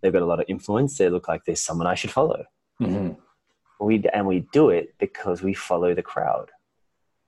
they've 0.02 0.12
got 0.12 0.22
a 0.22 0.26
lot 0.26 0.40
of 0.40 0.46
influence. 0.48 0.98
They 0.98 1.08
look 1.08 1.28
like 1.28 1.44
there's 1.44 1.62
someone 1.62 1.86
I 1.86 1.94
should 1.94 2.10
follow. 2.10 2.44
Mm-hmm. 2.80 3.12
We 3.80 4.04
and 4.12 4.26
we 4.26 4.40
do 4.52 4.70
it 4.70 4.94
because 4.98 5.42
we 5.42 5.54
follow 5.54 5.94
the 5.94 6.02
crowd. 6.02 6.50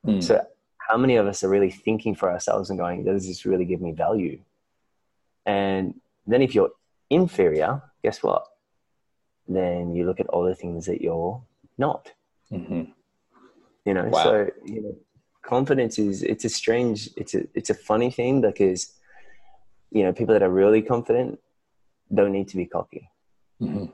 Mm. 0.05 0.21
So, 0.21 0.45
how 0.77 0.97
many 0.97 1.15
of 1.15 1.25
us 1.25 1.43
are 1.43 1.49
really 1.49 1.71
thinking 1.71 2.13
for 2.13 2.29
ourselves 2.29 2.69
and 2.69 2.77
going, 2.77 3.05
does 3.05 3.25
this 3.25 3.45
really 3.45 3.65
give 3.65 3.81
me 3.81 3.93
value? 3.93 4.41
And 5.45 5.95
then, 6.27 6.41
if 6.41 6.53
you're 6.53 6.71
inferior, 7.11 7.83
guess 8.03 8.23
what? 8.23 8.47
Then 9.47 9.93
you 9.93 10.05
look 10.05 10.19
at 10.19 10.27
all 10.27 10.43
the 10.43 10.55
things 10.55 10.85
that 10.87 11.01
you're 11.01 11.41
not. 11.77 12.11
Mm-hmm. 12.51 12.83
You 13.85 13.93
know, 13.93 14.05
wow. 14.05 14.23
so 14.23 14.49
you 14.65 14.81
know, 14.81 14.95
confidence 15.41 15.97
is 15.99 16.23
it's 16.23 16.45
a 16.45 16.49
strange 16.49 17.09
it's 17.17 17.33
a 17.33 17.45
it's 17.53 17.69
a 17.69 17.73
funny 17.73 18.11
thing 18.11 18.41
because 18.41 18.93
you 19.91 20.03
know 20.03 20.13
people 20.13 20.33
that 20.33 20.43
are 20.43 20.49
really 20.49 20.81
confident 20.81 21.39
don't 22.13 22.31
need 22.31 22.47
to 22.47 22.57
be 22.57 22.65
cocky 22.65 23.09
mm-hmm. 23.61 23.85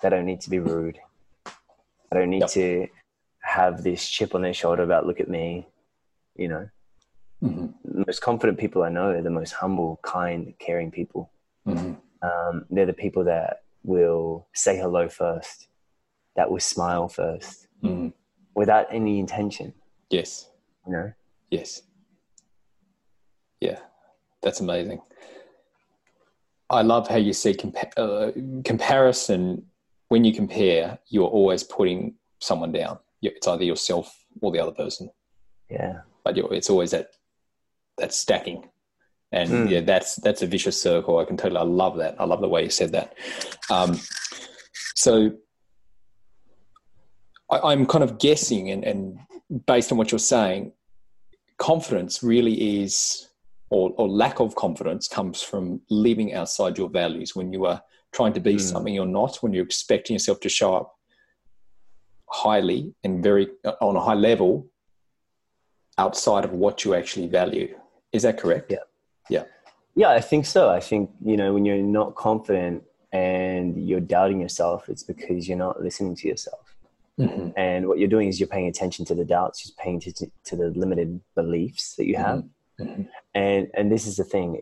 they 0.00 0.10
don't 0.10 0.26
need 0.26 0.40
to 0.40 0.50
be 0.50 0.58
rude 0.58 0.98
they 1.44 2.18
don't 2.18 2.30
need 2.30 2.40
yep. 2.40 2.50
to 2.50 2.86
have 3.40 3.82
this 3.82 4.08
chip 4.08 4.34
on 4.34 4.42
their 4.42 4.54
shoulder 4.54 4.82
about 4.82 5.06
look 5.06 5.20
at 5.20 5.28
me 5.28 5.66
you 6.36 6.48
know 6.48 6.68
mm-hmm. 7.42 7.66
the 7.84 8.04
most 8.06 8.20
confident 8.20 8.58
people 8.58 8.82
i 8.82 8.88
know 8.88 9.10
are 9.10 9.22
the 9.22 9.30
most 9.30 9.52
humble 9.52 10.00
kind 10.02 10.52
caring 10.58 10.90
people 10.90 11.30
mm-hmm. 11.66 11.92
Um, 12.22 12.64
they're 12.70 12.86
the 12.86 12.92
people 12.92 13.24
that 13.24 13.62
will 13.82 14.46
say 14.54 14.76
hello 14.76 15.08
first 15.08 15.68
that 16.36 16.50
will 16.50 16.60
smile 16.60 17.08
1st 17.08 17.66
mm-hmm. 17.82 18.08
without 18.54 18.86
any 18.90 19.18
intention 19.18 19.74
yes 20.10 20.48
you 20.86 20.92
know? 20.92 21.12
Yes. 21.50 21.82
Yeah, 23.60 23.78
that's 24.42 24.60
amazing. 24.60 25.00
I 26.70 26.82
love 26.82 27.08
how 27.08 27.16
you 27.16 27.32
see 27.32 27.52
compa- 27.52 27.92
uh, 27.96 28.32
comparison. 28.64 29.66
When 30.08 30.24
you 30.24 30.32
compare, 30.32 30.98
you're 31.08 31.28
always 31.28 31.62
putting 31.62 32.14
someone 32.40 32.72
down. 32.72 32.98
It's 33.20 33.46
either 33.46 33.64
yourself 33.64 34.24
or 34.40 34.50
the 34.50 34.60
other 34.60 34.72
person. 34.72 35.10
Yeah. 35.70 36.00
But 36.24 36.36
it's 36.38 36.70
always 36.70 36.90
that 36.90 37.10
that 37.98 38.12
stacking, 38.12 38.68
and 39.32 39.50
mm. 39.50 39.70
yeah, 39.70 39.80
that's 39.80 40.16
that's 40.16 40.42
a 40.42 40.46
vicious 40.46 40.80
circle. 40.80 41.18
I 41.18 41.24
can 41.24 41.36
totally. 41.36 41.60
I 41.60 41.64
love 41.64 41.96
that. 41.98 42.16
I 42.20 42.24
love 42.24 42.40
the 42.40 42.48
way 42.48 42.64
you 42.64 42.70
said 42.70 42.92
that. 42.92 43.14
Um, 43.70 43.98
so 44.94 45.32
I, 47.50 47.72
am 47.72 47.86
kind 47.86 48.04
of 48.04 48.18
guessing, 48.18 48.70
and, 48.70 48.84
and 48.84 49.18
based 49.66 49.90
on 49.90 49.98
what 49.98 50.12
you're 50.12 50.18
saying, 50.18 50.72
confidence 51.58 52.22
really 52.22 52.82
is, 52.82 53.28
or, 53.70 53.92
or 53.96 54.08
lack 54.08 54.40
of 54.40 54.54
confidence 54.54 55.08
comes 55.08 55.42
from 55.42 55.80
living 55.90 56.34
outside 56.34 56.78
your 56.78 56.88
values 56.88 57.34
when 57.34 57.52
you 57.52 57.66
are 57.66 57.82
trying 58.12 58.32
to 58.34 58.40
be 58.40 58.54
mm. 58.56 58.60
something 58.60 58.94
you're 58.94 59.06
not, 59.06 59.36
when 59.36 59.52
you're 59.52 59.64
expecting 59.64 60.14
yourself 60.14 60.40
to 60.40 60.48
show 60.48 60.74
up 60.74 60.98
highly 62.28 62.94
and 63.04 63.22
very 63.22 63.48
on 63.80 63.96
a 63.96 64.00
high 64.00 64.14
level 64.14 64.66
outside 65.98 66.44
of 66.44 66.52
what 66.52 66.84
you 66.84 66.94
actually 66.94 67.26
value. 67.26 67.74
Is 68.12 68.22
that 68.22 68.38
correct? 68.38 68.70
Yeah. 68.70 68.78
Yeah. 69.28 69.44
Yeah, 69.94 70.10
I 70.10 70.20
think 70.20 70.46
so. 70.46 70.70
I 70.70 70.80
think, 70.80 71.10
you 71.22 71.36
know, 71.36 71.52
when 71.52 71.64
you're 71.64 71.76
not 71.76 72.14
confident 72.14 72.84
and 73.12 73.86
you're 73.86 74.00
doubting 74.00 74.40
yourself, 74.40 74.88
it's 74.88 75.02
because 75.02 75.48
you're 75.48 75.58
not 75.58 75.82
listening 75.82 76.16
to 76.16 76.28
yourself. 76.28 76.74
Mm-hmm. 77.18 77.50
And 77.56 77.88
what 77.88 77.98
you're 77.98 78.08
doing 78.08 78.28
is 78.28 78.40
you're 78.40 78.48
paying 78.48 78.68
attention 78.68 79.04
to 79.06 79.14
the 79.14 79.24
doubts, 79.24 79.66
you're 79.66 79.84
paying 79.84 79.96
attention 79.96 80.32
to 80.44 80.56
the 80.56 80.70
limited 80.70 81.20
beliefs 81.34 81.94
that 81.96 82.06
you 82.06 82.16
have. 82.16 82.38
Mm-hmm. 82.80 82.84
mm-hmm. 82.84 83.02
And 83.34 83.68
and 83.74 83.92
this 83.92 84.06
is 84.06 84.16
the 84.16 84.24
thing. 84.24 84.60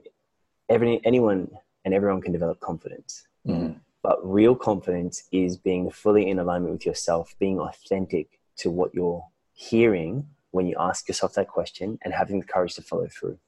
Every 0.68 1.00
anyone 1.04 1.48
and 1.84 1.94
everyone 1.94 2.20
can 2.20 2.32
develop 2.32 2.60
confidence. 2.60 3.26
Mm-hmm. 3.46 3.78
But 4.02 4.18
real 4.22 4.54
confidence 4.56 5.24
is 5.30 5.56
being 5.56 5.90
fully 5.90 6.28
in 6.28 6.38
alignment 6.38 6.72
with 6.72 6.86
yourself, 6.86 7.34
being 7.38 7.60
authentic 7.60 8.40
to 8.58 8.70
what 8.70 8.94
you're 8.94 9.24
hearing 9.52 10.26
when 10.52 10.66
you 10.66 10.74
ask 10.78 11.06
yourself 11.06 11.34
that 11.34 11.48
question 11.48 11.98
and 12.02 12.14
having 12.14 12.40
the 12.40 12.46
courage 12.46 12.74
to 12.74 12.82
follow 12.82 13.08
through. 13.08 13.38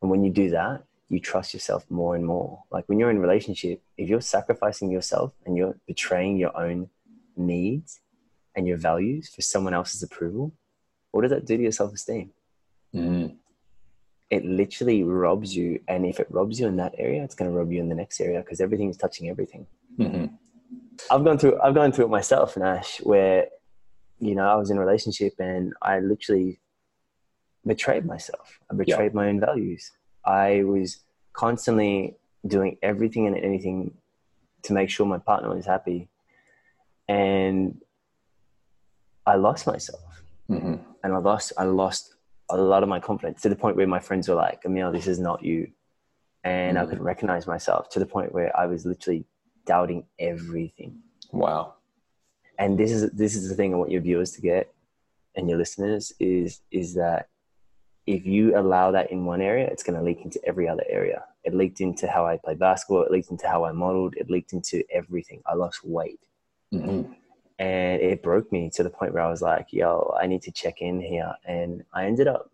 And 0.00 0.10
when 0.10 0.24
you 0.24 0.30
do 0.30 0.50
that, 0.50 0.84
you 1.08 1.20
trust 1.20 1.54
yourself 1.54 1.84
more 1.90 2.14
and 2.14 2.24
more. 2.24 2.62
Like 2.70 2.84
when 2.88 2.98
you're 2.98 3.10
in 3.10 3.16
a 3.16 3.20
relationship, 3.20 3.82
if 3.96 4.08
you're 4.08 4.20
sacrificing 4.20 4.90
yourself 4.90 5.32
and 5.46 5.56
you're 5.56 5.76
betraying 5.86 6.36
your 6.36 6.56
own 6.56 6.90
needs 7.36 8.00
and 8.54 8.66
your 8.66 8.76
values 8.76 9.28
for 9.34 9.42
someone 9.42 9.74
else's 9.74 10.02
approval, 10.02 10.52
what 11.12 11.22
does 11.22 11.30
that 11.30 11.46
do 11.46 11.56
to 11.56 11.62
your 11.62 11.72
self 11.72 11.94
esteem? 11.94 12.30
Mm-hmm. 12.94 13.34
It 14.30 14.44
literally 14.44 15.02
robs 15.02 15.56
you. 15.56 15.80
And 15.88 16.04
if 16.04 16.20
it 16.20 16.26
robs 16.30 16.60
you 16.60 16.66
in 16.66 16.76
that 16.76 16.94
area, 16.98 17.24
it's 17.24 17.34
going 17.34 17.50
to 17.50 17.56
rob 17.56 17.72
you 17.72 17.80
in 17.80 17.88
the 17.88 17.94
next 17.94 18.20
area 18.20 18.40
because 18.40 18.60
everything 18.60 18.90
is 18.90 18.98
touching 18.98 19.30
everything. 19.30 19.66
Mm-hmm. 19.98 20.26
I've 21.10 21.24
gone 21.24 21.38
through, 21.38 21.58
I've 21.62 21.74
gone 21.74 21.92
through 21.92 22.06
it 22.06 22.10
myself, 22.10 22.56
Nash, 22.56 22.98
where, 22.98 23.46
you 24.18 24.34
know, 24.34 24.46
I 24.46 24.56
was 24.56 24.70
in 24.70 24.76
a 24.76 24.80
relationship 24.80 25.34
and 25.38 25.72
I 25.80 26.00
literally 26.00 26.60
betrayed 27.68 28.04
myself. 28.04 28.58
I 28.70 28.74
betrayed 28.74 29.12
yeah. 29.12 29.16
my 29.16 29.28
own 29.28 29.40
values. 29.40 29.92
I 30.24 30.64
was 30.64 30.98
constantly 31.32 32.16
doing 32.46 32.78
everything 32.82 33.26
and 33.26 33.36
anything 33.36 33.94
to 34.62 34.72
make 34.72 34.90
sure 34.90 35.06
my 35.06 35.18
partner 35.18 35.54
was 35.54 35.66
happy. 35.66 36.08
And 37.08 37.80
I 39.26 39.36
lost 39.36 39.66
myself. 39.66 40.22
Mm-hmm. 40.50 40.76
And 41.04 41.12
I 41.12 41.18
lost, 41.18 41.52
I 41.56 41.64
lost 41.64 42.14
a 42.50 42.56
lot 42.56 42.82
of 42.82 42.88
my 42.88 42.98
confidence 42.98 43.42
to 43.42 43.48
the 43.48 43.56
point 43.56 43.76
where 43.76 43.86
my 43.86 44.00
friends 44.00 44.28
were 44.28 44.34
like, 44.34 44.62
Emile, 44.64 44.90
this 44.90 45.06
is 45.06 45.18
not 45.18 45.44
you. 45.44 45.70
And 46.44 46.76
mm-hmm. 46.76 46.86
I 46.86 46.88
couldn't 46.88 47.04
recognize 47.04 47.46
myself 47.46 47.88
to 47.90 47.98
the 47.98 48.06
point 48.06 48.32
where 48.32 48.56
I 48.58 48.66
was 48.66 48.84
literally 48.84 49.24
doubting 49.66 50.04
everything. 50.18 50.98
Wow. 51.30 51.74
And 52.58 52.76
this 52.78 52.90
is 52.90 53.10
this 53.12 53.36
is 53.36 53.48
the 53.48 53.54
thing 53.54 53.72
I 53.72 53.76
want 53.76 53.92
your 53.92 54.00
viewers 54.00 54.32
to 54.32 54.40
get 54.40 54.72
and 55.36 55.48
your 55.48 55.58
listeners 55.58 56.12
is 56.18 56.60
is 56.70 56.94
that 56.94 57.28
if 58.08 58.24
you 58.24 58.58
allow 58.58 58.90
that 58.90 59.12
in 59.12 59.26
one 59.26 59.42
area, 59.42 59.66
it's 59.66 59.82
going 59.82 59.98
to 59.98 60.02
leak 60.02 60.22
into 60.24 60.40
every 60.46 60.66
other 60.66 60.84
area. 60.88 61.24
It 61.44 61.54
leaked 61.54 61.82
into 61.82 62.08
how 62.08 62.26
I 62.26 62.38
played 62.38 62.58
basketball. 62.58 63.02
It 63.02 63.10
leaked 63.10 63.30
into 63.30 63.46
how 63.46 63.64
I 63.64 63.72
modeled. 63.72 64.14
It 64.16 64.30
leaked 64.30 64.54
into 64.54 64.82
everything. 64.90 65.42
I 65.44 65.54
lost 65.54 65.84
weight. 65.84 66.20
Mm-hmm. 66.72 67.12
And 67.58 68.00
it 68.00 68.22
broke 68.22 68.50
me 68.50 68.70
to 68.74 68.82
the 68.82 68.88
point 68.88 69.12
where 69.12 69.22
I 69.22 69.30
was 69.30 69.42
like, 69.42 69.72
yo, 69.72 70.16
I 70.18 70.26
need 70.26 70.40
to 70.42 70.50
check 70.50 70.80
in 70.80 71.00
here. 71.00 71.34
And 71.44 71.84
I 71.92 72.06
ended 72.06 72.28
up, 72.28 72.50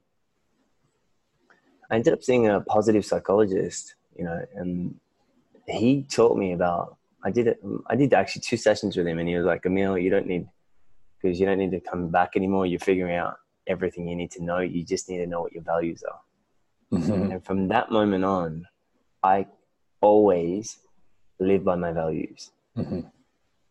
I 1.89 1.95
ended 1.97 2.13
up 2.13 2.25
seeing 2.25 2.49
a 2.49 2.61
positive 2.61 3.05
psychologist, 3.05 3.95
you 4.17 4.25
know, 4.25 4.45
and 4.57 4.99
he 5.69 6.03
taught 6.03 6.37
me 6.37 6.53
about, 6.53 6.97
I 7.23 7.31
did 7.31 7.47
it, 7.47 7.61
I 7.87 7.95
did 7.95 8.13
actually 8.13 8.43
two 8.43 8.57
sessions 8.57 8.97
with 8.97 9.07
him 9.07 9.19
and 9.19 9.29
he 9.29 9.37
was 9.37 9.47
like, 9.47 9.65
Emile, 9.65 9.99
you 9.99 10.11
don't 10.11 10.27
need, 10.27 10.49
because 11.23 11.39
you 11.39 11.47
don't 11.47 11.59
need 11.59 11.71
to 11.71 11.81
come 11.81 12.09
back 12.09 12.33
anymore. 12.35 12.67
You're 12.67 12.81
figuring 12.81 13.17
out 13.17 13.37
everything 13.67 14.09
you 14.09 14.17
need 14.17 14.31
to 14.33 14.43
know. 14.43 14.59
You 14.59 14.85
just 14.85 15.09
need 15.09 15.19
to 15.19 15.27
know 15.27 15.41
what 15.41 15.53
your 15.53 15.63
values 15.63 16.03
are. 16.03 16.21
Mm-hmm. 16.99 17.33
And 17.33 17.45
from 17.45 17.69
that 17.69 17.91
moment 17.91 18.25
on, 18.25 18.67
I 19.23 19.47
always 20.01 20.79
live 21.39 21.65
by 21.65 21.75
my 21.75 21.93
values. 21.93 22.51
Mm-hmm. 22.77 23.01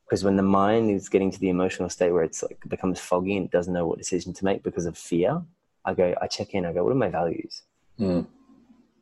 Because 0.06 0.23
when 0.23 0.36
the 0.36 0.43
mind 0.43 0.91
is 0.91 1.10
getting 1.10 1.32
to 1.32 1.39
the 1.39 1.49
emotional 1.49 1.89
state 1.89 2.12
where 2.12 2.23
it's 2.23 2.43
like 2.43 2.60
becomes 2.67 2.99
foggy 2.99 3.38
and 3.38 3.49
doesn't 3.49 3.73
know 3.73 3.88
what 3.88 3.97
decision 3.97 4.34
to 4.34 4.45
make 4.45 4.62
because 4.62 4.86
of 4.86 4.97
fear, 4.97 5.41
I 5.86 5.93
go, 5.93 6.13
I 6.21 6.27
check 6.27 6.53
in, 6.53 6.65
I 6.65 6.73
go, 6.73 6.84
what 6.84 6.91
are 6.91 6.95
my 6.95 7.10
values? 7.10 7.63
Mm. 7.99 8.27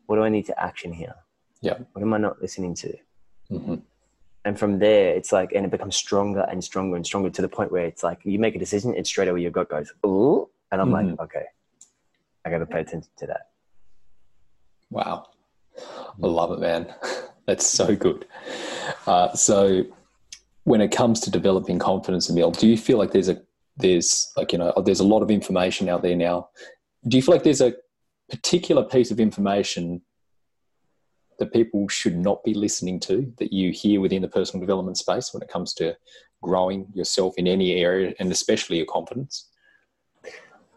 What 0.06 0.16
do 0.16 0.24
I 0.24 0.30
need 0.30 0.46
to 0.48 0.64
action 0.64 0.94
here? 0.94 1.16
Yeah. 1.62 1.80
What 1.94 2.02
am 2.02 2.14
I 2.14 2.18
not 2.18 2.42
listening 2.42 2.76
to? 2.76 2.98
Mm-hmm. 3.52 3.76
And 4.44 4.58
from 4.58 4.80
there, 4.80 5.14
it's 5.14 5.32
like, 5.32 5.52
and 5.54 5.66
it 5.66 5.72
becomes 5.72 5.96
stronger 5.96 6.48
and 6.50 6.64
stronger 6.64 6.96
and 6.96 7.06
stronger 7.06 7.30
to 7.30 7.42
the 7.42 7.48
point 7.48 7.72
where 7.72 7.86
it's 7.86 8.04
like 8.04 8.20
you 8.24 8.40
make 8.40 8.56
a 8.56 8.60
decision, 8.60 8.96
and 8.96 9.06
straight 9.06 9.28
away 9.28 9.42
your 9.42 9.52
gut 9.52 9.70
goes, 9.70 9.92
ooh, 10.06 10.50
and 10.72 10.82
I'm 10.82 10.90
mm-hmm. 10.90 11.10
like, 11.10 11.20
okay, 11.22 11.46
I 12.46 12.50
got 12.50 12.60
to 12.60 12.66
pay 12.66 12.82
attention 12.82 13.12
to 13.18 13.28
that. 13.28 13.50
Wow. 14.90 15.28
I 15.78 16.28
love 16.28 16.52
it, 16.52 16.60
man. 16.60 16.94
That's 17.46 17.66
so 17.66 17.96
good. 17.96 18.26
Uh, 19.08 19.34
so, 19.34 19.84
when 20.64 20.80
it 20.80 20.92
comes 20.92 21.20
to 21.22 21.32
developing 21.32 21.80
confidence, 21.80 22.30
Emile, 22.30 22.52
do 22.52 22.68
you 22.68 22.78
feel 22.78 22.98
like 22.98 23.12
there's 23.12 23.30
a 23.30 23.42
there's 23.78 24.32
like 24.38 24.52
you 24.52 24.60
know 24.60 24.72
there's 24.86 25.00
a 25.00 25.06
lot 25.06 25.24
of 25.24 25.32
information 25.32 25.90
out 25.90 26.04
there 26.04 26.16
now? 26.16 26.50
Do 27.08 27.18
you 27.18 27.24
feel 27.24 27.34
like 27.34 27.44
there's 27.44 27.62
a 27.62 27.74
particular 28.30 28.84
piece 28.84 29.12
of 29.12 29.20
information 29.20 30.02
that 31.40 31.52
people 31.52 31.88
should 31.88 32.16
not 32.16 32.44
be 32.44 32.54
listening 32.54 33.00
to 33.00 33.34
that 33.40 33.52
you 33.52 33.72
hear 33.72 34.00
within 34.00 34.22
the 34.22 34.28
personal 34.28 34.62
development 34.62 34.98
space 34.98 35.34
when 35.34 35.42
it 35.42 35.50
comes 35.50 35.74
to 35.74 35.98
growing 36.44 36.88
yourself 36.94 37.34
in 37.38 37.48
any 37.48 37.74
area 37.74 38.14
and 38.20 38.32
especially 38.32 38.78
your 38.78 38.86
confidence? 38.86 39.50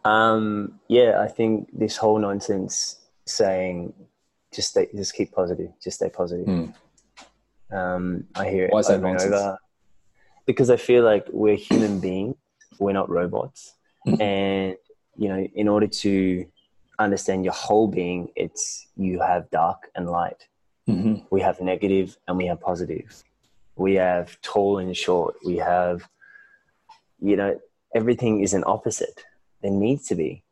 Um, 0.05 0.79
yeah, 0.87 1.19
I 1.19 1.27
think 1.27 1.69
this 1.73 1.97
whole 1.97 2.19
nonsense 2.19 2.99
saying 3.25 3.93
just 4.53 4.69
stay, 4.69 4.87
just 4.95 5.15
keep 5.15 5.31
positive, 5.31 5.71
just 5.83 5.97
stay 5.97 6.09
positive. 6.09 6.45
Mm. 6.45 6.73
Um, 7.71 8.25
I 8.35 8.47
hear 8.47 8.65
it 8.65 8.71
Why 8.71 8.79
is 8.79 8.87
that 8.87 8.97
over 8.97 9.07
and 9.07 9.19
over 9.19 9.57
because 10.45 10.69
I 10.69 10.77
feel 10.77 11.03
like 11.03 11.27
we're 11.31 11.55
human 11.55 11.99
beings, 11.99 12.35
we're 12.79 12.93
not 12.93 13.09
robots, 13.09 13.73
mm-hmm. 14.07 14.21
and 14.21 14.75
you 15.17 15.27
know, 15.29 15.47
in 15.55 15.67
order 15.67 15.87
to 15.87 16.45
understand 16.99 17.43
your 17.43 17.53
whole 17.53 17.87
being, 17.87 18.29
it's 18.35 18.87
you 18.95 19.19
have 19.19 19.49
dark 19.49 19.89
and 19.95 20.09
light. 20.09 20.47
Mm-hmm. 20.87 21.25
We 21.31 21.41
have 21.41 21.59
negative 21.61 22.15
and 22.27 22.37
we 22.37 22.45
have 22.45 22.61
positive. 22.61 23.23
We 23.75 23.95
have 23.95 24.39
tall 24.41 24.77
and 24.77 24.95
short. 24.95 25.35
We 25.43 25.57
have, 25.57 26.07
you 27.19 27.35
know, 27.35 27.59
everything 27.95 28.41
is 28.41 28.53
an 28.53 28.63
opposite 28.67 29.23
there 29.65 29.73
needs 29.73 30.05
to 30.05 30.15
be. 30.15 30.43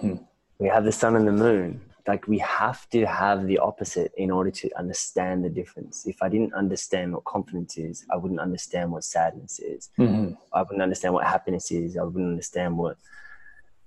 Hmm. 0.00 0.16
We 0.58 0.66
have 0.68 0.84
the 0.84 0.90
sun 0.90 1.14
and 1.14 1.26
the 1.26 1.32
moon. 1.32 1.80
Like 2.08 2.26
we 2.26 2.38
have 2.38 2.88
to 2.90 3.06
have 3.06 3.46
the 3.46 3.58
opposite 3.58 4.12
in 4.16 4.30
order 4.30 4.50
to 4.50 4.70
understand 4.76 5.44
the 5.44 5.48
difference. 5.48 6.04
If 6.06 6.20
I 6.20 6.28
didn't 6.28 6.52
understand 6.52 7.12
what 7.12 7.24
confidence 7.24 7.78
is, 7.78 8.04
I 8.12 8.16
wouldn't 8.16 8.40
understand 8.40 8.90
what 8.90 9.04
sadness 9.04 9.60
is. 9.60 9.90
Mm-hmm. 9.98 10.34
I 10.52 10.62
wouldn't 10.62 10.82
understand 10.82 11.14
what 11.14 11.26
happiness 11.26 11.70
is. 11.70 11.96
I 11.96 12.02
wouldn't 12.02 12.32
understand 12.36 12.76
what 12.76 12.96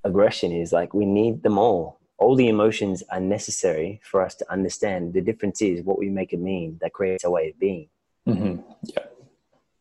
aggression 0.05 0.53
is. 0.53 0.71
Like 0.71 0.93
we 0.93 1.05
need 1.05 1.43
them 1.43 1.57
all. 1.57 1.99
All 2.17 2.35
the 2.35 2.47
emotions 2.47 3.03
are 3.11 3.19
necessary 3.19 3.99
for 4.03 4.21
us 4.21 4.35
to 4.35 4.49
understand. 4.49 5.13
The 5.13 5.21
difference 5.21 5.61
is 5.61 5.83
what 5.83 5.99
we 5.99 6.09
make 6.09 6.31
it 6.31 6.39
mean 6.39 6.77
that 6.81 6.93
creates 6.93 7.25
a 7.25 7.29
way 7.29 7.49
of 7.49 7.59
being. 7.59 7.89
Mm-hmm. 8.27 8.61
Yeah. 8.83 9.05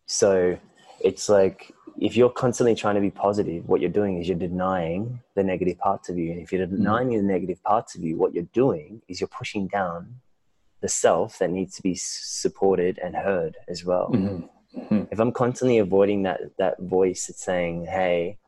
So 0.06 0.58
it's 1.00 1.28
like 1.28 1.72
if 2.00 2.16
you're 2.16 2.30
constantly 2.30 2.74
trying 2.74 2.94
to 2.94 3.00
be 3.00 3.10
positive, 3.10 3.68
what 3.68 3.80
you're 3.80 3.90
doing 3.90 4.18
is 4.18 4.28
you're 4.28 4.38
denying 4.38 5.20
the 5.34 5.42
negative 5.42 5.78
parts 5.78 6.08
of 6.08 6.16
you. 6.16 6.30
And 6.32 6.40
if 6.40 6.52
you're 6.52 6.66
mm-hmm. 6.66 6.76
denying 6.76 7.08
mm-hmm. 7.08 7.26
the 7.26 7.32
negative 7.32 7.62
parts 7.62 7.96
of 7.96 8.04
you, 8.04 8.16
what 8.16 8.34
you're 8.34 8.48
doing 8.52 9.02
is 9.08 9.20
you're 9.20 9.28
pushing 9.28 9.66
down 9.66 10.20
the 10.80 10.88
self 10.88 11.38
that 11.40 11.50
needs 11.50 11.74
to 11.76 11.82
be 11.82 11.94
supported 11.96 12.98
and 13.02 13.16
heard 13.16 13.56
as 13.68 13.84
well. 13.84 14.10
Mm-hmm. 14.12 15.04
If 15.10 15.18
I'm 15.18 15.32
constantly 15.32 15.78
avoiding 15.78 16.22
that 16.22 16.40
that 16.58 16.78
voice 16.80 17.26
that's 17.26 17.42
saying, 17.42 17.86
"Hey, 17.86 18.38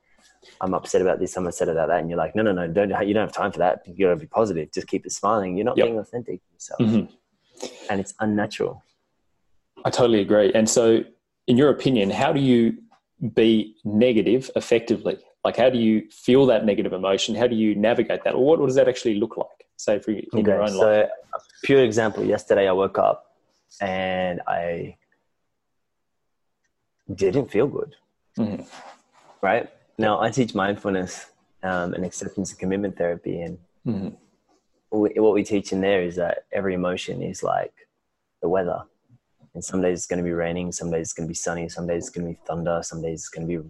I'm 0.60 0.74
upset 0.74 1.00
about 1.00 1.18
this, 1.18 1.36
I'm 1.36 1.46
upset 1.46 1.68
about 1.68 1.88
that," 1.88 1.98
and 1.98 2.08
you're 2.08 2.18
like, 2.18 2.36
"No, 2.36 2.42
no, 2.42 2.52
no, 2.52 2.68
don't 2.68 2.90
you 3.08 3.14
don't 3.14 3.26
have 3.26 3.32
time 3.32 3.50
for 3.50 3.58
that. 3.58 3.82
You 3.86 4.06
got 4.06 4.10
to 4.10 4.16
be 4.16 4.26
positive. 4.26 4.70
Just 4.70 4.86
keep 4.86 5.06
it 5.06 5.12
smiling." 5.12 5.56
You're 5.56 5.64
not 5.64 5.76
yep. 5.76 5.86
being 5.86 5.98
authentic 5.98 6.40
to 6.46 6.52
yourself, 6.52 6.80
mm-hmm. 6.80 7.66
and 7.90 8.00
it's 8.00 8.14
unnatural. 8.20 8.84
I 9.84 9.90
totally 9.90 10.20
agree. 10.20 10.52
And 10.52 10.68
so, 10.68 11.02
in 11.48 11.56
your 11.56 11.70
opinion, 11.70 12.10
how 12.10 12.32
do 12.32 12.40
you 12.40 12.76
be 13.34 13.76
negative 13.84 14.50
effectively? 14.56 15.18
Like, 15.44 15.56
how 15.56 15.70
do 15.70 15.78
you 15.78 16.08
feel 16.10 16.46
that 16.46 16.64
negative 16.64 16.92
emotion? 16.92 17.34
How 17.34 17.46
do 17.46 17.56
you 17.56 17.74
navigate 17.74 18.24
that? 18.24 18.34
Or 18.34 18.44
what, 18.44 18.60
what 18.60 18.66
does 18.66 18.76
that 18.76 18.88
actually 18.88 19.14
look 19.14 19.36
like? 19.36 19.46
Say 19.76 19.98
for 19.98 20.10
in 20.10 20.26
okay, 20.34 20.42
your 20.42 20.62
own 20.62 20.68
so 20.68 20.80
life. 20.80 21.08
A 21.34 21.38
pure 21.64 21.82
example. 21.82 22.24
Yesterday, 22.24 22.68
I 22.68 22.72
woke 22.72 22.98
up 22.98 23.34
and 23.80 24.40
I 24.46 24.96
didn't 27.14 27.50
feel 27.50 27.66
good. 27.66 27.96
Mm-hmm. 28.38 28.62
Right 29.40 29.70
now, 29.98 30.20
I 30.20 30.30
teach 30.30 30.54
mindfulness 30.54 31.26
um, 31.62 31.94
and 31.94 32.04
acceptance 32.04 32.50
and 32.50 32.58
commitment 32.58 32.96
therapy, 32.96 33.40
and 33.40 33.58
mm-hmm. 33.86 34.08
what 34.90 35.34
we 35.34 35.42
teach 35.42 35.72
in 35.72 35.80
there 35.80 36.02
is 36.02 36.16
that 36.16 36.44
every 36.52 36.74
emotion 36.74 37.22
is 37.22 37.42
like 37.42 37.72
the 38.42 38.48
weather, 38.48 38.82
and 39.54 39.64
some 39.64 39.82
days 39.82 39.98
it's 39.98 40.06
going 40.06 40.18
to 40.18 40.24
be 40.24 40.32
raining, 40.32 40.72
some 40.72 40.90
days 40.90 41.08
it's 41.08 41.12
going 41.12 41.26
to 41.26 41.30
be 41.30 41.34
sunny, 41.34 41.68
some 41.68 41.86
days 41.86 42.04
it's 42.06 42.10
going 42.10 42.26
to 42.26 42.32
be 42.32 42.38
thunder, 42.46 42.80
some 42.82 43.02
days 43.02 43.20
it's 43.20 43.28
going 43.28 43.48
to 43.48 43.62
be 43.62 43.68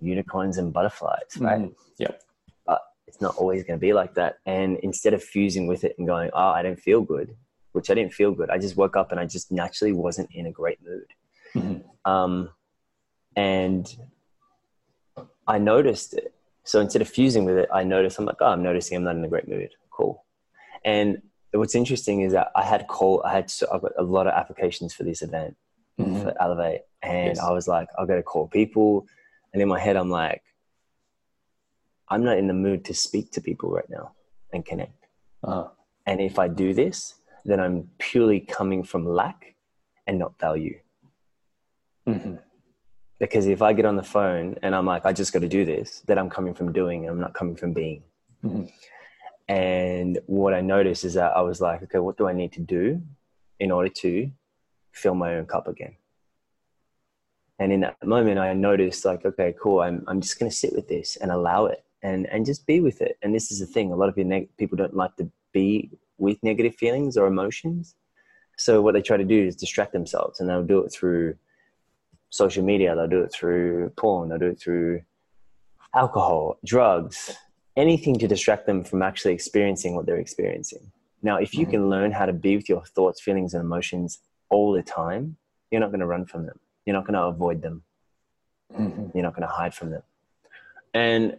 unicorns 0.00 0.58
and 0.58 0.72
butterflies, 0.72 1.36
right? 1.38 1.60
Mm-hmm. 1.60 1.72
Yep. 1.98 2.22
But 2.66 2.80
it's 3.06 3.20
not 3.20 3.36
always 3.36 3.64
going 3.64 3.78
to 3.78 3.80
be 3.80 3.92
like 3.92 4.14
that. 4.14 4.38
And 4.46 4.78
instead 4.78 5.14
of 5.14 5.22
fusing 5.22 5.66
with 5.66 5.84
it 5.84 5.96
and 5.98 6.06
going, 6.06 6.30
"Oh, 6.32 6.50
I 6.50 6.62
don't 6.62 6.80
feel 6.80 7.02
good," 7.02 7.36
which 7.72 7.90
I 7.90 7.94
didn't 7.94 8.14
feel 8.14 8.32
good, 8.32 8.50
I 8.50 8.58
just 8.58 8.76
woke 8.76 8.96
up 8.96 9.10
and 9.10 9.20
I 9.20 9.26
just 9.26 9.50
naturally 9.50 9.92
wasn't 9.92 10.30
in 10.32 10.46
a 10.46 10.52
great 10.52 10.78
mood. 10.84 11.06
Mm-hmm. 11.54 12.10
Um, 12.10 12.50
and 13.36 13.94
I 15.46 15.58
noticed 15.58 16.14
it. 16.14 16.34
So 16.64 16.80
instead 16.80 17.02
of 17.02 17.08
fusing 17.08 17.44
with 17.44 17.56
it, 17.56 17.68
I 17.72 17.82
noticed 17.82 18.18
I'm 18.18 18.26
like, 18.26 18.36
oh, 18.40 18.46
I'm 18.46 18.62
noticing 18.62 18.96
I'm 18.96 19.04
not 19.04 19.16
in 19.16 19.24
a 19.24 19.28
great 19.28 19.48
mood. 19.48 19.70
Cool. 19.90 20.24
And 20.84 21.22
what's 21.52 21.74
interesting 21.74 22.20
is 22.20 22.32
that 22.32 22.50
I 22.54 22.62
had 22.62 22.86
call, 22.86 23.22
I 23.24 23.32
had 23.32 23.50
so, 23.50 23.66
I've 23.72 23.82
got 23.82 23.92
a 23.98 24.02
lot 24.02 24.26
of 24.26 24.34
applications 24.34 24.94
for 24.94 25.02
this 25.02 25.22
event 25.22 25.56
mm-hmm. 25.98 26.22
for 26.22 26.34
Elevate, 26.40 26.82
and 27.02 27.36
yes. 27.36 27.40
I 27.40 27.50
was 27.50 27.66
like, 27.66 27.88
I've 27.98 28.08
got 28.08 28.16
to 28.16 28.22
call 28.22 28.48
people, 28.48 29.06
and 29.52 29.60
in 29.60 29.68
my 29.68 29.80
head, 29.80 29.96
I'm 29.96 30.10
like, 30.10 30.42
I'm 32.08 32.24
not 32.24 32.38
in 32.38 32.46
the 32.46 32.54
mood 32.54 32.84
to 32.86 32.94
speak 32.94 33.32
to 33.32 33.40
people 33.40 33.70
right 33.70 33.88
now 33.88 34.12
and 34.52 34.64
connect. 34.64 35.06
Uh-huh. 35.44 35.68
And 36.06 36.20
if 36.20 36.38
I 36.38 36.48
do 36.48 36.74
this, 36.74 37.14
then 37.44 37.60
I'm 37.60 37.88
purely 37.98 38.40
coming 38.40 38.82
from 38.82 39.06
lack 39.06 39.54
and 40.06 40.18
not 40.18 40.38
value. 40.40 40.78
Mm-hmm. 42.08 42.36
Because 43.18 43.46
if 43.46 43.62
I 43.62 43.72
get 43.74 43.84
on 43.84 43.96
the 43.96 44.02
phone 44.02 44.56
and 44.62 44.74
I'm 44.74 44.86
like, 44.86 45.06
I 45.06 45.12
just 45.12 45.32
got 45.32 45.40
to 45.40 45.48
do 45.48 45.64
this, 45.64 46.02
then 46.06 46.18
I'm 46.18 46.30
coming 46.30 46.54
from 46.54 46.72
doing, 46.72 47.04
and 47.04 47.10
I'm 47.10 47.20
not 47.20 47.34
coming 47.34 47.54
from 47.54 47.72
being. 47.72 48.02
Mm-hmm. 48.44 48.64
And 49.50 50.20
what 50.26 50.54
I 50.54 50.60
noticed 50.60 51.04
is 51.04 51.14
that 51.14 51.36
I 51.36 51.40
was 51.40 51.60
like, 51.60 51.82
okay, 51.82 51.98
what 51.98 52.16
do 52.16 52.28
I 52.28 52.32
need 52.32 52.52
to 52.52 52.60
do 52.60 53.02
in 53.58 53.72
order 53.72 53.88
to 53.88 54.30
fill 54.92 55.16
my 55.16 55.34
own 55.34 55.46
cup 55.46 55.66
again? 55.66 55.96
And 57.58 57.72
in 57.72 57.80
that 57.80 57.96
moment, 58.04 58.38
I 58.38 58.52
noticed 58.52 59.04
like, 59.04 59.24
okay, 59.24 59.52
cool. 59.60 59.80
I'm, 59.80 60.04
I'm 60.06 60.20
just 60.20 60.38
going 60.38 60.48
to 60.48 60.56
sit 60.56 60.72
with 60.72 60.86
this 60.86 61.16
and 61.16 61.32
allow 61.32 61.66
it 61.66 61.84
and, 62.00 62.26
and 62.26 62.46
just 62.46 62.64
be 62.64 62.78
with 62.78 63.02
it. 63.02 63.18
And 63.22 63.34
this 63.34 63.50
is 63.50 63.58
the 63.58 63.66
thing. 63.66 63.90
A 63.90 63.96
lot 63.96 64.08
of 64.08 64.14
people 64.14 64.76
don't 64.76 64.94
like 64.94 65.16
to 65.16 65.28
be 65.52 65.90
with 66.16 66.40
negative 66.44 66.76
feelings 66.76 67.16
or 67.16 67.26
emotions. 67.26 67.96
So 68.56 68.80
what 68.80 68.94
they 68.94 69.02
try 69.02 69.16
to 69.16 69.24
do 69.24 69.46
is 69.48 69.56
distract 69.56 69.92
themselves 69.92 70.38
and 70.38 70.48
they'll 70.48 70.62
do 70.62 70.84
it 70.84 70.92
through 70.92 71.34
social 72.28 72.62
media, 72.62 72.94
they'll 72.94 73.08
do 73.08 73.22
it 73.22 73.32
through 73.32 73.90
porn, 73.96 74.28
they'll 74.28 74.38
do 74.38 74.46
it 74.46 74.60
through 74.60 75.02
alcohol, 75.92 76.56
drugs, 76.64 77.36
anything 77.80 78.18
to 78.18 78.28
distract 78.28 78.66
them 78.66 78.84
from 78.84 79.00
actually 79.02 79.32
experiencing 79.32 79.94
what 79.94 80.04
they're 80.06 80.24
experiencing. 80.26 80.92
Now, 81.22 81.36
if 81.36 81.54
you 81.54 81.62
mm-hmm. 81.62 81.70
can 81.70 81.90
learn 81.90 82.12
how 82.12 82.26
to 82.26 82.32
be 82.32 82.56
with 82.56 82.68
your 82.68 82.84
thoughts, 82.84 83.20
feelings, 83.20 83.54
and 83.54 83.62
emotions 83.62 84.20
all 84.50 84.72
the 84.72 84.82
time, 84.82 85.36
you're 85.70 85.80
not 85.80 85.90
going 85.90 86.00
to 86.00 86.06
run 86.06 86.26
from 86.26 86.46
them. 86.46 86.58
You're 86.84 86.94
not 86.94 87.06
going 87.06 87.14
to 87.14 87.22
avoid 87.22 87.62
them. 87.62 87.82
Mm-hmm. 88.78 89.06
You're 89.14 89.22
not 89.22 89.34
going 89.34 89.48
to 89.48 89.54
hide 89.54 89.74
from 89.74 89.90
them. 89.90 90.02
And 90.92 91.36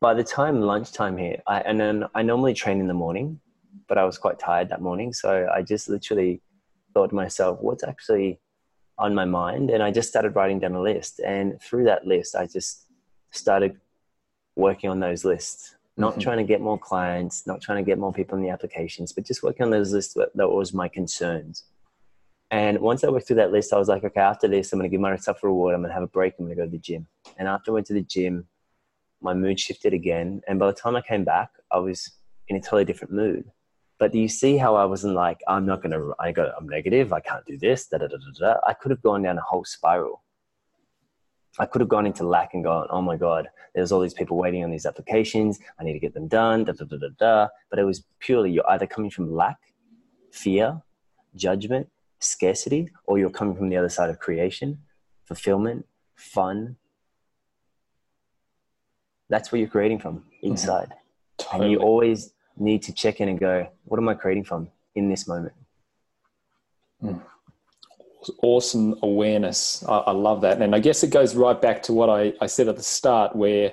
by 0.00 0.14
the 0.14 0.24
time 0.24 0.60
lunchtime 0.60 1.16
here, 1.16 1.42
I, 1.46 1.60
and 1.60 1.78
then 1.78 2.04
I 2.14 2.22
normally 2.22 2.54
train 2.54 2.80
in 2.80 2.86
the 2.86 2.94
morning, 2.94 3.40
but 3.88 3.98
I 3.98 4.04
was 4.04 4.16
quite 4.16 4.38
tired 4.38 4.70
that 4.70 4.80
morning. 4.80 5.12
So 5.12 5.48
I 5.54 5.62
just 5.62 5.88
literally 5.88 6.40
thought 6.94 7.10
to 7.10 7.14
myself, 7.14 7.58
what's 7.60 7.84
actually 7.84 8.40
on 8.98 9.14
my 9.14 9.24
mind 9.24 9.70
and 9.70 9.82
I 9.82 9.90
just 9.90 10.08
started 10.08 10.36
writing 10.36 10.58
down 10.60 10.74
a 10.74 10.82
list. 10.82 11.20
And 11.20 11.60
through 11.60 11.84
that 11.84 12.06
list, 12.06 12.36
I 12.36 12.46
just 12.46 12.86
started 13.30 13.78
working 14.60 14.90
on 14.90 15.00
those 15.00 15.24
lists, 15.24 15.76
not 15.96 16.12
mm-hmm. 16.12 16.20
trying 16.20 16.38
to 16.38 16.44
get 16.44 16.60
more 16.60 16.78
clients, 16.78 17.46
not 17.46 17.60
trying 17.60 17.84
to 17.84 17.88
get 17.88 17.98
more 17.98 18.12
people 18.12 18.36
in 18.36 18.42
the 18.42 18.50
applications, 18.50 19.12
but 19.12 19.24
just 19.24 19.42
working 19.42 19.64
on 19.64 19.70
those 19.70 19.92
lists 19.92 20.14
that, 20.14 20.34
that 20.36 20.48
was 20.48 20.72
my 20.72 20.88
concerns. 20.88 21.64
And 22.52 22.80
once 22.80 23.04
I 23.04 23.08
worked 23.08 23.28
through 23.28 23.36
that 23.36 23.52
list, 23.52 23.72
I 23.72 23.78
was 23.78 23.88
like, 23.88 24.02
okay, 24.02 24.20
after 24.20 24.48
this, 24.48 24.72
I'm 24.72 24.78
going 24.78 24.90
to 24.90 24.92
give 24.92 25.00
myself 25.00 25.42
a 25.42 25.46
reward. 25.46 25.74
I'm 25.74 25.82
going 25.82 25.90
to 25.90 25.94
have 25.94 26.02
a 26.02 26.08
break. 26.08 26.34
I'm 26.38 26.46
going 26.46 26.56
to 26.56 26.62
go 26.62 26.66
to 26.66 26.70
the 26.70 26.78
gym. 26.78 27.06
And 27.38 27.46
after 27.46 27.70
I 27.70 27.74
went 27.74 27.86
to 27.86 27.94
the 27.94 28.02
gym, 28.02 28.46
my 29.20 29.34
mood 29.34 29.60
shifted 29.60 29.94
again. 29.94 30.42
And 30.48 30.58
by 30.58 30.66
the 30.66 30.72
time 30.72 30.96
I 30.96 31.00
came 31.00 31.24
back, 31.24 31.50
I 31.70 31.78
was 31.78 32.10
in 32.48 32.56
a 32.56 32.60
totally 32.60 32.84
different 32.84 33.14
mood. 33.14 33.44
But 34.00 34.12
do 34.12 34.18
you 34.18 34.28
see 34.28 34.56
how 34.56 34.74
I 34.74 34.84
wasn't 34.86 35.14
like, 35.14 35.40
I'm 35.46 35.66
not 35.66 35.82
going 35.82 35.92
to, 35.92 36.14
I 36.18 36.32
got, 36.32 36.52
I'm 36.58 36.68
negative, 36.68 37.12
I 37.12 37.20
can't 37.20 37.44
do 37.44 37.58
this, 37.58 37.86
da, 37.86 37.98
da, 37.98 38.06
da, 38.08 38.16
da, 38.16 38.54
da. 38.54 38.60
I 38.66 38.72
could 38.72 38.90
have 38.90 39.02
gone 39.02 39.22
down 39.22 39.38
a 39.38 39.42
whole 39.42 39.64
spiral. 39.64 40.22
I 41.58 41.66
could 41.66 41.80
have 41.80 41.88
gone 41.88 42.06
into 42.06 42.24
lack 42.24 42.54
and 42.54 42.62
gone, 42.62 42.86
oh 42.90 43.02
my 43.02 43.16
God, 43.16 43.48
there's 43.74 43.92
all 43.92 44.00
these 44.00 44.14
people 44.14 44.36
waiting 44.36 44.62
on 44.64 44.70
these 44.70 44.86
applications. 44.86 45.58
I 45.78 45.84
need 45.84 45.94
to 45.94 45.98
get 45.98 46.14
them 46.14 46.28
done, 46.28 46.64
da, 46.64 46.72
da, 46.72 46.84
da, 46.84 46.96
da, 46.96 47.08
da. 47.18 47.48
But 47.70 47.78
it 47.78 47.84
was 47.84 48.04
purely 48.18 48.50
you're 48.50 48.68
either 48.70 48.86
coming 48.86 49.10
from 49.10 49.34
lack, 49.34 49.58
fear, 50.30 50.82
judgment, 51.34 51.88
scarcity, 52.18 52.90
or 53.04 53.18
you're 53.18 53.30
coming 53.30 53.56
from 53.56 53.68
the 53.68 53.76
other 53.76 53.88
side 53.88 54.10
of 54.10 54.18
creation, 54.18 54.78
fulfillment, 55.24 55.86
fun. 56.14 56.76
That's 59.28 59.50
where 59.50 59.60
you're 59.60 59.68
creating 59.68 60.00
from 60.00 60.24
inside. 60.42 60.88
Mm-hmm. 60.88 60.94
Totally. 61.38 61.62
And 61.62 61.72
you 61.72 61.78
always 61.78 62.32
need 62.56 62.82
to 62.82 62.92
check 62.92 63.20
in 63.20 63.28
and 63.28 63.38
go, 63.38 63.68
what 63.84 63.98
am 63.98 64.08
I 64.08 64.14
creating 64.14 64.44
from 64.44 64.68
in 64.94 65.08
this 65.08 65.26
moment? 65.26 65.54
Mm. 67.02 67.22
Awesome 68.42 68.96
awareness. 69.02 69.84
I, 69.88 69.98
I, 69.98 70.10
love 70.12 70.42
that. 70.42 70.60
And 70.60 70.74
I 70.74 70.78
guess 70.78 71.02
it 71.02 71.10
goes 71.10 71.34
right 71.34 71.60
back 71.60 71.82
to 71.84 71.92
what 71.92 72.10
I, 72.10 72.32
I 72.40 72.46
said 72.46 72.68
at 72.68 72.76
the 72.76 72.82
start, 72.82 73.34
where 73.34 73.72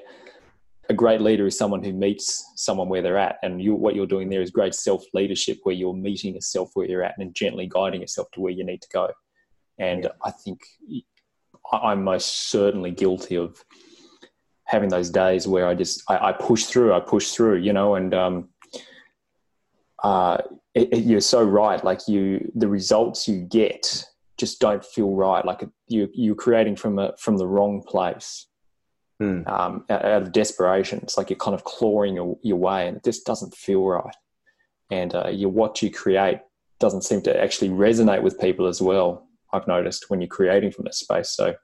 a 0.90 0.94
great 0.94 1.22
leader 1.22 1.46
is 1.48 1.58
someone 1.58 1.84
who 1.84 1.92
meets 1.92 2.52
someone 2.56 2.88
where 2.88 3.02
they're 3.02 3.18
at. 3.18 3.38
And 3.44 3.62
you, 3.62 3.76
what 3.76 3.96
you're 3.96 4.08
doing 4.08 4.30
there 4.30 4.42
is 4.42 4.52
great 4.52 4.74
self 4.74 5.04
leadership, 5.14 5.60
where 5.64 5.76
you're 5.76 5.94
meeting 5.94 6.36
yourself 6.36 6.72
where 6.74 6.88
you're 6.88 7.04
at 7.04 7.18
and 7.18 7.36
gently 7.36 7.68
guiding 7.68 8.02
yourself 8.02 8.30
to 8.34 8.42
where 8.42 8.54
you 8.54 8.64
need 8.64 8.82
to 8.82 8.90
go. 8.94 9.10
And 9.80 10.04
yeah. 10.04 10.10
I 10.24 10.32
think 10.32 10.62
I'm 11.72 12.04
most 12.04 12.50
certainly 12.50 12.92
guilty 12.92 13.36
of 13.36 13.64
having 14.66 14.90
those 14.90 15.10
days 15.10 15.48
where 15.48 15.68
I 15.68 15.76
just 15.76 16.04
I, 16.10 16.30
I 16.30 16.32
push 16.32 16.66
through, 16.66 16.94
I 16.94 17.00
push 17.00 17.32
through, 17.32 17.58
you 17.58 17.74
know, 17.74 17.96
and 17.96 18.14
um, 18.14 18.50
uh, 20.04 20.38
it, 20.74 20.94
it, 20.94 21.04
you're 21.06 21.22
so 21.22 21.44
right. 21.44 21.84
Like 21.84 22.08
you, 22.08 22.52
the 22.56 22.68
results 22.68 23.28
you 23.28 23.42
get 23.42 24.06
just 24.38 24.60
don't 24.60 24.86
feel 24.86 25.12
right. 25.12 25.44
Like 25.44 25.64
you, 25.88 26.10
you're 26.14 26.36
creating 26.36 26.76
from 26.76 27.00
a 27.00 27.14
from 27.18 27.38
the 27.38 27.48
wrong 27.48 27.82
place, 27.82 28.48
mm. 29.22 29.48
um, 29.48 29.86
out, 29.90 30.06
of 30.06 30.32
desperation. 30.32 31.00
It's 31.04 31.18
like 31.18 31.30
you're 31.30 31.38
kind 31.38 31.56
of 31.56 31.64
clawing 31.64 32.16
your, 32.16 32.38
your 32.44 32.58
way, 32.58 32.88
and 32.88 32.98
it 32.98 33.04
just 33.04 33.26
doesn't 33.26 33.56
feel 33.56 33.84
right. 33.84 34.16
And 34.92 35.14
uh, 35.16 35.30
you, 35.30 35.50
what 35.50 35.82
you 35.82 35.92
create 35.92 36.40
doesn't 36.80 37.04
seem 37.04 37.22
to 37.24 37.44
actually 37.44 37.70
resonate 37.70 38.22
with 38.22 38.40
people 38.40 38.68
as 38.68 38.82
well. 38.82 39.28
I've 39.52 39.68
noticed 39.68 40.10
when 40.10 40.22
you're 40.22 40.28
creating 40.28 40.72
from 40.72 40.86
this 40.86 41.00
space. 41.00 41.30
So, 41.30 41.56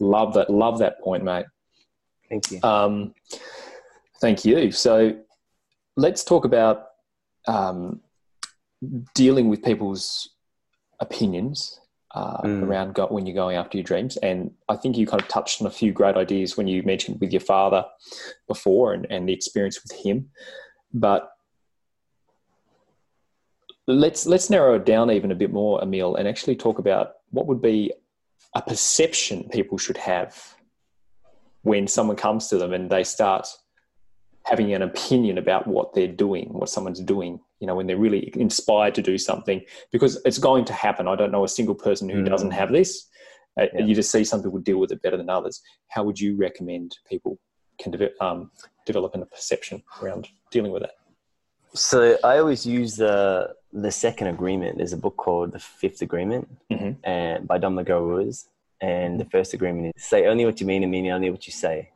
love 0.00 0.34
that. 0.34 0.50
Love 0.50 0.78
that 0.78 1.00
point, 1.00 1.24
mate. 1.24 1.46
Thank 2.28 2.50
you. 2.50 2.60
Um, 2.62 3.14
thank 4.20 4.44
you. 4.44 4.70
So, 4.70 5.16
let's 5.96 6.24
talk 6.24 6.44
about 6.44 6.86
um, 7.48 8.00
dealing 9.14 9.48
with 9.48 9.62
people's 9.62 10.28
opinions 11.00 11.80
uh, 12.14 12.42
mm. 12.42 12.62
around 12.62 12.94
go- 12.94 13.06
when 13.06 13.26
you're 13.26 13.34
going 13.34 13.56
after 13.56 13.78
your 13.78 13.84
dreams. 13.84 14.16
And 14.18 14.50
I 14.68 14.76
think 14.76 14.96
you 14.96 15.06
kind 15.06 15.22
of 15.22 15.28
touched 15.28 15.60
on 15.60 15.66
a 15.66 15.70
few 15.70 15.92
great 15.92 16.16
ideas 16.16 16.56
when 16.56 16.68
you 16.68 16.82
mentioned 16.82 17.20
with 17.20 17.32
your 17.32 17.40
father 17.40 17.84
before 18.48 18.92
and, 18.92 19.06
and 19.10 19.28
the 19.28 19.32
experience 19.32 19.82
with 19.82 19.92
him. 19.92 20.30
But 20.92 21.30
let's 23.86 24.26
let's 24.26 24.50
narrow 24.50 24.74
it 24.74 24.86
down 24.86 25.10
even 25.10 25.32
a 25.32 25.36
bit 25.36 25.52
more, 25.52 25.82
Emile, 25.82 26.16
and 26.16 26.28
actually 26.28 26.56
talk 26.56 26.78
about 26.78 27.14
what 27.30 27.46
would 27.46 27.62
be 27.62 27.92
a 28.54 28.62
perception 28.62 29.48
people 29.48 29.78
should 29.78 29.96
have 29.96 30.54
when 31.62 31.86
someone 31.86 32.16
comes 32.16 32.48
to 32.48 32.58
them 32.58 32.72
and 32.72 32.90
they 32.90 33.04
start 33.04 33.48
having 34.44 34.74
an 34.74 34.82
opinion 34.82 35.38
about 35.38 35.66
what 35.66 35.94
they're 35.94 36.08
doing, 36.08 36.48
what 36.52 36.68
someone's 36.68 37.00
doing, 37.00 37.40
you 37.62 37.68
know, 37.68 37.76
when 37.76 37.86
they're 37.86 37.96
really 37.96 38.32
inspired 38.34 38.92
to 38.96 39.02
do 39.02 39.16
something, 39.16 39.62
because 39.92 40.20
it's 40.24 40.38
going 40.38 40.64
to 40.64 40.72
happen. 40.72 41.06
I 41.06 41.14
don't 41.14 41.30
know 41.30 41.44
a 41.44 41.48
single 41.48 41.76
person 41.76 42.08
who 42.08 42.24
mm. 42.24 42.28
doesn't 42.28 42.50
have 42.50 42.72
this. 42.72 43.06
Uh, 43.58 43.66
yeah. 43.72 43.84
You 43.84 43.94
just 43.94 44.10
see 44.10 44.24
some 44.24 44.42
people 44.42 44.58
deal 44.58 44.78
with 44.78 44.90
it 44.90 45.00
better 45.00 45.16
than 45.16 45.30
others. 45.30 45.62
How 45.86 46.02
would 46.02 46.18
you 46.18 46.34
recommend 46.34 46.98
people 47.08 47.38
can 47.78 47.92
de- 47.92 48.24
um, 48.24 48.50
develop 48.84 49.14
a 49.14 49.24
perception 49.24 49.80
around 50.02 50.28
dealing 50.50 50.72
with 50.72 50.82
that? 50.82 50.96
So 51.74 52.18
I 52.24 52.38
always 52.38 52.66
use 52.66 52.96
the 52.96 53.54
the 53.72 53.92
second 53.92 54.26
agreement. 54.26 54.78
There's 54.78 54.92
a 54.92 55.02
book 55.06 55.16
called 55.16 55.52
The 55.52 55.60
Fifth 55.60 56.02
Agreement, 56.02 56.48
mm-hmm. 56.68 56.92
and 57.08 57.46
by 57.46 57.58
Don 57.58 57.76
Miguel 57.76 58.28
And 58.80 59.20
the 59.20 59.24
first 59.26 59.54
agreement 59.54 59.94
is 59.96 60.02
say 60.02 60.26
only 60.26 60.44
what 60.46 60.60
you 60.60 60.66
mean 60.66 60.82
and 60.82 60.90
mean 60.90 61.06
only 61.12 61.30
what 61.30 61.46
you 61.46 61.52
say. 61.52 61.90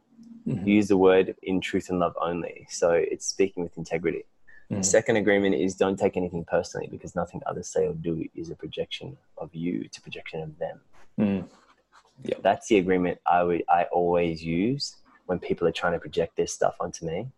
Mm-hmm. 0.47 0.69
Use 0.69 0.87
the 0.87 0.97
word 0.97 1.35
in 1.43 1.61
truth 1.61 1.91
and 1.91 1.99
love 1.99 2.15
only. 2.21 2.69
So 2.71 2.93
it's 2.93 3.27
speaking 3.27 3.65
with 3.65 3.77
integrity. 3.77 4.27
Mm-hmm. 4.71 4.83
Second 4.83 5.17
agreement 5.17 5.55
is 5.55 5.77
don't 5.77 5.99
take 5.99 6.17
anything 6.17 6.45
personally 6.45 6.89
because 6.91 7.15
nothing 7.15 7.41
others 7.47 7.69
say 7.69 7.87
or 7.87 7.93
do 7.95 8.25
is 8.35 8.51
a 8.51 8.57
projection 8.57 9.17
of 9.39 9.55
you, 9.55 9.83
it's 9.85 9.99
a 9.99 10.01
projection 10.01 10.41
of 10.43 10.59
them. 10.59 10.81
Mm. 11.21 11.49
Yep. 12.25 12.43
That's 12.43 12.67
the 12.69 12.79
agreement 12.79 13.19
I 13.27 13.43
would 13.45 13.63
I 13.69 13.85
always 13.85 14.43
use 14.43 14.97
when 15.27 15.39
people 15.39 15.69
are 15.69 15.73
trying 15.73 15.93
to 15.93 15.99
project 15.99 16.37
this 16.37 16.53
stuff 16.53 16.75
onto 16.81 17.07
me. 17.07 17.29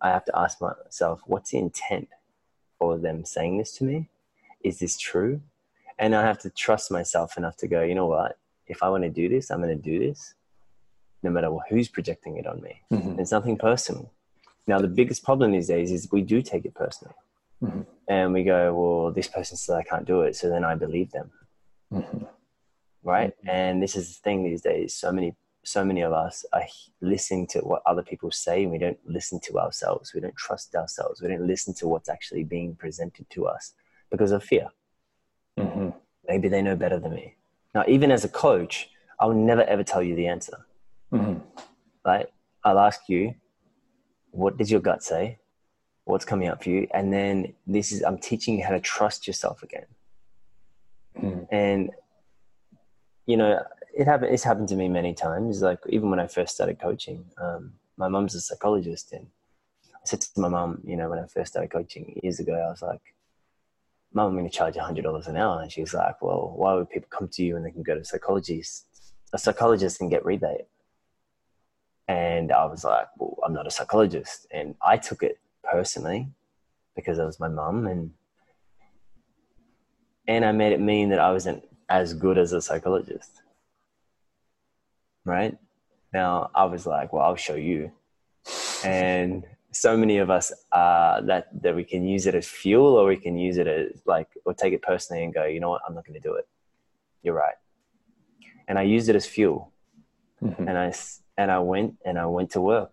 I 0.00 0.10
have 0.10 0.24
to 0.26 0.38
ask 0.38 0.60
myself, 0.60 1.22
what's 1.26 1.50
the 1.50 1.58
intent 1.58 2.08
for 2.78 2.98
them 2.98 3.24
saying 3.24 3.58
this 3.58 3.72
to 3.78 3.84
me? 3.84 4.08
Is 4.62 4.78
this 4.78 4.98
true? 4.98 5.40
And 5.98 6.14
I 6.14 6.22
have 6.22 6.38
to 6.40 6.50
trust 6.50 6.90
myself 6.90 7.36
enough 7.36 7.56
to 7.58 7.66
go, 7.66 7.82
you 7.82 7.94
know 7.94 8.06
what? 8.06 8.38
If 8.66 8.82
I 8.82 8.88
want 8.88 9.02
to 9.04 9.10
do 9.10 9.28
this, 9.28 9.50
I'm 9.50 9.60
going 9.60 9.76
to 9.76 9.82
do 9.82 9.98
this, 9.98 10.34
no 11.22 11.30
matter 11.30 11.50
who's 11.68 11.88
projecting 11.88 12.36
it 12.36 12.46
on 12.46 12.60
me. 12.60 12.82
Mhm. 12.92 13.18
It's 13.18 13.32
nothing 13.32 13.56
personal. 13.56 14.10
Now, 14.68 14.78
the 14.78 14.86
biggest 15.00 15.24
problem 15.24 15.50
these 15.52 15.66
days 15.66 15.90
is 15.90 16.12
we 16.12 16.22
do 16.22 16.42
take 16.42 16.64
it 16.66 16.74
personal. 16.74 17.14
Mhm. 17.62 17.86
And 18.06 18.32
we 18.32 18.44
go, 18.44 18.60
well, 18.74 19.12
this 19.12 19.26
person 19.26 19.56
said 19.56 19.76
I 19.76 19.82
can't 19.82 20.04
do 20.04 20.20
it, 20.22 20.36
so 20.36 20.48
then 20.48 20.62
I 20.64 20.74
believe 20.76 21.10
them 21.10 21.30
Mhm. 21.92 22.28
right? 23.02 23.32
And 23.46 23.82
this 23.82 23.96
is 23.96 24.04
the 24.14 24.20
thing 24.22 24.44
these 24.44 24.60
days. 24.60 24.94
So 24.94 25.10
many, 25.10 25.34
so 25.64 25.84
many 25.84 26.02
of 26.02 26.12
us 26.12 26.44
are 26.52 26.66
listening 27.00 27.46
to 27.48 27.60
what 27.60 27.82
other 27.86 28.02
people 28.02 28.30
say, 28.30 28.62
and 28.64 28.70
we 28.72 28.78
don't 28.78 28.98
listen 29.06 29.40
to 29.48 29.58
ourselves. 29.58 30.12
We 30.14 30.20
don't 30.20 30.36
trust 30.36 30.74
ourselves. 30.76 31.22
We 31.22 31.28
don't 31.28 31.46
listen 31.46 31.72
to 31.74 31.88
what's 31.88 32.10
actually 32.10 32.44
being 32.44 32.76
presented 32.76 33.28
to 33.30 33.46
us 33.46 33.74
because 34.10 34.32
of 34.32 34.44
fear. 34.44 34.68
Mhm. 35.56 35.94
Maybe 36.28 36.48
they 36.48 36.60
know 36.62 36.76
better 36.76 36.98
than 36.98 37.14
me. 37.14 37.36
Now, 37.74 37.84
even 37.88 38.10
as 38.10 38.24
a 38.24 38.28
coach, 38.28 38.90
I 39.18 39.24
will 39.26 39.40
never 39.50 39.62
ever 39.62 39.82
tell 39.82 40.02
you 40.02 40.14
the 40.14 40.26
answer. 40.28 40.66
Mhm. 41.10 41.42
Right? 42.04 42.28
I'll 42.64 42.78
ask 42.78 43.08
you, 43.08 43.34
what 44.30 44.56
does 44.56 44.70
your 44.70 44.80
gut 44.80 45.02
say? 45.02 45.38
What's 46.04 46.24
coming 46.24 46.48
up 46.48 46.62
for 46.62 46.70
you? 46.70 46.86
And 46.94 47.12
then 47.12 47.52
this 47.66 47.92
is 47.92 48.02
I'm 48.02 48.18
teaching 48.18 48.58
you 48.58 48.64
how 48.64 48.70
to 48.70 48.80
trust 48.80 49.26
yourself 49.26 49.62
again. 49.62 49.86
Mhm. 51.16 51.48
and 51.50 51.90
you 53.26 53.36
know 53.36 53.60
it 53.94 54.06
happened 54.06 54.32
it's 54.32 54.44
happened 54.44 54.68
to 54.68 54.76
me 54.76 54.88
many 54.88 55.12
times 55.14 55.62
like 55.62 55.80
even 55.88 56.10
when 56.10 56.20
i 56.20 56.26
first 56.28 56.54
started 56.54 56.78
coaching 56.78 57.24
um, 57.38 57.72
my 57.96 58.06
mum's 58.08 58.36
a 58.36 58.40
psychologist 58.40 59.12
and 59.12 59.26
i 59.96 60.04
said 60.04 60.20
to 60.20 60.40
my 60.40 60.48
mum 60.48 60.80
you 60.84 60.96
know 60.96 61.08
when 61.08 61.18
i 61.18 61.26
first 61.26 61.52
started 61.52 61.70
coaching 61.72 62.20
years 62.22 62.38
ago 62.38 62.54
i 62.54 62.70
was 62.70 62.82
like 62.82 63.00
mum 64.12 64.26
i'm 64.28 64.36
going 64.36 64.48
to 64.48 64.56
charge 64.56 64.74
$100 64.76 65.26
an 65.26 65.36
hour 65.36 65.60
and 65.62 65.72
she 65.72 65.80
was 65.80 65.92
like 65.92 66.22
well 66.22 66.52
why 66.54 66.74
would 66.74 66.88
people 66.88 67.08
come 67.10 67.26
to 67.28 67.42
you 67.42 67.54
when 67.54 67.64
they 67.64 67.72
can 67.72 67.82
go 67.82 67.96
to 67.96 68.04
psychologists 68.04 69.12
a 69.32 69.38
psychologist 69.38 70.00
and 70.00 70.10
get 70.10 70.24
rebate 70.24 70.66
and 72.08 72.50
i 72.52 72.64
was 72.64 72.84
like 72.84 73.06
well 73.18 73.36
i'm 73.44 73.52
not 73.52 73.66
a 73.66 73.70
psychologist 73.70 74.46
and 74.50 74.74
i 74.82 74.96
took 74.96 75.22
it 75.22 75.38
personally 75.62 76.26
because 76.96 77.18
it 77.18 77.24
was 77.24 77.38
my 77.38 77.48
mum 77.48 77.86
and 77.86 78.10
and 80.26 80.44
I 80.44 80.52
made 80.52 80.72
it 80.72 80.80
mean 80.80 81.08
that 81.08 81.18
I 81.18 81.32
wasn't 81.32 81.66
as 81.88 82.12
good 82.12 82.36
as 82.36 82.52
a 82.52 82.60
psychologist. 82.60 83.40
Right? 85.24 85.56
Now 86.12 86.50
I 86.54 86.66
was 86.66 86.86
like, 86.86 87.12
well, 87.12 87.24
I'll 87.24 87.36
show 87.36 87.54
you. 87.54 87.90
And 88.84 89.44
so 89.72 89.96
many 89.96 90.18
of 90.18 90.28
us 90.30 90.52
uh, 90.72 91.22
that 91.22 91.48
that 91.62 91.74
we 91.74 91.84
can 91.84 92.06
use 92.06 92.26
it 92.26 92.34
as 92.34 92.46
fuel, 92.46 92.94
or 92.94 93.06
we 93.06 93.16
can 93.16 93.36
use 93.38 93.56
it 93.56 93.66
as 93.66 94.02
like, 94.06 94.28
or 94.44 94.52
take 94.54 94.72
it 94.74 94.82
personally 94.82 95.24
and 95.24 95.32
go, 95.32 95.44
you 95.44 95.60
know 95.60 95.70
what, 95.70 95.82
I'm 95.86 95.94
not 95.94 96.04
going 96.06 96.20
to 96.20 96.28
do 96.28 96.34
it. 96.34 96.46
You're 97.22 97.34
right. 97.34 97.56
And 98.68 98.78
I 98.78 98.82
used 98.82 99.08
it 99.08 99.16
as 99.16 99.26
fuel, 99.26 99.72
Mhm. 100.42 100.68
and 100.68 100.76
I 100.78 100.90
and 101.38 101.50
I 101.50 101.60
went 101.60 101.94
and 102.04 102.18
I 102.18 102.26
went 102.26 102.50
to 102.50 102.60
work, 102.60 102.90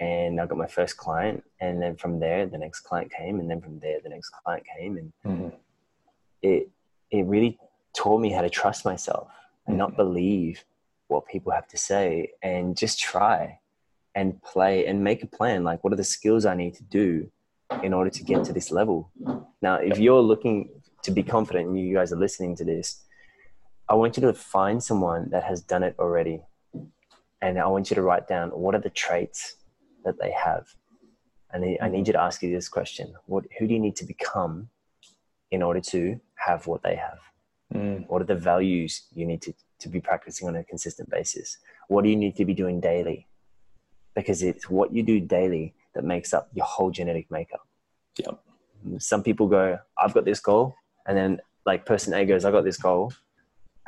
and 0.00 0.40
I 0.40 0.46
got 0.46 0.56
my 0.56 0.68
first 0.68 0.96
client, 0.96 1.42
and 1.60 1.82
then 1.82 1.96
from 1.96 2.20
there 2.20 2.46
the 2.46 2.56
next 2.56 2.80
client 2.80 3.12
came, 3.12 3.40
and 3.40 3.50
then 3.50 3.60
from 3.60 3.80
there 3.80 3.98
the 4.02 4.08
next 4.08 4.30
client 4.30 4.64
came, 4.76 4.96
and 4.96 5.12
Mhm. 5.26 5.52
it 6.40 6.70
it 7.10 7.24
really 7.26 7.58
taught 7.94 8.20
me 8.20 8.30
how 8.30 8.42
to 8.42 8.50
trust 8.50 8.84
myself 8.84 9.30
and 9.66 9.76
not 9.76 9.96
believe 9.96 10.64
what 11.08 11.26
people 11.26 11.50
have 11.52 11.66
to 11.66 11.78
say 11.78 12.32
and 12.42 12.76
just 12.76 12.98
try 13.00 13.58
and 14.14 14.40
play 14.42 14.86
and 14.86 15.02
make 15.02 15.22
a 15.22 15.26
plan 15.26 15.64
like 15.64 15.82
what 15.82 15.92
are 15.92 15.96
the 15.96 16.04
skills 16.04 16.44
i 16.44 16.54
need 16.54 16.74
to 16.74 16.82
do 16.84 17.30
in 17.82 17.92
order 17.94 18.10
to 18.10 18.22
get 18.22 18.44
to 18.44 18.52
this 18.52 18.70
level? 18.70 19.10
Now 19.62 19.76
if 19.76 19.98
you're 19.98 20.20
looking 20.20 20.56
to 21.02 21.10
be 21.10 21.22
confident 21.22 21.68
and 21.68 21.78
you 21.78 21.94
guys 21.94 22.12
are 22.12 22.22
listening 22.26 22.54
to 22.56 22.64
this 22.64 22.86
i 23.88 23.94
want 23.94 24.16
you 24.16 24.20
to 24.20 24.34
find 24.34 24.82
someone 24.82 25.30
that 25.30 25.44
has 25.44 25.62
done 25.62 25.82
it 25.82 25.94
already 25.98 26.42
and 27.42 27.58
i 27.58 27.66
want 27.66 27.90
you 27.90 27.94
to 27.94 28.02
write 28.02 28.26
down 28.28 28.50
what 28.50 28.74
are 28.74 28.80
the 28.80 28.90
traits 28.90 29.56
that 30.04 30.18
they 30.20 30.30
have 30.30 30.66
and 31.52 31.64
I- 31.80 31.88
need 31.88 32.06
you 32.06 32.12
to 32.12 32.20
ask 32.20 32.42
you 32.42 32.52
this 32.52 32.68
question 32.68 33.14
what 33.26 33.44
who 33.58 33.66
do 33.66 33.74
you 33.74 33.80
need 33.80 33.96
to 33.96 34.04
become 34.04 34.68
in 35.50 35.62
order 35.62 35.80
to 35.80 36.20
have 36.34 36.66
what 36.66 36.82
they 36.82 36.96
have? 36.96 37.18
Mm. 37.74 38.06
What 38.08 38.22
are 38.22 38.26
the 38.26 38.34
values 38.34 39.06
you 39.14 39.26
need 39.26 39.42
to, 39.42 39.52
to 39.80 39.88
be 39.88 40.00
practicing 40.00 40.48
on 40.48 40.56
a 40.56 40.64
consistent 40.64 41.10
basis? 41.10 41.58
What 41.88 42.04
do 42.04 42.10
you 42.10 42.16
need 42.16 42.36
to 42.36 42.44
be 42.44 42.54
doing 42.54 42.80
daily? 42.80 43.26
Because 44.14 44.42
it's 44.42 44.68
what 44.68 44.92
you 44.92 45.02
do 45.02 45.20
daily 45.20 45.74
that 45.94 46.04
makes 46.04 46.34
up 46.34 46.48
your 46.52 46.66
whole 46.66 46.90
genetic 46.90 47.30
makeup. 47.30 47.66
Yep. 48.18 48.40
Some 48.98 49.22
people 49.22 49.48
go, 49.48 49.78
I've 49.96 50.14
got 50.14 50.24
this 50.24 50.40
goal. 50.40 50.74
And 51.06 51.16
then, 51.16 51.40
like, 51.66 51.86
person 51.86 52.14
A 52.14 52.24
goes, 52.24 52.44
I 52.44 52.50
got 52.50 52.64
this 52.64 52.76
goal. 52.76 53.12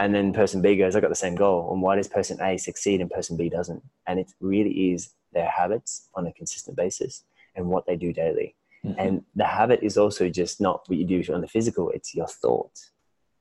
And 0.01 0.14
then 0.14 0.32
person 0.32 0.62
B 0.62 0.76
goes, 0.76 0.96
I 0.96 1.01
got 1.01 1.11
the 1.11 1.14
same 1.14 1.34
goal. 1.34 1.70
And 1.70 1.82
why 1.82 1.96
does 1.96 2.09
person 2.09 2.40
A 2.40 2.57
succeed 2.57 3.03
and 3.03 3.11
person 3.11 3.36
B 3.36 3.51
doesn't? 3.51 3.82
And 4.07 4.18
it 4.18 4.32
really 4.40 4.92
is 4.92 5.11
their 5.34 5.48
habits 5.48 6.09
on 6.14 6.26
a 6.26 6.32
consistent 6.32 6.74
basis 6.74 7.24
and 7.55 7.66
what 7.66 7.86
they 7.86 7.96
do 7.96 8.11
daily. 8.11 8.55
Mhm. 8.82 8.94
And 8.98 9.24
the 9.36 9.44
habit 9.44 9.80
is 9.82 9.98
also 9.98 10.30
just 10.30 10.59
not 10.59 10.88
what 10.88 10.98
you 10.98 11.05
do 11.05 11.34
on 11.34 11.42
the 11.42 11.48
physical, 11.48 11.90
it's 11.90 12.14
your 12.14 12.26
thoughts. 12.26 12.92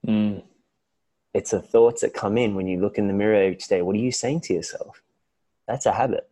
Mm. 0.05 0.43
It's 1.33 1.51
the 1.51 1.61
thoughts 1.61 2.01
that 2.01 2.13
come 2.13 2.37
in 2.37 2.55
when 2.55 2.67
you 2.67 2.81
look 2.81 2.97
in 2.97 3.07
the 3.07 3.13
mirror 3.13 3.49
each 3.49 3.69
day. 3.69 3.81
What 3.81 3.95
are 3.95 3.99
you 3.99 4.11
saying 4.11 4.41
to 4.41 4.53
yourself? 4.53 5.01
That's 5.65 5.85
a 5.85 5.93
habit. 5.93 6.29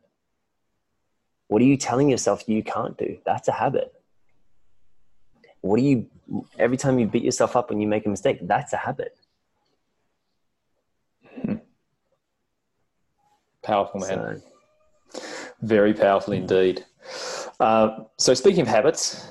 What 1.47 1.61
are 1.61 1.65
you 1.65 1.77
telling 1.77 2.09
yourself 2.09 2.49
you 2.49 2.63
can't 2.63 2.97
do? 2.97 3.17
That's 3.25 3.47
a 3.47 3.53
habit. 3.53 3.93
What 5.61 5.77
do 5.77 5.83
you, 5.83 6.09
every 6.59 6.75
time 6.75 6.99
you 6.99 7.07
beat 7.07 7.23
yourself 7.23 7.55
up 7.55 7.69
when 7.69 7.79
you 7.79 7.87
make 7.87 8.05
a 8.05 8.09
mistake, 8.09 8.39
that's 8.41 8.73
a 8.73 8.77
habit. 8.77 9.16
Powerful, 13.67 13.99
man. 13.99 14.41
So, 15.11 15.21
Very 15.61 15.93
powerful 15.93 16.31
indeed. 16.31 16.85
Uh, 17.59 17.89
so, 18.17 18.33
speaking 18.33 18.61
of 18.61 18.67
habits, 18.69 19.29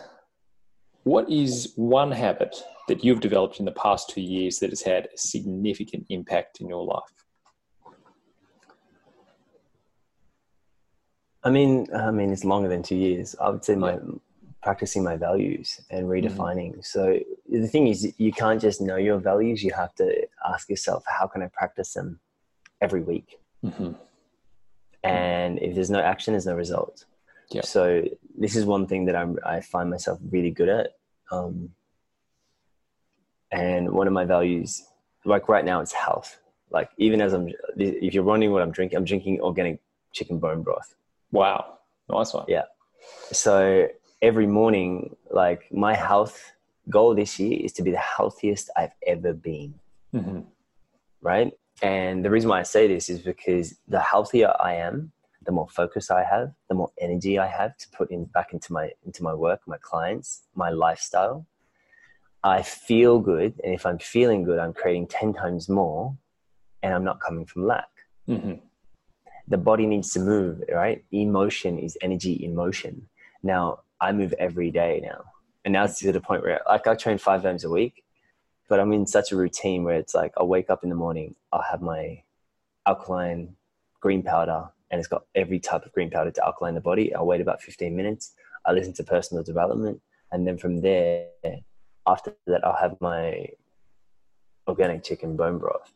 what 1.05 1.30
is 1.30 1.72
one 1.76 2.12
habit 2.12 2.55
that 2.89 3.03
you've 3.03 3.20
developed 3.20 3.61
in 3.61 3.64
the 3.64 3.72
past 3.72 4.11
two 4.11 4.20
years 4.20 4.59
that 4.59 4.68
has 4.68 4.82
had 4.82 5.07
a 5.07 5.16
significant 5.16 6.05
impact 6.11 6.61
in 6.61 6.68
your 6.68 6.84
life? 6.84 7.14
I 11.43 11.49
mean, 11.49 11.87
I 11.95 12.11
mean, 12.11 12.30
it's 12.30 12.45
longer 12.45 12.68
than 12.68 12.82
two 12.82 12.97
years. 12.97 13.34
I 13.41 13.49
would 13.49 13.64
say 13.64 13.74
my 13.74 13.97
practicing 14.62 15.03
my 15.03 15.16
values 15.16 15.80
and 15.89 16.09
redefining. 16.09 16.84
So 16.84 17.18
the 17.49 17.68
thing 17.68 17.87
is, 17.87 18.12
you 18.18 18.32
can't 18.32 18.61
just 18.61 18.82
know 18.82 18.97
your 18.97 19.18
values. 19.18 19.64
You 19.64 19.72
have 19.72 19.95
to 19.95 20.26
ask 20.47 20.68
yourself, 20.68 21.05
how 21.07 21.26
can 21.26 21.43
I 21.43 21.47
practice 21.47 21.95
them 21.95 22.20
every 22.82 23.01
week? 23.01 23.39
Mm-hmm. 23.64 23.93
And 25.07 25.59
if 25.61 25.75
there's 25.75 25.91
no 25.91 26.01
action, 26.01 26.33
there's 26.33 26.47
no 26.47 26.55
result. 26.55 27.05
Yeah. 27.51 27.63
So 27.63 28.03
this 28.37 28.57
is 28.57 28.65
one 28.65 28.87
thing 28.87 29.07
that 29.07 29.17
I'm, 29.17 29.39
I 29.45 29.61
find 29.61 29.89
myself 29.91 30.19
really 30.31 30.51
good 30.51 30.69
at. 30.69 30.97
Um, 31.31 31.71
and 33.51 33.93
one 33.93 34.07
of 34.07 34.13
my 34.13 34.25
values, 34.25 34.83
like 35.25 35.49
right 35.49 35.65
now, 35.65 35.81
it's 35.81 35.93
health. 35.93 36.39
Like 36.71 36.91
even 36.99 37.21
as 37.21 37.33
I'm, 37.33 37.53
if 37.77 38.13
you're 38.15 38.25
wondering 38.25 38.53
what 38.53 38.63
I'm 38.63 38.73
drinking, 38.73 38.97
I'm 38.97 39.05
drinking 39.05 39.41
organic 39.41 39.81
chicken 40.13 40.39
bone 40.39 40.63
broth. 40.63 40.95
Wow, 41.31 41.79
nice 42.09 42.35
one. 42.35 42.47
Yeah. 42.49 42.65
So 43.33 43.89
every 44.23 44.47
morning, 44.47 45.15
like 45.31 45.73
my 45.73 45.95
health 45.95 46.53
goal 46.91 47.15
this 47.15 47.39
year 47.39 47.59
is 47.63 47.73
to 47.75 47.83
be 47.83 47.91
the 47.91 47.99
healthiest 47.99 48.71
I've 48.77 48.93
ever 49.07 49.33
been. 49.33 49.75
Mm-hmm. 50.15 50.41
Right. 51.21 51.53
And 51.83 52.24
the 52.24 52.31
reason 52.31 52.49
why 52.51 52.61
I 52.61 52.62
say 52.64 52.87
this 52.87 53.09
is 53.11 53.20
because 53.20 53.74
the 53.87 54.01
healthier 54.01 54.55
I 54.61 54.74
am, 54.74 55.12
the 55.45 55.53
more 55.53 55.68
focus 55.68 56.11
I 56.11 56.24
have, 56.24 56.53
the 56.68 56.74
more 56.74 56.91
energy 57.01 57.39
I 57.39 57.47
have 57.47 57.77
to 57.77 57.89
put 57.91 58.11
in 58.11 58.24
back 58.24 58.53
into 58.53 58.72
my 58.72 58.91
into 59.05 59.22
my 59.22 59.35
work, 59.35 59.61
my 59.66 59.77
clients, 59.81 60.43
my 60.55 60.70
lifestyle. 60.70 61.47
I 62.43 62.62
feel 62.62 63.18
good, 63.20 63.61
and 63.64 63.74
if 63.74 63.85
I'm 63.87 63.99
feeling 63.99 64.45
good, 64.45 64.59
I'm 64.59 64.72
creating 64.72 65.09
ten 65.09 65.33
times 65.35 65.68
more, 65.68 66.16
and 66.83 66.95
I'm 66.95 67.05
not 67.05 67.20
coming 67.20 67.45
from 67.47 67.66
lack. 67.66 67.89
Mm-hmm. 68.29 68.55
the 69.49 69.57
body 69.57 69.87
needs 69.87 70.12
to 70.14 70.20
move, 70.20 70.62
right? 70.72 71.05
Emotion 71.12 71.79
is 71.79 71.97
energy 72.03 72.33
in 72.33 72.55
motion. 72.55 73.09
Now 73.43 73.81
I 74.01 74.12
move 74.12 74.33
every 74.39 74.70
day 74.70 75.01
now. 75.03 75.24
And 75.64 75.72
now 75.72 75.85
it's 75.85 75.99
to 76.01 76.12
the 76.12 76.20
point 76.20 76.43
where 76.43 76.61
like 76.68 76.87
I 76.87 76.95
train 76.95 77.18
five 77.18 77.43
times 77.43 77.64
a 77.64 77.70
week, 77.70 78.03
but 78.69 78.81
I'm 78.81 78.93
in 78.93 79.07
such 79.07 79.33
a 79.33 79.37
routine 79.37 79.85
where 79.85 79.97
it's 79.97 80.14
like 80.14 80.33
I'll 80.37 80.49
wake 80.49 80.71
up 80.71 80.83
in 80.83 80.91
the 80.91 80.97
morning, 80.97 81.35
I'll 81.53 81.62
have 81.62 81.83
my 81.83 82.23
alkaline 82.87 83.57
green 84.01 84.23
powder 84.23 84.69
and 84.91 84.99
it's 84.99 85.09
got 85.09 85.25
every 85.35 85.59
type 85.59 85.85
of 85.85 85.93
green 85.93 86.11
powder 86.11 86.31
to 86.31 86.45
alkaline 86.45 86.75
the 86.75 86.81
body. 86.81 87.14
I'll 87.14 87.27
wait 87.27 87.41
about 87.41 87.62
15 87.62 87.95
minutes. 87.95 88.35
I 88.64 88.73
listen 88.73 88.93
to 88.95 89.05
personal 89.05 89.43
development. 89.43 90.01
And 90.33 90.47
then 90.47 90.59
from 90.59 90.81
there, 90.81 91.29
after 92.07 92.37
that, 92.47 92.64
I'll 92.64 92.77
have 92.77 92.97
my 93.01 93.49
organic 94.69 95.03
chicken 95.05 95.37
bone 95.37 95.59
broth. 95.59 95.93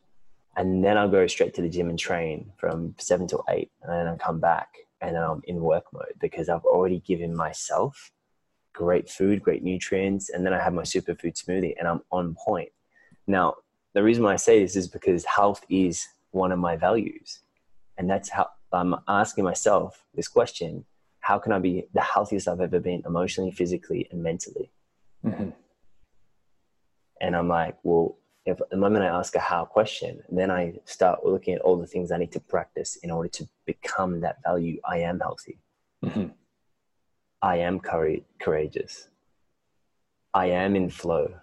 and 0.57 0.83
then 0.83 0.97
I'll 0.97 1.09
go 1.09 1.27
straight 1.27 1.53
to 1.55 1.61
the 1.61 1.69
gym 1.69 1.89
and 1.89 1.97
train 1.97 2.51
from 2.57 2.95
seven 2.97 3.27
to 3.27 3.41
eight, 3.49 3.71
and 3.81 3.91
then 3.91 4.07
I'll 4.07 4.17
come 4.17 4.39
back 4.39 4.75
and 5.01 5.15
then 5.15 5.23
I'm 5.23 5.41
in 5.45 5.61
work 5.61 5.85
mode 5.93 6.13
because 6.19 6.49
I've 6.49 6.65
already 6.65 6.99
given 6.99 7.35
myself 7.35 8.11
great 8.73 9.09
food, 9.09 9.41
great 9.41 9.63
nutrients, 9.63 10.29
and 10.29 10.45
then 10.45 10.53
I 10.53 10.59
have 10.59 10.73
my 10.73 10.83
superfood 10.83 11.35
smoothie 11.35 11.75
and 11.77 11.87
I'm 11.87 12.01
on 12.11 12.35
point. 12.35 12.69
Now, 13.27 13.55
the 13.93 14.03
reason 14.03 14.23
why 14.23 14.33
I 14.33 14.37
say 14.37 14.61
this 14.61 14.75
is 14.75 14.87
because 14.87 15.25
health 15.25 15.65
is 15.69 16.07
one 16.31 16.51
of 16.51 16.59
my 16.59 16.75
values, 16.75 17.39
and 17.97 18.09
that's 18.09 18.29
how 18.29 18.49
I'm 18.71 18.95
asking 19.07 19.43
myself 19.43 20.05
this 20.15 20.27
question: 20.27 20.85
How 21.19 21.37
can 21.39 21.51
I 21.51 21.59
be 21.59 21.87
the 21.93 22.01
healthiest 22.01 22.47
I've 22.47 22.61
ever 22.61 22.79
been, 22.79 23.03
emotionally, 23.05 23.51
physically, 23.51 24.07
and 24.11 24.23
mentally? 24.23 24.71
Mm-hmm. 25.25 25.49
And 27.19 27.35
I'm 27.35 27.47
like, 27.47 27.77
well, 27.83 28.17
if 28.45 28.59
the 28.71 28.77
moment 28.77 29.05
I 29.05 29.09
ask 29.09 29.35
a 29.35 29.39
how 29.39 29.65
question, 29.65 30.23
then 30.29 30.49
I 30.49 30.73
start 30.85 31.23
looking 31.23 31.53
at 31.53 31.61
all 31.61 31.77
the 31.77 31.85
things 31.85 32.11
I 32.11 32.17
need 32.17 32.31
to 32.31 32.39
practice 32.39 32.95
in 33.03 33.11
order 33.11 33.29
to 33.29 33.47
become 33.65 34.21
that 34.21 34.37
value. 34.43 34.79
I 34.83 34.99
am 34.99 35.19
healthy. 35.19 35.59
Mm-hmm. 36.03 36.29
I 37.41 37.57
am 37.57 37.79
courageous. 38.39 39.07
I 40.33 40.47
am 40.47 40.75
in 40.75 40.89
flow. 40.89 41.33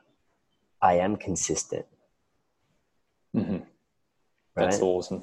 I 0.81 0.95
am 0.95 1.17
consistent. 1.17 1.87
Mm-hmm. 3.37 3.53
Right? 3.53 3.63
That's 4.55 4.81
awesome. 4.81 5.23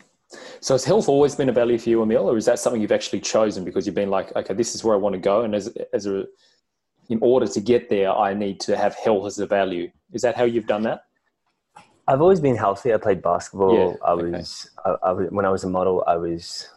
So 0.60 0.74
has 0.74 0.84
health 0.84 1.08
always 1.08 1.36
been 1.36 1.50
a 1.50 1.54
value 1.54 1.78
for 1.78 1.90
you, 1.90 2.02
Emile, 2.02 2.30
or 2.30 2.38
is 2.38 2.46
that 2.46 2.60
something 2.60 2.82
you've 2.82 2.92
actually 2.92 3.22
chosen 3.22 3.64
because 3.64 3.86
you've 3.86 3.96
been 3.96 4.10
like, 4.10 4.36
okay, 4.36 4.54
this 4.54 4.76
is 4.76 4.84
where 4.84 4.96
I 4.96 4.98
want 4.98 5.14
to 5.14 5.20
go, 5.20 5.42
and 5.42 5.56
as 5.56 5.68
as 5.94 6.08
a 6.08 6.26
in 7.10 7.20
order 7.22 7.48
to 7.48 7.62
get 7.62 7.90
there, 7.90 8.12
I 8.12 8.34
need 8.34 8.60
to 8.62 8.76
have 8.76 8.96
health 8.96 9.28
as 9.28 9.40
a 9.40 9.46
value. 9.46 9.92
Is 10.12 10.24
that 10.24 10.36
how 10.36 10.44
you've 10.44 10.66
done 10.66 10.82
that? 10.84 11.06
I've 12.08 12.22
always 12.22 12.40
been 12.40 12.56
healthy. 12.56 12.94
I 12.94 12.98
played 12.98 13.22
basketball. 13.22 13.76
Yeah, 13.76 13.94
I 14.04 14.14
was, 14.14 14.70
okay. 14.86 14.98
I, 15.04 15.10
I, 15.10 15.14
when 15.14 15.46
I 15.46 15.50
was 15.50 15.64
a 15.64 15.70
model, 15.70 16.04
I 16.08 16.18
was 16.18 16.70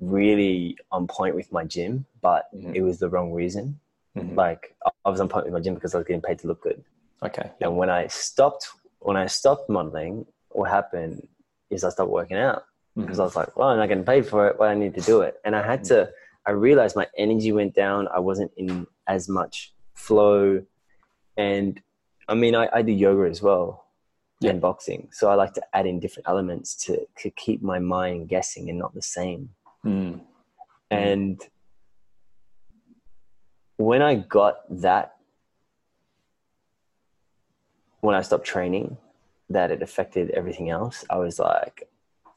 really 0.00 0.76
on 0.92 1.06
point 1.06 1.34
with 1.34 1.52
my 1.52 1.64
gym, 1.64 2.06
but 2.20 2.46
mm-hmm. 2.54 2.74
it 2.74 2.82
was 2.82 2.98
the 2.98 3.08
wrong 3.08 3.32
reason. 3.32 3.78
Mm-hmm. 4.16 4.36
Like 4.36 4.74
I 5.04 5.10
was 5.10 5.20
on 5.20 5.28
point 5.28 5.44
with 5.44 5.54
my 5.54 5.60
gym 5.60 5.74
because 5.74 5.94
I 5.94 5.98
was 5.98 6.06
getting 6.06 6.22
paid 6.22 6.38
to 6.40 6.46
look 6.46 6.62
good. 6.62 6.82
Okay. 7.22 7.50
And 7.60 7.76
when 7.76 7.90
I 7.90 8.06
stopped, 8.06 8.68
when 9.00 9.16
I 9.16 9.26
stopped 9.26 9.68
modeling, 9.68 10.26
what 10.50 10.70
happened 10.70 11.26
is 11.70 11.84
I 11.84 11.90
stopped 11.90 12.10
working 12.10 12.36
out 12.36 12.64
because 12.96 13.12
mm-hmm. 13.12 13.20
I 13.20 13.24
was 13.24 13.36
like, 13.36 13.56
well, 13.56 13.68
I'm 13.68 13.78
not 13.78 13.88
getting 13.88 14.04
paid 14.04 14.26
for 14.26 14.48
it. 14.48 14.58
Well, 14.58 14.70
I 14.70 14.74
need 14.74 14.94
to 14.94 15.00
do 15.00 15.22
it. 15.22 15.36
And 15.44 15.54
I 15.54 15.66
had 15.66 15.84
to, 15.84 16.10
I 16.46 16.52
realized 16.52 16.96
my 16.96 17.06
energy 17.16 17.52
went 17.52 17.74
down. 17.74 18.08
I 18.08 18.20
wasn't 18.20 18.52
in 18.56 18.86
as 19.06 19.28
much 19.28 19.72
flow. 19.94 20.64
And 21.36 21.80
I 22.28 22.34
mean, 22.34 22.54
I, 22.54 22.68
I 22.72 22.82
do 22.82 22.92
yoga 22.92 23.28
as 23.28 23.42
well 23.42 23.84
yeah. 24.40 24.50
and 24.50 24.60
boxing. 24.60 25.08
So 25.12 25.30
I 25.30 25.34
like 25.34 25.54
to 25.54 25.62
add 25.74 25.86
in 25.86 26.00
different 26.00 26.28
elements 26.28 26.74
to, 26.86 27.06
to 27.18 27.30
keep 27.30 27.62
my 27.62 27.78
mind 27.78 28.28
guessing 28.28 28.68
and 28.68 28.78
not 28.78 28.94
the 28.94 29.02
same. 29.02 29.50
Mm. 29.88 30.20
And 30.90 31.40
when 33.76 34.02
I 34.02 34.16
got 34.16 34.56
that, 34.82 35.16
when 38.00 38.14
I 38.14 38.22
stopped 38.22 38.46
training, 38.46 38.96
that 39.50 39.70
it 39.70 39.82
affected 39.82 40.30
everything 40.30 40.70
else, 40.70 41.04
I 41.08 41.16
was 41.16 41.38
like, 41.38 41.88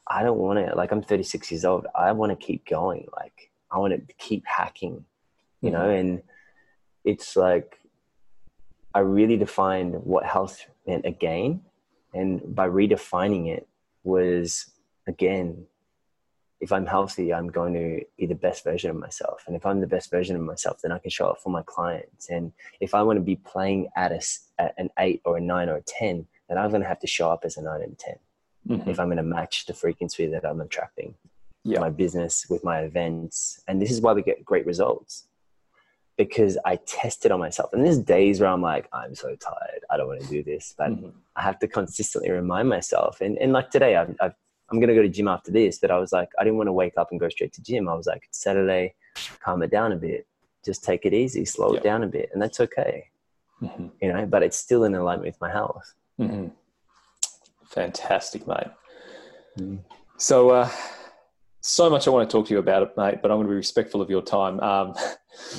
I 0.08 0.24
don't 0.24 0.38
want 0.38 0.66
to, 0.66 0.76
like, 0.76 0.92
I'm 0.92 1.04
36 1.04 1.52
years 1.52 1.66
old. 1.66 1.88
I 1.96 2.12
want 2.12 2.32
to 2.32 2.46
keep 2.46 2.66
going. 2.66 3.08
Like, 3.16 3.52
I 3.72 3.78
want 3.80 3.94
to 3.94 4.14
keep 4.16 4.46
hacking, 4.46 5.06
you 5.62 5.70
mm-hmm. 5.70 5.78
know? 5.78 5.90
And 5.90 6.22
it's 7.06 7.36
like, 7.36 7.78
I 8.94 9.00
really 9.00 9.38
defined 9.38 9.96
what 10.04 10.26
health 10.26 10.66
meant 10.86 11.06
again 11.06 11.62
and 12.14 12.56
by 12.56 12.68
redefining 12.68 13.48
it 13.48 13.68
was 14.04 14.68
again 15.08 15.66
if 16.62 16.72
i'm 16.72 16.86
healthy 16.86 17.34
i'm 17.34 17.48
going 17.48 17.74
to 17.74 18.02
be 18.18 18.26
the 18.26 18.36
best 18.36 18.64
version 18.64 18.90
of 18.90 18.96
myself 18.96 19.44
and 19.48 19.56
if 19.56 19.66
i'm 19.66 19.82
the 19.82 19.88
best 19.88 20.10
version 20.10 20.36
of 20.36 20.42
myself 20.42 20.80
then 20.82 20.92
i 20.92 21.00
can 21.00 21.10
show 21.10 21.28
up 21.28 21.40
for 21.40 21.50
my 21.50 21.62
clients 21.66 22.30
and 22.30 22.52
if 22.80 22.94
i 22.94 23.02
want 23.02 23.18
to 23.18 23.24
be 23.24 23.36
playing 23.36 23.90
at, 23.96 24.12
a, 24.12 24.22
at 24.60 24.74
an 24.78 24.90
8 24.98 25.22
or 25.26 25.38
a 25.38 25.42
9 25.42 25.70
or 25.70 25.78
a 25.78 25.82
10 25.82 26.26
then 26.48 26.58
i'm 26.58 26.70
going 26.70 26.82
to 26.82 26.88
have 26.88 27.00
to 27.00 27.08
show 27.08 27.32
up 27.32 27.42
as 27.44 27.58
a 27.58 27.62
9 27.62 27.82
and 27.82 27.98
10 27.98 28.16
mm-hmm. 28.70 28.90
if 28.90 29.00
i'm 29.00 29.08
going 29.08 29.18
to 29.18 29.24
match 29.24 29.66
the 29.66 29.74
frequency 29.74 30.28
that 30.28 30.46
i'm 30.46 30.62
attracting 30.62 31.16
yeah. 31.64 31.80
my 31.80 31.90
business 31.90 32.46
with 32.50 32.64
my 32.64 32.80
events 32.80 33.62
and 33.68 33.82
this 33.82 33.92
is 33.92 34.02
why 34.02 34.14
we 34.14 34.22
get 34.22 34.46
great 34.46 34.66
results 34.66 35.28
because 36.18 36.58
I 36.66 36.76
tested 36.76 37.32
on 37.32 37.40
myself. 37.40 37.74
And 37.74 37.84
there's 37.84 37.98
days 37.98 38.40
where 38.40 38.50
I'm 38.50 38.62
like, 38.62 38.88
I'm 38.94 39.16
so 39.16 39.36
tired. 39.36 39.82
I 39.90 39.98
don't 39.98 40.08
want 40.08 40.22
to 40.22 40.28
do 40.28 40.44
this. 40.44 40.76
But 40.78 40.92
mm-hmm. 40.92 41.10
I 41.36 41.42
have 41.42 41.58
to 41.60 41.68
consistently 41.68 42.30
remind 42.30 42.70
myself. 42.70 43.22
And, 43.22 43.38
and 43.40 43.54
like 43.54 43.72
today, 43.72 43.96
I've, 43.96 44.16
i 44.22 44.32
going 44.80 44.90
to 44.90 44.96
go 44.96 45.02
to 45.02 45.10
gym 45.10 45.28
after 45.28 45.52
this. 45.52 45.80
But 45.80 45.92
I 45.92 45.98
was 45.98 46.12
like, 46.12 46.30
I 46.40 46.44
didn't 46.44 46.58
want 46.58 46.68
to 46.68 46.74
wake 46.74 46.94
up 46.98 47.10
and 47.12 47.20
go 47.20 47.30
straight 47.30 47.54
to 47.54 47.62
gym. 47.62 47.90
I 47.90 47.96
was 47.96 48.08
like, 48.08 48.24
it's 48.28 48.42
Saturday, 48.42 48.96
calm 49.40 49.64
it 49.64 49.72
down 49.72 49.92
a 49.92 49.96
bit. 49.96 50.26
Just 50.64 50.84
take 50.84 51.06
it 51.06 51.14
easy, 51.14 51.46
slow 51.46 51.74
it 51.74 51.84
down 51.84 52.04
a 52.04 52.08
bit. 52.08 52.30
And 52.34 52.42
that's 52.42 52.60
okay. 52.60 53.10
Mm-hmm. 53.62 53.88
You 54.02 54.14
know, 54.14 54.26
but 54.26 54.44
it's 54.44 54.58
still 54.58 54.84
in 54.84 54.96
alignment 54.96 55.28
with 55.28 55.42
my 55.42 55.52
health. 55.52 55.94
Mm-hmm. 56.20 56.48
Fantastic, 57.68 58.48
mate. 58.48 58.68
Mm. 59.58 59.80
So, 60.18 60.50
uh, 60.50 60.70
so 61.62 61.90
much 61.90 62.08
I 62.08 62.12
want 62.12 62.30
to 62.30 62.32
talk 62.32 62.48
to 62.48 62.54
you 62.54 62.60
about 62.60 62.84
it, 62.84 62.92
mate, 62.98 63.20
but 63.22 63.32
I'm 63.32 63.38
going 63.38 63.48
to 63.48 63.52
be 63.52 63.56
respectful 63.56 64.02
of 64.02 64.10
your 64.10 64.22
time. 64.22 64.60
Um, 64.60 64.94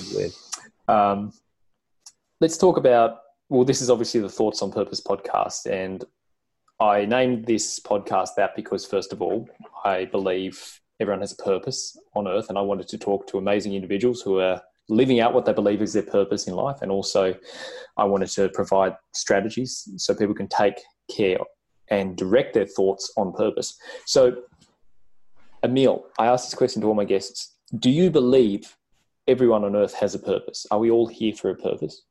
um, 0.88 1.32
let's 2.40 2.58
talk 2.58 2.76
about. 2.76 3.18
Well, 3.48 3.64
this 3.64 3.82
is 3.82 3.90
obviously 3.90 4.20
the 4.20 4.28
Thoughts 4.28 4.62
on 4.62 4.72
Purpose 4.72 5.00
podcast, 5.00 5.66
and 5.70 6.04
I 6.80 7.04
named 7.04 7.46
this 7.46 7.78
podcast 7.80 8.30
that 8.36 8.56
because, 8.56 8.84
first 8.84 9.12
of 9.12 9.22
all, 9.22 9.48
I 9.84 10.06
believe 10.06 10.80
everyone 11.00 11.20
has 11.20 11.32
a 11.32 11.42
purpose 11.42 11.96
on 12.14 12.26
earth, 12.26 12.48
and 12.48 12.58
I 12.58 12.62
wanted 12.62 12.88
to 12.88 12.98
talk 12.98 13.26
to 13.28 13.38
amazing 13.38 13.74
individuals 13.74 14.20
who 14.20 14.40
are 14.40 14.60
living 14.88 15.20
out 15.20 15.32
what 15.32 15.44
they 15.44 15.52
believe 15.52 15.80
is 15.80 15.92
their 15.92 16.02
purpose 16.02 16.46
in 16.46 16.54
life, 16.54 16.82
and 16.82 16.90
also 16.90 17.34
I 17.96 18.04
wanted 18.04 18.28
to 18.30 18.48
provide 18.48 18.96
strategies 19.12 19.88
so 19.96 20.14
people 20.14 20.34
can 20.34 20.48
take 20.48 20.80
care 21.10 21.38
and 21.88 22.16
direct 22.16 22.54
their 22.54 22.66
thoughts 22.66 23.12
on 23.16 23.32
purpose. 23.32 23.78
So, 24.06 24.42
Emile, 25.64 26.04
I 26.18 26.26
asked 26.26 26.50
this 26.50 26.58
question 26.58 26.82
to 26.82 26.88
all 26.88 26.94
my 26.94 27.04
guests: 27.04 27.56
Do 27.78 27.90
you 27.90 28.10
believe 28.10 28.76
everyone 29.28 29.64
on 29.64 29.76
earth 29.76 29.94
has 29.94 30.14
a 30.14 30.18
purpose. 30.18 30.66
Are 30.70 30.78
we 30.78 30.90
all 30.90 31.06
here 31.06 31.34
for 31.34 31.50
a 31.50 31.54
purpose? 31.54 32.02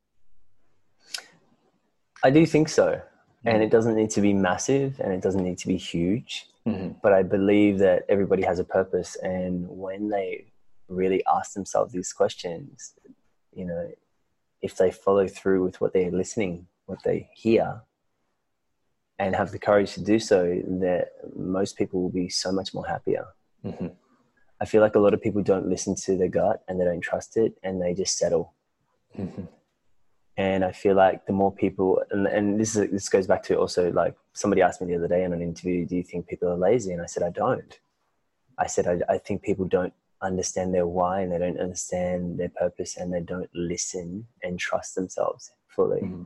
I 2.24 2.30
do 2.30 2.45
think 2.45 2.70
so. 2.70 3.01
And 3.43 3.63
it 3.63 3.71
doesn't 3.71 3.95
need 3.95 4.11
to 4.11 4.21
be 4.21 4.33
massive 4.33 4.99
and 4.99 5.11
it 5.11 5.21
doesn't 5.21 5.43
need 5.43 5.57
to 5.59 5.67
be 5.67 5.77
huge. 5.77 6.47
Mm-hmm. 6.67 6.99
But 7.01 7.13
I 7.13 7.23
believe 7.23 7.79
that 7.79 8.05
everybody 8.07 8.43
has 8.43 8.59
a 8.59 8.63
purpose. 8.63 9.15
And 9.15 9.67
when 9.67 10.09
they 10.09 10.45
really 10.87 11.23
ask 11.25 11.53
themselves 11.53 11.91
these 11.91 12.13
questions, 12.13 12.93
you 13.55 13.65
know, 13.65 13.91
if 14.61 14.77
they 14.77 14.91
follow 14.91 15.27
through 15.27 15.63
with 15.63 15.81
what 15.81 15.93
they're 15.93 16.11
listening, 16.11 16.67
what 16.85 16.99
they 17.03 17.29
hear, 17.33 17.81
and 19.17 19.35
have 19.35 19.51
the 19.51 19.59
courage 19.59 19.93
to 19.93 20.03
do 20.03 20.19
so, 20.19 20.61
that 20.65 21.09
most 21.35 21.77
people 21.77 22.01
will 22.01 22.09
be 22.09 22.29
so 22.29 22.51
much 22.51 22.73
more 22.73 22.85
happier. 22.85 23.25
Mm-hmm. 23.65 23.87
I 24.59 24.65
feel 24.65 24.81
like 24.81 24.95
a 24.95 24.99
lot 24.99 25.15
of 25.15 25.21
people 25.21 25.41
don't 25.41 25.67
listen 25.67 25.95
to 25.95 26.15
their 26.15 26.27
gut 26.27 26.63
and 26.67 26.79
they 26.79 26.85
don't 26.85 27.01
trust 27.01 27.37
it 27.37 27.53
and 27.63 27.81
they 27.81 27.95
just 27.95 28.17
settle. 28.17 28.53
Mm-hmm. 29.17 29.43
And 30.38 30.63
I 30.63 30.71
feel 30.71 30.95
like 30.95 31.25
the 31.25 31.34
more 31.34 31.51
people, 31.51 32.01
and, 32.09 32.25
and 32.25 32.59
this 32.59 32.75
is 32.75 32.89
this 32.89 33.09
goes 33.09 33.27
back 33.27 33.43
to 33.43 33.55
also 33.55 33.91
like 33.91 34.15
somebody 34.34 34.61
asked 34.61 34.82
me 34.82 34.88
the 34.88 34.95
other 34.95 35.07
day 35.07 35.23
in 35.23 35.34
an 35.34 35.41
interview, 35.41 35.86
do 35.86 35.95
you 35.95 36.03
think 36.03 36.27
people 36.27 36.49
are 36.49 36.57
lazy? 36.57 36.93
And 36.93 37.01
I 37.01 37.05
said, 37.05 37.23
I 37.23 37.29
don't. 37.29 37.79
I 38.57 38.67
said, 38.67 38.88
I, 38.88 39.13
I 39.13 39.17
think 39.17 39.41
people 39.41 39.65
don't 39.65 39.93
understand 40.21 40.73
their 40.73 40.88
why 40.88 41.21
and 41.21 41.32
they 41.32 41.38
don't 41.38 41.59
understand 41.59 42.39
their 42.39 42.49
purpose 42.49 42.97
and 42.97 43.13
they 43.13 43.19
don't 43.19 43.49
listen 43.53 44.27
and 44.43 44.57
trust 44.57 44.95
themselves 44.95 45.51
fully. 45.67 46.01
Mm-hmm. 46.01 46.23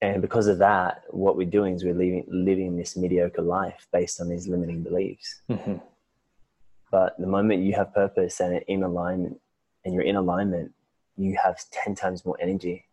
And 0.00 0.22
because 0.22 0.46
of 0.48 0.58
that, 0.58 1.02
what 1.10 1.36
we're 1.36 1.48
doing 1.48 1.74
is 1.74 1.84
we're 1.84 1.94
living, 1.94 2.24
living 2.28 2.76
this 2.76 2.96
mediocre 2.96 3.42
life 3.42 3.86
based 3.92 4.20
on 4.20 4.28
these 4.28 4.48
limiting 4.48 4.82
beliefs. 4.82 5.42
Mm-hmm 5.50 5.76
but 6.92 7.18
the 7.18 7.26
moment 7.26 7.62
you 7.62 7.72
have 7.72 7.92
purpose 7.94 8.38
and 8.38 8.62
in 8.68 8.82
alignment, 8.84 9.40
and 9.84 9.94
you're 9.94 10.04
in 10.04 10.14
alignment, 10.14 10.72
you 11.16 11.36
have 11.42 11.58
10 11.70 11.94
times 11.96 12.24
more 12.24 12.36
energy. 12.38 12.84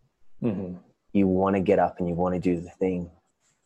Mm-hmm. 0.44 0.76
You 1.14 1.28
want 1.28 1.56
to 1.56 1.62
get 1.62 1.80
up 1.80 2.00
and 2.00 2.08
you 2.08 2.16
want 2.16 2.36
to 2.36 2.40
do 2.40 2.60
the 2.60 2.70
thing. 2.70 3.10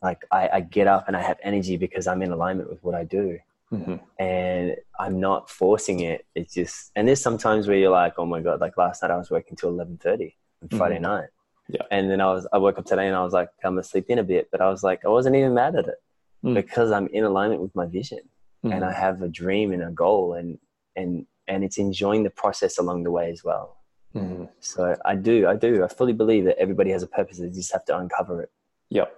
Like 0.02 0.24
I, 0.32 0.50
I, 0.54 0.60
get 0.62 0.88
up 0.88 1.08
and 1.08 1.16
I 1.16 1.22
have 1.22 1.38
energy 1.44 1.78
because 1.78 2.08
I'm 2.08 2.22
in 2.22 2.32
alignment 2.32 2.70
with 2.70 2.84
what 2.84 2.96
I 2.96 3.04
do. 3.04 3.40
Mm-hmm. 3.72 3.96
And 4.22 4.76
I'm 5.00 5.20
not 5.20 5.50
forcing 5.50 6.02
it. 6.02 6.26
It's 6.36 6.54
just, 6.54 6.92
and 6.96 7.08
there's 7.08 7.22
sometimes 7.22 7.68
where 7.68 7.78
you're 7.78 7.90
like, 7.90 8.14
oh 8.18 8.26
my 8.26 8.42
God, 8.42 8.60
like 8.60 8.78
last 8.78 9.02
night 9.02 9.12
I 9.12 9.18
was 9.18 9.32
working 9.32 9.56
till 9.56 9.72
1130 9.72 10.36
on 10.62 10.78
Friday 10.78 10.96
mm-hmm. 10.96 11.04
night. 11.04 11.30
Yeah. 11.70 11.84
And 11.92 12.10
then 12.12 12.22
I 12.22 12.26
was, 12.26 12.46
I 12.52 12.58
woke 12.58 12.78
up 12.78 12.86
today 12.86 13.08
and 13.08 13.16
I 13.16 13.24
was 13.24 13.34
like, 13.34 13.50
I'm 13.64 13.74
gonna 13.74 13.84
sleep 13.84 14.06
in 14.10 14.20
a 14.20 14.24
bit, 14.24 14.50
but 14.52 14.62
I 14.62 14.70
was 14.70 14.84
like, 14.84 15.06
I 15.06 15.10
wasn't 15.10 15.36
even 15.38 15.54
mad 15.54 15.76
at 15.76 15.88
it 15.88 16.02
mm. 16.44 16.54
because 16.54 16.92
I'm 16.92 17.08
in 17.08 17.24
alignment 17.24 17.62
with 17.62 17.74
my 17.74 17.86
vision 17.86 18.20
mm-hmm. 18.64 18.74
and 18.74 18.84
I 18.84 18.92
have 18.92 19.22
a 19.22 19.28
dream 19.28 19.72
and 19.72 19.84
a 19.84 19.92
goal 19.92 20.34
and 20.34 20.60
and 20.96 21.26
and 21.48 21.64
it's 21.64 21.78
enjoying 21.78 22.24
the 22.24 22.30
process 22.30 22.78
along 22.78 23.04
the 23.04 23.12
way 23.12 23.30
as 23.30 23.44
well. 23.44 23.78
Mm-hmm. 24.16 24.46
So 24.60 24.96
I 25.06 25.16
do, 25.16 25.48
I 25.48 25.56
do, 25.56 25.84
I 25.84 25.88
fully 25.88 26.14
believe 26.14 26.46
that 26.46 26.58
everybody 26.58 26.92
has 26.92 27.04
a 27.04 27.08
purpose. 27.08 27.40
They 27.40 27.50
just 27.50 27.74
have 27.74 27.86
to 27.86 27.98
uncover 27.98 28.42
it. 28.42 28.52
Yep, 28.90 29.16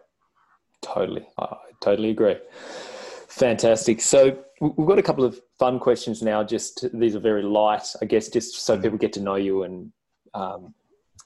totally. 0.81 1.27
I 1.37 1.55
totally 1.81 2.11
agree. 2.11 2.37
Fantastic. 3.27 3.99
So 3.99 4.37
we've 4.61 4.87
got 4.87 4.97
a 4.97 5.03
couple 5.03 5.25
of 5.25 5.41
fun 5.59 5.79
questions 5.79 6.21
now. 6.21 6.43
Just 6.43 6.87
these 6.93 7.15
are 7.15 7.19
very 7.19 7.43
light, 7.43 7.85
I 8.01 8.05
guess, 8.05 8.29
just 8.29 8.61
so 8.61 8.79
people 8.79 8.97
get 8.97 9.11
to 9.13 9.19
know 9.19 9.35
you 9.35 9.63
and 9.63 9.91
um, 10.33 10.73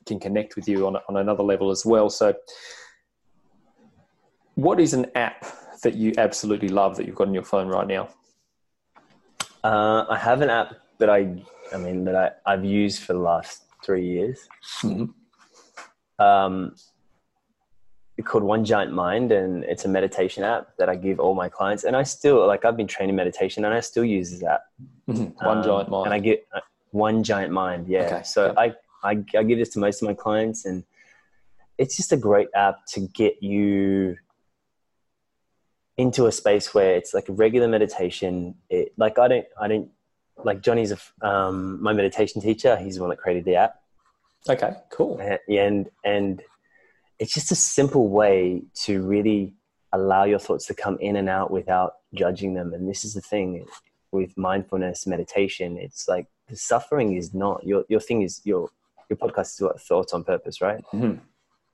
can 0.08 0.20
connect 0.20 0.56
with 0.56 0.68
you 0.68 0.88
on, 0.88 0.98
on 1.08 1.18
another 1.18 1.44
level 1.44 1.70
as 1.70 1.86
well. 1.86 2.10
So, 2.10 2.34
what 4.56 4.80
is 4.80 4.94
an 4.94 5.06
app 5.14 5.46
that 5.84 5.94
you 5.94 6.14
absolutely 6.18 6.70
love 6.70 6.98
that 6.98 7.06
you've 7.06 7.16
got 7.16 7.28
on 7.28 7.34
your 7.34 7.44
phone 7.44 7.68
right 7.68 7.88
now? 7.88 8.10
Uh, 9.64 10.06
I 10.10 10.18
have 10.18 10.42
an 10.42 10.50
app 10.50 10.74
that 10.98 11.10
I, 11.10 11.44
I 11.74 11.78
mean, 11.78 12.04
that 12.06 12.16
I, 12.46 12.54
I've 12.54 12.66
used 12.66 13.04
for 13.04 13.14
the 13.14 13.20
last 13.20 13.64
three 13.84 14.06
years. 14.06 14.48
Mm-hmm. 14.82 16.24
Um, 16.24 16.76
called 18.24 18.44
One 18.44 18.66
Giant 18.66 18.92
Mind, 18.92 19.32
and 19.32 19.64
it's 19.64 19.86
a 19.86 19.88
meditation 19.88 20.44
app 20.44 20.76
that 20.78 20.90
I 20.90 20.96
give 20.96 21.20
all 21.20 21.36
my 21.36 21.50
clients. 21.50 21.84
And 21.84 21.96
I 21.96 22.04
still 22.04 22.46
like 22.46 22.66
I've 22.66 22.78
been 22.78 22.88
training 22.88 23.16
meditation, 23.16 23.66
and 23.66 23.74
I 23.74 23.80
still 23.80 24.04
use 24.04 24.32
this 24.32 24.44
app. 24.44 24.62
Mm-hmm. 25.10 25.46
One 25.46 25.60
um, 25.60 25.64
Giant 25.64 25.90
Mind, 25.90 26.06
and 26.06 26.14
I 26.14 26.20
get 26.20 26.48
uh, 26.54 26.60
One 26.92 27.24
Giant 27.24 27.54
Mind. 27.54 27.88
Yeah. 27.88 28.02
Okay. 28.02 28.22
So 28.24 28.54
I, 28.58 28.74
I 29.04 29.24
I 29.38 29.44
give 29.44 29.58
this 29.58 29.70
to 29.70 29.80
most 29.80 30.02
of 30.02 30.08
my 30.08 30.14
clients, 30.14 30.66
and 30.66 30.84
it's 31.78 31.96
just 31.96 32.12
a 32.12 32.18
great 32.18 32.50
app 32.56 32.86
to 32.94 33.08
get 33.14 33.42
you 33.42 34.18
into 35.98 36.28
a 36.28 36.32
space 36.32 36.74
where 36.74 36.96
it's 36.96 37.14
like 37.14 37.30
a 37.30 37.34
regular 37.34 37.68
meditation. 37.68 38.56
It, 38.70 38.94
like 38.98 39.20
I 39.20 39.28
don't, 39.28 39.46
I 39.60 39.68
don't 39.68 39.90
like 40.44 40.62
Johnny's 40.62 40.92
a, 40.92 41.28
um, 41.28 41.82
my 41.82 41.94
meditation 41.94 42.42
teacher. 42.42 42.78
He's 42.78 42.96
the 42.96 43.02
one 43.02 43.10
that 43.10 43.18
created 43.18 43.46
the 43.46 43.56
app. 43.56 43.76
Okay, 44.48 44.74
cool. 44.92 45.20
And 45.50 45.90
and 46.04 46.42
it's 47.20 47.34
just 47.34 47.52
a 47.52 47.56
simple 47.56 48.08
way 48.08 48.64
to 48.84 49.02
really 49.02 49.54
allow 49.92 50.24
your 50.24 50.40
thoughts 50.40 50.68
to 50.68 50.74
come 50.74 50.98
in 51.00 51.16
and 51.16 51.28
out 51.28 51.52
without 51.52 51.94
judging 52.14 52.54
them. 52.54 52.74
And 52.74 52.90
this 52.90 53.04
is 53.04 53.14
the 53.14 53.22
thing 53.22 53.66
with 54.12 54.38
mindfulness 54.38 55.06
meditation. 55.06 55.78
It's 55.78 56.08
like 56.08 56.28
the 56.48 56.56
suffering 56.56 57.16
is 57.18 57.34
not 57.34 57.66
your 57.66 57.86
your 57.90 58.00
thing 58.00 58.22
is 58.22 58.42
your 58.46 58.70
your 59.10 59.18
podcast 59.18 59.56
is 59.56 59.62
what 59.62 59.82
thoughts 59.82 60.14
on 60.14 60.24
purpose, 60.24 60.62
right? 60.62 60.84
Mm-hmm. 60.94 61.20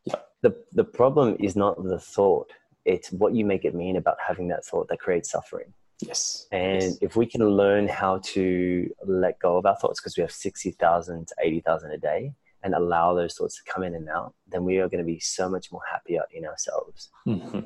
Yeah. 0.06 0.16
The 0.42 0.56
the 0.74 0.84
problem 0.84 1.38
is 1.40 1.56
not 1.56 1.84
the 1.84 2.00
thought 2.00 2.52
it's 2.86 3.12
what 3.12 3.34
you 3.34 3.44
make 3.46 3.66
it 3.66 3.76
mean 3.76 3.98
about 3.98 4.18
having 4.26 4.48
that 4.50 4.64
thought 4.64 4.88
that 4.90 5.00
creates 5.00 5.32
suffering. 5.32 5.74
Yes. 6.02 6.48
And 6.52 6.82
yes. 6.82 6.98
if 7.02 7.16
we 7.16 7.26
can 7.26 7.48
learn 7.48 7.88
how 7.88 8.20
to 8.24 8.90
let 9.06 9.40
go 9.40 9.58
of 9.58 9.66
our 9.66 9.76
thoughts, 9.78 10.00
because 10.00 10.18
we 10.18 10.22
have 10.22 10.32
60,000 10.32 11.28
to 11.28 11.36
80,000 11.42 11.92
a 11.92 11.98
day, 11.98 12.34
and 12.64 12.74
allow 12.74 13.14
those 13.14 13.36
thoughts 13.36 13.56
to 13.58 13.72
come 13.72 13.84
in 13.84 13.94
and 13.94 14.10
out, 14.10 14.34
then 14.48 14.64
we 14.64 14.80
are 14.80 14.90
going 14.90 15.04
to 15.04 15.06
be 15.06 15.20
so 15.20 15.48
much 15.48 15.72
more 15.72 15.82
happier 15.90 16.24
in 16.34 16.46
ourselves 16.46 17.10
mm-hmm. 17.28 17.60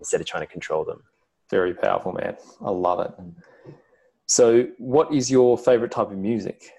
instead 0.00 0.20
of 0.20 0.26
trying 0.26 0.42
to 0.42 0.52
control 0.52 0.84
them. 0.84 1.02
Very 1.50 1.72
powerful, 1.72 2.12
man. 2.12 2.36
I 2.60 2.70
love 2.70 3.00
it. 3.00 3.74
So, 4.26 4.68
what 4.78 5.12
is 5.14 5.30
your 5.30 5.56
favorite 5.56 5.92
type 5.92 6.10
of 6.10 6.18
music? 6.18 6.70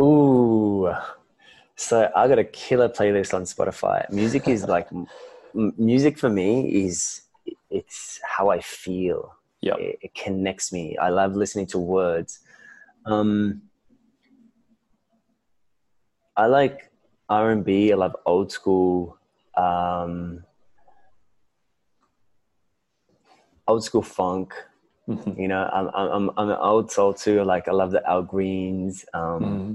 Ooh, 0.00 0.92
so 1.76 2.10
I 2.14 2.28
got 2.28 2.38
a 2.38 2.44
killer 2.44 2.88
playlist 2.88 3.34
on 3.34 3.42
Spotify. 3.42 4.10
Music 4.10 4.48
is 4.48 4.64
like 4.64 4.88
music 5.54 6.18
for 6.18 6.28
me 6.28 6.84
is 6.84 7.22
it's 7.70 8.20
how 8.24 8.50
I 8.50 8.60
feel. 8.60 9.33
Yeah, 9.64 9.76
it, 9.76 9.98
it, 10.02 10.14
connects 10.14 10.72
me. 10.74 10.98
I 10.98 11.08
love 11.08 11.36
listening 11.36 11.64
to 11.68 11.78
words. 11.78 12.40
Um, 13.06 13.62
I 16.36 16.46
like 16.46 16.90
R 17.30 17.50
and 17.50 17.64
B. 17.64 17.90
I 17.90 17.96
love 17.96 18.14
old 18.26 18.52
school. 18.52 19.16
Um, 19.56 20.44
old 23.66 23.84
school 23.84 24.02
funk. 24.02 24.52
Mm-hmm. 25.08 25.40
You 25.40 25.48
know, 25.48 25.68
I'm, 25.72 25.88
I'm 25.94 26.30
I'm 26.36 26.50
an 26.50 26.58
old 26.60 26.92
soul 26.92 27.14
too. 27.14 27.42
Like 27.42 27.66
I 27.66 27.72
love 27.72 27.90
the 27.90 28.06
Al 28.06 28.22
Greens. 28.22 29.06
Um, 29.14 29.40
mm-hmm. 29.40 29.72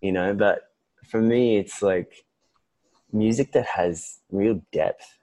You 0.00 0.12
know, 0.12 0.32
but 0.32 0.70
for 1.04 1.20
me, 1.20 1.58
it's 1.58 1.82
like 1.82 2.24
music 3.12 3.52
that 3.52 3.66
has 3.66 4.20
real 4.30 4.62
depth 4.72 5.17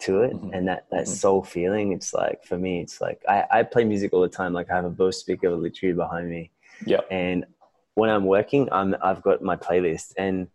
to 0.00 0.22
it 0.22 0.32
mm-hmm. 0.32 0.52
and 0.52 0.68
that 0.68 0.86
that 0.90 1.04
mm-hmm. 1.04 1.12
soul 1.12 1.42
feeling 1.42 1.92
it's 1.92 2.14
like 2.14 2.44
for 2.44 2.56
me 2.56 2.80
it's 2.80 3.00
like 3.00 3.20
I, 3.28 3.44
I 3.50 3.62
play 3.64 3.84
music 3.84 4.12
all 4.12 4.20
the 4.20 4.28
time 4.28 4.52
like 4.52 4.70
i 4.70 4.76
have 4.76 4.84
a 4.84 4.90
bose 4.90 5.18
speaker 5.18 5.50
literally 5.50 5.94
behind 5.94 6.30
me. 6.30 6.50
Yeah 6.84 7.00
and 7.10 7.44
when 7.94 8.10
i'm 8.10 8.24
working 8.24 8.68
i'm 8.70 8.94
i've 9.02 9.22
got 9.22 9.42
my 9.42 9.56
playlist. 9.56 10.12
And 10.16 10.48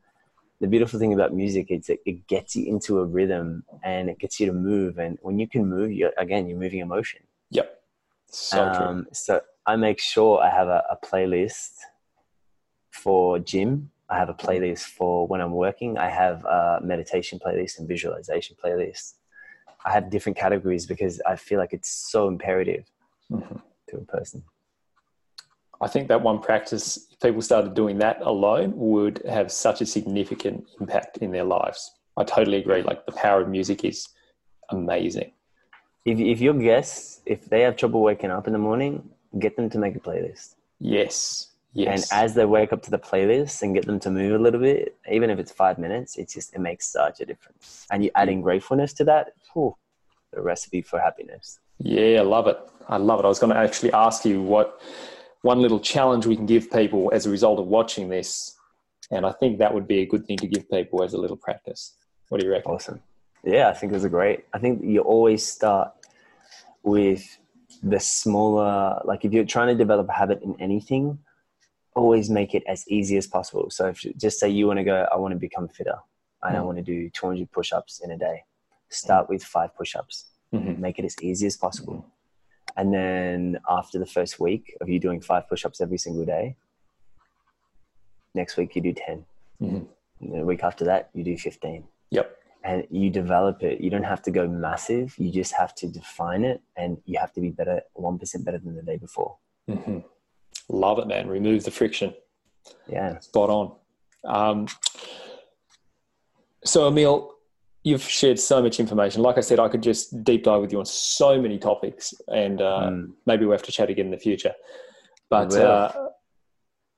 the 0.61 0.67
beautiful 0.67 0.97
thing 0.97 1.13
about 1.13 1.33
music 1.33 1.67
is 1.69 1.89
it, 1.89 1.99
it 2.05 2.25
gets 2.27 2.55
you 2.55 2.65
into 2.67 2.99
a 2.99 3.05
rhythm 3.05 3.65
and 3.83 4.09
it 4.09 4.17
gets 4.17 4.39
you 4.39 4.45
to 4.45 4.53
move. 4.53 4.97
And 4.97 5.17
when 5.21 5.37
you 5.37 5.47
can 5.47 5.67
move 5.67 5.91
you 5.91 6.11
again 6.17 6.47
you're 6.47 6.59
moving 6.59 6.79
emotion. 6.79 7.21
Yep. 7.49 7.81
So 8.27 8.63
um, 8.63 9.07
so 9.11 9.41
i 9.65 9.75
make 9.75 9.99
sure 9.99 10.41
i 10.41 10.49
have 10.49 10.67
a, 10.67 10.83
a 10.89 10.97
playlist 11.05 11.71
for 12.93 13.39
gym. 13.39 13.91
I 14.09 14.17
have 14.17 14.29
a 14.29 14.33
playlist 14.33 14.83
for 14.83 15.27
when 15.27 15.41
I'm 15.41 15.51
working. 15.51 15.97
I 15.97 16.09
have 16.09 16.45
a 16.45 16.79
meditation 16.81 17.39
playlist 17.43 17.79
and 17.79 17.87
visualization 17.87 18.55
playlist. 18.63 19.15
I 19.85 19.91
have 19.91 20.09
different 20.09 20.37
categories 20.37 20.85
because 20.85 21.21
I 21.25 21.35
feel 21.35 21.59
like 21.59 21.73
it's 21.73 21.89
so 21.89 22.27
imperative 22.27 22.85
mm-hmm. 23.31 23.57
to 23.89 23.97
a 23.97 24.05
person. 24.05 24.43
I 25.81 25.87
think 25.87 26.07
that 26.07 26.21
one 26.21 26.39
practice, 26.39 27.07
if 27.11 27.19
people 27.19 27.41
started 27.41 27.73
doing 27.73 27.97
that 27.97 28.21
alone, 28.21 28.73
would 28.75 29.21
have 29.27 29.51
such 29.51 29.81
a 29.81 29.85
significant 29.85 30.65
impact 30.79 31.17
in 31.17 31.31
their 31.31 31.43
lives. 31.43 31.91
I 32.15 32.23
totally 32.23 32.57
agree. 32.57 32.81
Like 32.83 33.05
the 33.05 33.11
power 33.11 33.41
of 33.41 33.49
music 33.49 33.83
is 33.83 34.07
amazing. 34.69 35.31
If, 36.05 36.19
if 36.19 36.39
your 36.39 36.53
guests, 36.53 37.21
if 37.25 37.45
they 37.45 37.61
have 37.61 37.75
trouble 37.75 38.01
waking 38.01 38.31
up 38.31 38.47
in 38.47 38.53
the 38.53 38.59
morning, 38.59 39.09
get 39.39 39.55
them 39.57 39.69
to 39.71 39.77
make 39.77 39.95
a 39.95 39.99
playlist. 39.99 40.55
Yes. 40.79 41.49
Yes. 41.73 42.11
And 42.11 42.23
as 42.23 42.35
they 42.35 42.45
wake 42.45 42.71
up 42.71 42.83
to 42.83 42.91
the 42.91 42.99
playlist 42.99 43.63
and 43.63 43.73
get 43.73 43.85
them 43.85 43.99
to 44.01 44.11
move 44.11 44.39
a 44.39 44.43
little 44.43 44.59
bit, 44.59 44.95
even 45.11 45.29
if 45.31 45.39
it's 45.39 45.51
five 45.51 45.79
minutes, 45.79 46.17
it's 46.17 46.33
just 46.33 46.53
it 46.53 46.59
makes 46.59 46.85
such 46.91 47.19
a 47.19 47.25
difference. 47.25 47.87
And 47.91 48.03
you're 48.03 48.11
adding 48.15 48.41
gratefulness 48.41 48.93
to 48.93 49.03
that, 49.05 49.33
whew, 49.53 49.75
the 50.31 50.41
recipe 50.41 50.83
for 50.83 50.99
happiness. 50.99 51.59
Yeah, 51.79 52.19
I 52.19 52.23
love 52.23 52.47
it. 52.47 52.57
I 52.87 52.97
love 52.97 53.19
it. 53.19 53.25
I 53.25 53.27
was 53.27 53.39
going 53.39 53.53
to 53.53 53.59
actually 53.59 53.91
ask 53.91 54.23
you 54.23 54.41
what 54.41 54.81
one 55.41 55.61
little 55.61 55.79
challenge 55.79 56.27
we 56.27 56.35
can 56.35 56.45
give 56.45 56.71
people 56.71 57.09
as 57.11 57.25
a 57.25 57.29
result 57.29 57.59
of 57.59 57.65
watching 57.65 58.07
this, 58.07 58.55
and 59.09 59.25
I 59.25 59.31
think 59.31 59.57
that 59.59 59.73
would 59.73 59.87
be 59.87 59.99
a 59.99 60.05
good 60.05 60.25
thing 60.25 60.37
to 60.37 60.47
give 60.47 60.69
people 60.69 61.03
as 61.03 61.13
a 61.13 61.17
little 61.17 61.37
practice. 61.37 61.95
What 62.29 62.39
do 62.39 62.45
you 62.45 62.51
reckon? 62.51 62.71
Awesome. 62.71 63.01
Yeah, 63.43 63.67
I 63.69 63.73
think 63.73 63.91
it 63.91 63.95
was 63.95 64.05
a 64.05 64.09
great. 64.09 64.45
I 64.53 64.59
think 64.59 64.83
you 64.83 65.01
always 65.01 65.45
start 65.45 65.91
with 66.83 67.23
the 67.81 67.99
smaller. 67.99 69.01
Like 69.03 69.25
if 69.25 69.33
you're 69.33 69.43
trying 69.43 69.67
to 69.67 69.75
develop 69.75 70.07
a 70.07 70.13
habit 70.13 70.41
in 70.43 70.55
anything 70.61 71.19
always 71.95 72.29
make 72.29 72.53
it 72.53 72.63
as 72.67 72.87
easy 72.87 73.17
as 73.17 73.27
possible. 73.27 73.69
So 73.69 73.87
if 73.87 74.03
you, 74.03 74.13
just 74.15 74.39
say 74.39 74.49
you 74.49 74.67
want 74.67 74.79
to 74.79 74.83
go, 74.83 75.07
I 75.11 75.17
want 75.17 75.33
to 75.33 75.39
become 75.39 75.67
fitter 75.67 75.97
and 76.43 76.55
mm. 76.55 76.59
I 76.59 76.61
want 76.61 76.77
to 76.77 76.83
do 76.83 77.09
200 77.09 77.51
push-ups 77.51 78.01
in 78.03 78.11
a 78.11 78.17
day. 78.17 78.43
Start 78.89 79.29
with 79.29 79.43
five 79.43 79.75
push-ups. 79.75 80.25
Mm-hmm. 80.53 80.81
Make 80.81 80.99
it 80.99 81.05
as 81.05 81.15
easy 81.21 81.47
as 81.47 81.57
possible. 81.57 81.93
Mm-hmm. 81.93 82.09
And 82.75 82.93
then 82.93 83.59
after 83.69 83.99
the 83.99 84.05
first 84.05 84.39
week 84.39 84.75
of 84.81 84.89
you 84.89 84.99
doing 84.99 85.21
five 85.21 85.47
push-ups 85.47 85.81
every 85.81 85.97
single 85.97 86.25
day, 86.25 86.55
next 88.33 88.57
week 88.57 88.75
you 88.75 88.81
do 88.81 88.93
10. 88.93 89.25
Mm-hmm. 89.61 90.35
the 90.35 90.45
week 90.45 90.63
after 90.63 90.83
that, 90.85 91.09
you 91.13 91.23
do 91.23 91.37
15. 91.37 91.83
Yep. 92.11 92.37
And 92.63 92.87
you 92.89 93.09
develop 93.09 93.61
it. 93.61 93.81
You 93.81 93.89
don't 93.89 94.03
have 94.03 94.21
to 94.23 94.31
go 94.31 94.47
massive. 94.47 95.13
You 95.17 95.31
just 95.31 95.53
have 95.53 95.75
to 95.75 95.87
define 95.87 96.43
it 96.43 96.61
and 96.75 96.97
you 97.05 97.19
have 97.19 97.33
to 97.33 97.41
be 97.41 97.49
better, 97.49 97.81
1% 97.97 98.45
better 98.45 98.57
than 98.57 98.75
the 98.75 98.81
day 98.81 98.97
before. 98.97 99.37
Love 100.69 100.99
it, 100.99 101.07
man. 101.07 101.27
Remove 101.27 101.63
the 101.63 101.71
friction. 101.71 102.13
Yeah. 102.87 103.19
Spot 103.19 103.49
on. 103.49 103.75
Um, 104.25 104.67
so, 106.63 106.87
Emile, 106.87 107.33
you've 107.83 108.03
shared 108.03 108.39
so 108.39 108.61
much 108.61 108.79
information. 108.79 109.21
Like 109.21 109.37
I 109.37 109.41
said, 109.41 109.59
I 109.59 109.67
could 109.67 109.83
just 109.83 110.23
deep 110.23 110.43
dive 110.43 110.61
with 110.61 110.71
you 110.71 110.79
on 110.79 110.85
so 110.85 111.41
many 111.41 111.57
topics, 111.57 112.13
and 112.27 112.61
uh, 112.61 112.89
mm. 112.91 113.11
maybe 113.25 113.45
we'll 113.45 113.57
have 113.57 113.63
to 113.63 113.71
chat 113.71 113.89
again 113.89 114.05
in 114.05 114.11
the 114.11 114.17
future. 114.17 114.53
But 115.29 115.53
uh, 115.55 115.91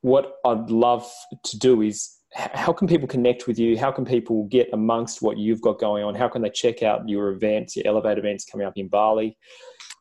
what 0.01 0.35
I'd 0.45 0.69
love 0.69 1.09
to 1.43 1.57
do 1.57 1.81
is 1.81 2.17
how 2.33 2.73
can 2.73 2.87
people 2.87 3.07
connect 3.07 3.47
with 3.47 3.57
you? 3.57 3.77
How 3.77 3.91
can 3.91 4.05
people 4.05 4.45
get 4.45 4.69
amongst 4.73 5.21
what 5.21 5.37
you've 5.37 5.61
got 5.61 5.79
going 5.79 6.03
on? 6.03 6.15
How 6.15 6.27
can 6.27 6.41
they 6.41 6.49
check 6.49 6.83
out 6.83 7.07
your 7.07 7.29
events, 7.29 7.75
your 7.75 7.87
Elevate 7.87 8.17
events 8.17 8.45
coming 8.45 8.67
up 8.67 8.73
in 8.75 8.87
Bali, 8.87 9.37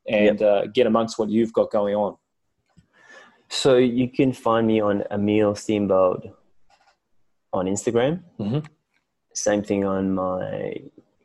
and 0.08 0.40
yep. 0.40 0.64
uh, 0.64 0.66
get 0.74 0.86
amongst 0.86 1.18
what 1.18 1.30
you've 1.30 1.52
got 1.52 1.70
going 1.70 1.94
on? 1.94 2.16
So 3.48 3.76
you 3.76 4.08
can 4.08 4.32
find 4.32 4.66
me 4.66 4.80
on 4.80 5.04
Emile 5.10 5.52
Steenveld 5.54 6.32
on 7.52 7.66
Instagram. 7.66 8.22
Mm-hmm. 8.38 8.60
Same 9.32 9.62
thing 9.62 9.84
on 9.84 10.14
my 10.14 10.80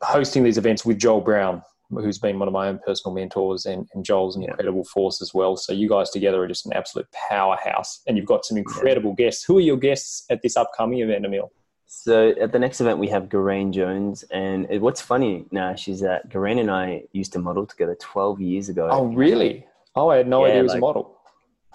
hosting 0.01 0.43
these 0.43 0.57
events 0.57 0.83
with 0.85 0.97
Joel 0.97 1.21
Brown, 1.21 1.61
who's 1.91 2.17
been 2.17 2.39
one 2.39 2.47
of 2.47 2.53
my 2.53 2.69
own 2.69 2.79
personal 2.83 3.13
mentors, 3.13 3.65
and, 3.65 3.87
and 3.93 4.03
Joel's 4.03 4.35
an 4.35 4.41
yeah. 4.41 4.49
incredible 4.49 4.85
force 4.85 5.21
as 5.21 5.33
well. 5.33 5.57
So 5.57 5.73
you 5.73 5.87
guys 5.87 6.09
together 6.09 6.41
are 6.41 6.47
just 6.47 6.65
an 6.65 6.73
absolute 6.73 7.07
powerhouse, 7.29 8.01
and 8.07 8.17
you've 8.17 8.25
got 8.25 8.45
some 8.45 8.57
incredible 8.57 9.13
yeah. 9.19 9.25
guests. 9.25 9.43
Who 9.43 9.57
are 9.57 9.61
your 9.61 9.77
guests 9.77 10.25
at 10.31 10.41
this 10.41 10.57
upcoming 10.57 10.99
event, 10.99 11.25
Emile? 11.25 11.51
So 11.85 12.29
at 12.41 12.53
the 12.53 12.59
next 12.59 12.79
event, 12.79 12.99
we 12.99 13.09
have 13.09 13.29
Geraint 13.29 13.75
Jones, 13.75 14.23
and 14.31 14.65
what's 14.81 15.01
funny, 15.01 15.45
Nash, 15.51 15.89
is 15.89 15.99
that 15.99 16.29
Geraint 16.29 16.61
and 16.61 16.71
I 16.71 17.03
used 17.11 17.33
to 17.33 17.39
model 17.39 17.65
together 17.65 17.97
12 17.99 18.39
years 18.39 18.69
ago. 18.69 18.87
Oh, 18.89 19.07
really? 19.07 19.67
Oh, 19.93 20.07
I 20.07 20.15
had 20.15 20.27
no 20.27 20.45
yeah, 20.45 20.51
idea 20.51 20.59
he 20.59 20.63
was 20.63 20.71
like, 20.71 20.77
a 20.77 20.81
model. 20.81 21.17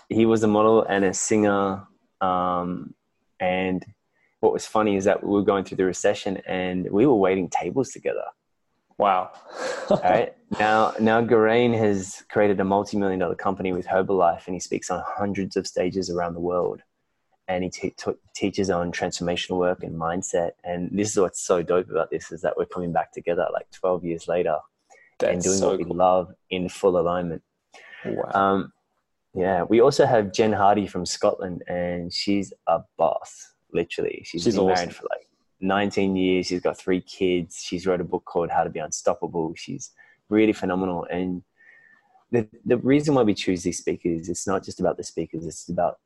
He 0.08 0.24
was 0.24 0.42
a 0.42 0.48
model 0.48 0.84
and 0.84 1.04
a 1.04 1.12
singer. 1.12 1.86
Um, 2.22 2.94
and 3.40 3.84
what 4.46 4.52
was 4.52 4.64
funny 4.64 4.94
is 4.96 5.04
that 5.04 5.24
we 5.24 5.30
were 5.30 5.42
going 5.42 5.64
through 5.64 5.78
the 5.78 5.84
recession, 5.84 6.36
and 6.46 6.88
we 6.90 7.04
were 7.04 7.16
waiting 7.16 7.48
tables 7.48 7.90
together. 7.90 8.24
Wow. 8.96 9.32
All 9.90 10.00
right. 10.04 10.34
Now, 10.58 10.94
now 11.00 11.20
Geraint 11.20 11.74
has 11.74 12.24
created 12.30 12.60
a 12.60 12.64
multi-million 12.64 13.18
dollar 13.18 13.34
company 13.34 13.72
with 13.72 13.86
Herbalife, 13.86 14.46
and 14.46 14.54
he 14.54 14.60
speaks 14.60 14.88
on 14.88 15.02
hundreds 15.04 15.56
of 15.56 15.66
stages 15.66 16.10
around 16.10 16.34
the 16.34 16.40
world 16.40 16.82
and 17.48 17.64
he 17.64 17.70
t- 17.70 17.94
t- 17.96 18.12
teaches 18.34 18.70
on 18.70 18.92
transformational 18.92 19.58
work 19.58 19.82
and 19.82 19.98
mindset. 19.98 20.52
And 20.64 20.90
this 20.92 21.10
is 21.10 21.18
what's 21.18 21.40
so 21.40 21.62
dope 21.62 21.90
about 21.90 22.10
this 22.10 22.32
is 22.32 22.42
that 22.42 22.56
we're 22.56 22.66
coming 22.66 22.92
back 22.92 23.12
together 23.12 23.46
like 23.52 23.70
12 23.70 24.04
years 24.04 24.28
later 24.28 24.58
That's 25.18 25.32
and 25.32 25.42
doing 25.42 25.58
so 25.58 25.68
what 25.70 25.78
we 25.78 25.84
love 25.84 26.32
in 26.50 26.68
full 26.68 26.98
alignment. 26.98 27.42
Wow. 28.04 28.30
Um, 28.34 28.72
yeah, 29.34 29.62
we 29.64 29.80
also 29.80 30.06
have 30.06 30.32
Jen 30.32 30.52
Hardy 30.52 30.86
from 30.86 31.04
Scotland, 31.04 31.62
and 31.68 32.12
she's 32.12 32.54
a 32.66 32.80
boss. 32.96 33.52
Literally, 33.72 34.22
she's, 34.24 34.42
she's 34.42 34.54
been 34.54 34.64
awesome. 34.64 34.74
married 34.74 34.96
for 34.96 35.06
like 35.10 35.28
19 35.60 36.16
years. 36.16 36.46
She's 36.46 36.60
got 36.60 36.78
three 36.78 37.00
kids. 37.00 37.62
She's 37.62 37.86
wrote 37.86 38.00
a 38.00 38.04
book 38.04 38.24
called 38.24 38.50
How 38.50 38.64
to 38.64 38.70
Be 38.70 38.80
Unstoppable. 38.80 39.54
She's 39.56 39.90
really 40.28 40.52
phenomenal. 40.52 41.06
And 41.10 41.42
the 42.30 42.48
the 42.64 42.78
reason 42.78 43.14
why 43.14 43.22
we 43.22 43.34
choose 43.34 43.62
these 43.62 43.78
speakers, 43.78 44.28
it's 44.28 44.46
not 44.46 44.64
just 44.64 44.80
about 44.80 44.96
the 44.96 45.04
speakers. 45.04 45.46
It's 45.46 45.68
about 45.68 45.98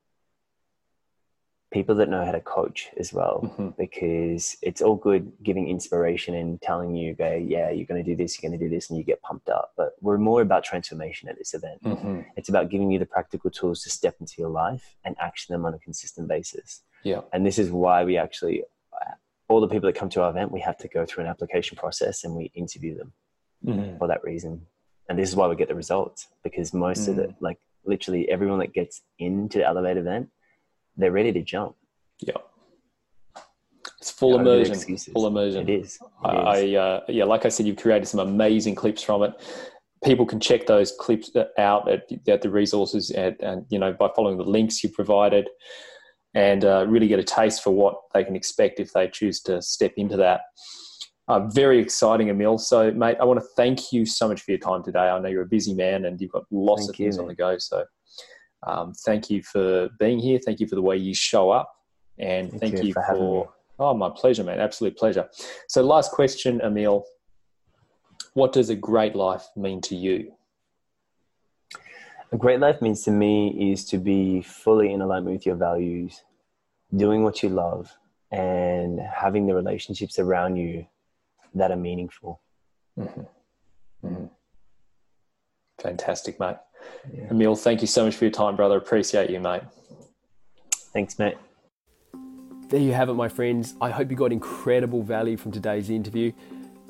people 1.72 1.94
that 1.94 2.08
know 2.08 2.24
how 2.24 2.32
to 2.32 2.40
coach 2.40 2.88
as 2.98 3.12
well 3.12 3.40
mm-hmm. 3.44 3.68
because 3.78 4.56
it's 4.62 4.82
all 4.82 4.96
good 4.96 5.32
giving 5.42 5.68
inspiration 5.68 6.34
and 6.34 6.60
telling 6.60 6.96
you 6.96 7.14
go 7.14 7.32
yeah 7.32 7.70
you're 7.70 7.86
going 7.86 8.02
to 8.02 8.08
do 8.08 8.16
this 8.16 8.36
you're 8.36 8.50
going 8.50 8.58
to 8.58 8.64
do 8.64 8.72
this 8.72 8.90
and 8.90 8.98
you 8.98 9.04
get 9.04 9.22
pumped 9.22 9.48
up 9.48 9.72
but 9.76 9.92
we're 10.00 10.18
more 10.18 10.42
about 10.42 10.64
transformation 10.64 11.28
at 11.28 11.38
this 11.38 11.54
event 11.54 11.82
mm-hmm. 11.84 12.20
it's 12.36 12.48
about 12.48 12.70
giving 12.70 12.90
you 12.90 12.98
the 12.98 13.06
practical 13.06 13.50
tools 13.50 13.82
to 13.82 13.90
step 13.90 14.16
into 14.20 14.34
your 14.38 14.50
life 14.50 14.96
and 15.04 15.14
action 15.20 15.52
them 15.52 15.64
on 15.64 15.74
a 15.74 15.78
consistent 15.78 16.26
basis 16.26 16.82
yeah 17.04 17.20
and 17.32 17.44
this 17.44 17.58
is 17.58 17.70
why 17.70 18.04
we 18.04 18.16
actually 18.16 18.62
all 19.48 19.60
the 19.60 19.68
people 19.68 19.88
that 19.88 19.96
come 19.96 20.08
to 20.08 20.22
our 20.22 20.30
event 20.30 20.52
we 20.52 20.60
have 20.60 20.78
to 20.78 20.88
go 20.88 21.04
through 21.04 21.24
an 21.24 21.30
application 21.30 21.76
process 21.76 22.24
and 22.24 22.34
we 22.34 22.50
interview 22.54 22.96
them 22.96 23.12
mm-hmm. 23.64 23.98
for 23.98 24.06
that 24.06 24.22
reason 24.22 24.60
and 25.08 25.18
this 25.18 25.28
is 25.28 25.34
why 25.34 25.48
we 25.48 25.56
get 25.56 25.68
the 25.68 25.74
results 25.74 26.28
because 26.44 26.72
most 26.72 27.08
of 27.08 27.16
the 27.16 27.24
mm. 27.24 27.34
like 27.40 27.58
literally 27.84 28.28
everyone 28.28 28.60
that 28.60 28.72
gets 28.72 29.02
into 29.18 29.58
the 29.58 29.66
elevate 29.66 29.96
event 29.96 30.28
they're 31.00 31.12
ready 31.12 31.32
to 31.32 31.42
jump. 31.42 31.76
Yeah. 32.20 32.34
It's 33.98 34.10
full 34.10 34.38
immersion. 34.38 34.96
Full 35.12 35.26
immersion. 35.26 35.68
It 35.68 35.80
is. 35.80 35.98
It 36.24 36.26
I, 36.26 36.56
is. 36.58 36.74
I 36.74 36.76
uh, 36.76 37.00
yeah, 37.08 37.24
like 37.24 37.44
I 37.44 37.48
said, 37.48 37.66
you've 37.66 37.76
created 37.76 38.06
some 38.06 38.20
amazing 38.20 38.74
clips 38.74 39.02
from 39.02 39.22
it. 39.22 39.32
People 40.04 40.24
can 40.24 40.40
check 40.40 40.66
those 40.66 40.92
clips 40.98 41.30
out 41.58 41.90
at, 41.90 42.10
at 42.26 42.40
the 42.40 42.48
resources 42.48 43.10
and, 43.10 43.36
and 43.40 43.66
you 43.68 43.78
know 43.78 43.92
by 43.92 44.08
following 44.16 44.38
the 44.38 44.44
links 44.44 44.82
you 44.82 44.88
provided, 44.88 45.48
and 46.34 46.64
uh, 46.64 46.86
really 46.88 47.08
get 47.08 47.18
a 47.18 47.24
taste 47.24 47.62
for 47.62 47.70
what 47.70 47.94
they 48.14 48.24
can 48.24 48.36
expect 48.36 48.80
if 48.80 48.92
they 48.92 49.08
choose 49.08 49.40
to 49.42 49.60
step 49.60 49.92
into 49.96 50.16
that. 50.16 50.42
Uh, 51.28 51.46
very 51.48 51.78
exciting, 51.78 52.28
Emile. 52.28 52.58
So, 52.58 52.90
mate, 52.90 53.16
I 53.20 53.24
want 53.24 53.38
to 53.38 53.46
thank 53.56 53.92
you 53.92 54.04
so 54.04 54.28
much 54.28 54.42
for 54.42 54.50
your 54.50 54.58
time 54.58 54.82
today. 54.82 54.98
I 54.98 55.18
know 55.20 55.28
you're 55.28 55.42
a 55.42 55.46
busy 55.46 55.74
man 55.74 56.04
and 56.04 56.20
you've 56.20 56.32
got 56.32 56.44
lots 56.50 56.82
thank 56.82 56.90
of 56.90 56.96
things 56.96 57.16
you, 57.16 57.22
on 57.22 57.28
the 57.28 57.34
go. 57.34 57.56
So, 57.58 57.84
um, 58.66 58.92
thank 59.04 59.30
you 59.30 59.42
for 59.42 59.88
being 59.98 60.18
here. 60.18 60.40
Thank 60.44 60.58
you 60.58 60.66
for 60.66 60.74
the 60.74 60.82
way 60.82 60.96
you 60.96 61.14
show 61.14 61.50
up. 61.50 61.72
And 62.18 62.50
thank, 62.50 62.60
thank 62.60 62.78
you, 62.78 62.88
you, 62.88 62.94
for, 62.94 63.04
for 63.08 63.52
oh, 63.78 63.94
my 63.94 64.10
pleasure, 64.10 64.42
man. 64.42 64.58
Absolute 64.58 64.96
pleasure. 64.96 65.28
So, 65.68 65.82
last 65.82 66.10
question, 66.10 66.60
Emile. 66.62 67.04
What 68.34 68.52
does 68.52 68.70
a 68.70 68.76
great 68.76 69.14
life 69.14 69.46
mean 69.56 69.80
to 69.82 69.96
you? 69.96 70.32
A 72.32 72.36
great 72.36 72.60
life 72.60 72.80
means 72.80 73.02
to 73.02 73.10
me 73.10 73.72
is 73.72 73.84
to 73.86 73.98
be 73.98 74.40
fully 74.42 74.92
in 74.92 75.00
alignment 75.00 75.34
with 75.34 75.46
your 75.46 75.56
values, 75.56 76.22
doing 76.94 77.24
what 77.24 77.42
you 77.42 77.48
love, 77.48 77.90
and 78.30 79.00
having 79.00 79.46
the 79.46 79.54
relationships 79.54 80.18
around 80.18 80.54
you 80.56 80.86
that 81.54 81.72
are 81.72 81.76
meaningful. 81.76 82.40
Mm-hmm. 82.96 84.06
Mm-hmm. 84.06 84.26
Fantastic, 85.82 86.38
mate. 86.38 86.56
Yeah. 87.12 87.30
Emile, 87.30 87.56
thank 87.56 87.80
you 87.80 87.88
so 87.88 88.04
much 88.04 88.14
for 88.14 88.24
your 88.24 88.32
time, 88.32 88.54
brother. 88.54 88.76
Appreciate 88.76 89.30
you, 89.30 89.40
mate. 89.40 89.62
Thanks, 90.92 91.18
mate. 91.18 91.36
There 92.68 92.80
you 92.80 92.92
have 92.92 93.08
it, 93.08 93.14
my 93.14 93.28
friends. 93.28 93.74
I 93.80 93.90
hope 93.90 94.10
you 94.10 94.16
got 94.16 94.30
incredible 94.30 95.02
value 95.02 95.36
from 95.36 95.50
today's 95.50 95.90
interview. 95.90 96.30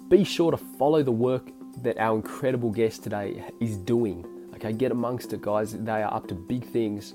Be 0.09 0.25
sure 0.25 0.51
to 0.51 0.59
follow 0.59 1.03
the 1.03 1.13
work 1.13 1.49
that 1.83 1.97
our 1.99 2.17
incredible 2.17 2.71
guest 2.71 3.03
today 3.03 3.43
is 3.61 3.79
doing. 3.79 4.27
Okay, 4.63 4.75
get 4.75 4.93
amongst 4.93 5.33
it, 5.33 5.41
guys. 5.41 5.73
They 5.73 6.03
are 6.03 6.13
up 6.13 6.27
to 6.27 6.35
big 6.35 6.67
things. 6.67 7.15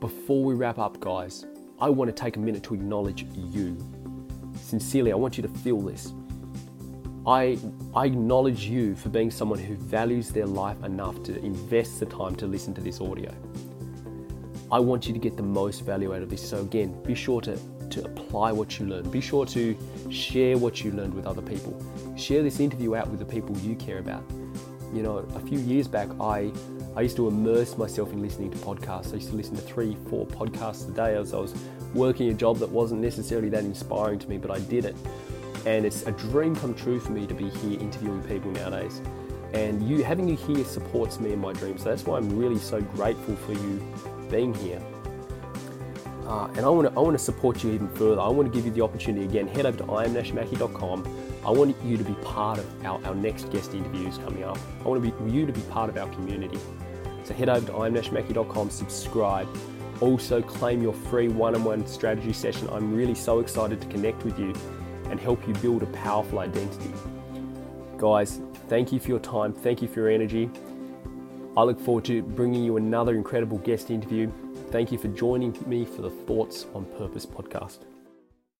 Before 0.00 0.42
we 0.42 0.54
wrap 0.54 0.76
up, 0.76 0.98
guys, 0.98 1.46
I 1.80 1.88
want 1.88 2.08
to 2.08 2.12
take 2.12 2.34
a 2.36 2.40
minute 2.40 2.64
to 2.64 2.74
acknowledge 2.74 3.26
you. 3.32 3.76
Sincerely, 4.60 5.12
I 5.12 5.14
want 5.14 5.36
you 5.36 5.42
to 5.42 5.48
feel 5.48 5.80
this. 5.80 6.12
I, 7.28 7.60
I 7.94 8.06
acknowledge 8.06 8.64
you 8.64 8.96
for 8.96 9.08
being 9.08 9.30
someone 9.30 9.60
who 9.60 9.76
values 9.76 10.30
their 10.30 10.46
life 10.46 10.82
enough 10.82 11.22
to 11.22 11.38
invest 11.44 12.00
the 12.00 12.06
time 12.06 12.34
to 12.34 12.48
listen 12.48 12.74
to 12.74 12.80
this 12.80 13.00
audio. 13.00 13.32
I 14.72 14.80
want 14.80 15.06
you 15.06 15.12
to 15.12 15.20
get 15.20 15.36
the 15.36 15.44
most 15.44 15.82
value 15.82 16.12
out 16.12 16.22
of 16.22 16.30
this. 16.30 16.42
So, 16.50 16.62
again, 16.62 17.00
be 17.04 17.14
sure 17.14 17.40
to, 17.42 17.56
to 17.90 18.04
apply 18.04 18.50
what 18.50 18.80
you 18.80 18.86
learn. 18.86 19.08
Be 19.12 19.20
sure 19.20 19.46
to 19.46 19.78
share 20.10 20.58
what 20.58 20.82
you 20.82 20.90
learned 20.90 21.14
with 21.14 21.24
other 21.24 21.42
people. 21.42 21.80
Share 22.16 22.42
this 22.42 22.58
interview 22.58 22.96
out 22.96 23.08
with 23.10 23.20
the 23.20 23.24
people 23.24 23.56
you 23.58 23.76
care 23.76 23.98
about. 23.98 24.24
You 24.92 25.02
know, 25.02 25.26
a 25.34 25.40
few 25.40 25.58
years 25.58 25.88
back, 25.88 26.08
I, 26.20 26.52
I 26.94 27.00
used 27.00 27.16
to 27.16 27.28
immerse 27.28 27.78
myself 27.78 28.12
in 28.12 28.20
listening 28.20 28.50
to 28.50 28.58
podcasts. 28.58 29.12
I 29.12 29.16
used 29.16 29.30
to 29.30 29.36
listen 29.36 29.56
to 29.56 29.62
three, 29.62 29.96
four 30.10 30.26
podcasts 30.26 30.88
a 30.88 30.92
day 30.92 31.16
as 31.16 31.32
I 31.32 31.38
was 31.38 31.54
working 31.94 32.30
a 32.30 32.34
job 32.34 32.58
that 32.58 32.68
wasn't 32.68 33.00
necessarily 33.00 33.48
that 33.50 33.64
inspiring 33.64 34.18
to 34.18 34.28
me, 34.28 34.38
but 34.38 34.50
I 34.50 34.60
did 34.60 34.84
it 34.84 34.96
and 35.66 35.84
it's 35.84 36.06
a 36.06 36.12
dream 36.12 36.56
come 36.56 36.74
true 36.74 36.98
for 36.98 37.12
me 37.12 37.26
to 37.26 37.34
be 37.34 37.48
here 37.48 37.78
interviewing 37.78 38.22
people 38.22 38.50
nowadays. 38.50 39.00
And 39.52 39.86
you 39.86 40.02
having 40.02 40.28
you 40.28 40.36
here 40.36 40.64
supports 40.64 41.20
me 41.20 41.32
in 41.32 41.40
my 41.40 41.52
dream. 41.52 41.78
So 41.78 41.84
that's 41.90 42.04
why 42.04 42.16
I'm 42.16 42.36
really 42.36 42.58
so 42.58 42.80
grateful 42.80 43.36
for 43.36 43.52
you 43.52 43.94
being 44.30 44.54
here. 44.54 44.82
Uh, 46.26 46.46
and 46.56 46.60
I 46.60 46.68
want 46.68 46.88
to 46.88 46.98
I 46.98 47.02
want 47.02 47.18
to 47.18 47.22
support 47.22 47.62
you 47.62 47.72
even 47.72 47.88
further. 47.90 48.20
I 48.20 48.28
want 48.28 48.50
to 48.50 48.56
give 48.56 48.64
you 48.64 48.72
the 48.72 48.80
opportunity 48.80 49.24
again. 49.24 49.46
Head 49.48 49.66
over 49.66 49.76
to 49.78 49.84
iamnashmackey.com. 49.84 51.21
I 51.44 51.50
want 51.50 51.76
you 51.84 51.96
to 51.96 52.04
be 52.04 52.14
part 52.22 52.58
of 52.58 52.84
our, 52.84 53.04
our 53.04 53.14
next 53.14 53.50
guest 53.50 53.74
interviews 53.74 54.18
coming 54.18 54.44
up. 54.44 54.58
I 54.84 54.88
want 54.88 55.02
to 55.02 55.10
be 55.10 55.32
you 55.32 55.44
to 55.44 55.52
be 55.52 55.60
part 55.62 55.90
of 55.90 55.96
our 55.96 56.08
community. 56.10 56.58
So 57.24 57.34
head 57.34 57.48
over 57.48 57.66
to 57.66 57.72
iamnashmackey.com, 57.72 58.70
subscribe. 58.70 59.48
Also 60.00 60.42
claim 60.42 60.82
your 60.82 60.92
free 60.92 61.28
one-on-one 61.28 61.86
strategy 61.86 62.32
session. 62.32 62.68
I'm 62.70 62.94
really 62.94 63.14
so 63.14 63.40
excited 63.40 63.80
to 63.80 63.86
connect 63.88 64.24
with 64.24 64.38
you 64.38 64.54
and 65.10 65.20
help 65.20 65.46
you 65.46 65.54
build 65.54 65.82
a 65.82 65.86
powerful 65.86 66.38
identity. 66.38 66.92
Guys, 67.98 68.40
thank 68.68 68.92
you 68.92 68.98
for 68.98 69.08
your 69.08 69.20
time. 69.20 69.52
Thank 69.52 69.82
you 69.82 69.88
for 69.88 70.00
your 70.00 70.10
energy. 70.10 70.50
I 71.56 71.64
look 71.64 71.78
forward 71.78 72.04
to 72.06 72.22
bringing 72.22 72.64
you 72.64 72.78
another 72.78 73.14
incredible 73.14 73.58
guest 73.58 73.90
interview. 73.90 74.32
Thank 74.70 74.90
you 74.90 74.98
for 74.98 75.08
joining 75.08 75.56
me 75.66 75.84
for 75.84 76.02
the 76.02 76.10
Thoughts 76.10 76.66
on 76.74 76.86
Purpose 76.96 77.26
podcast. 77.26 77.91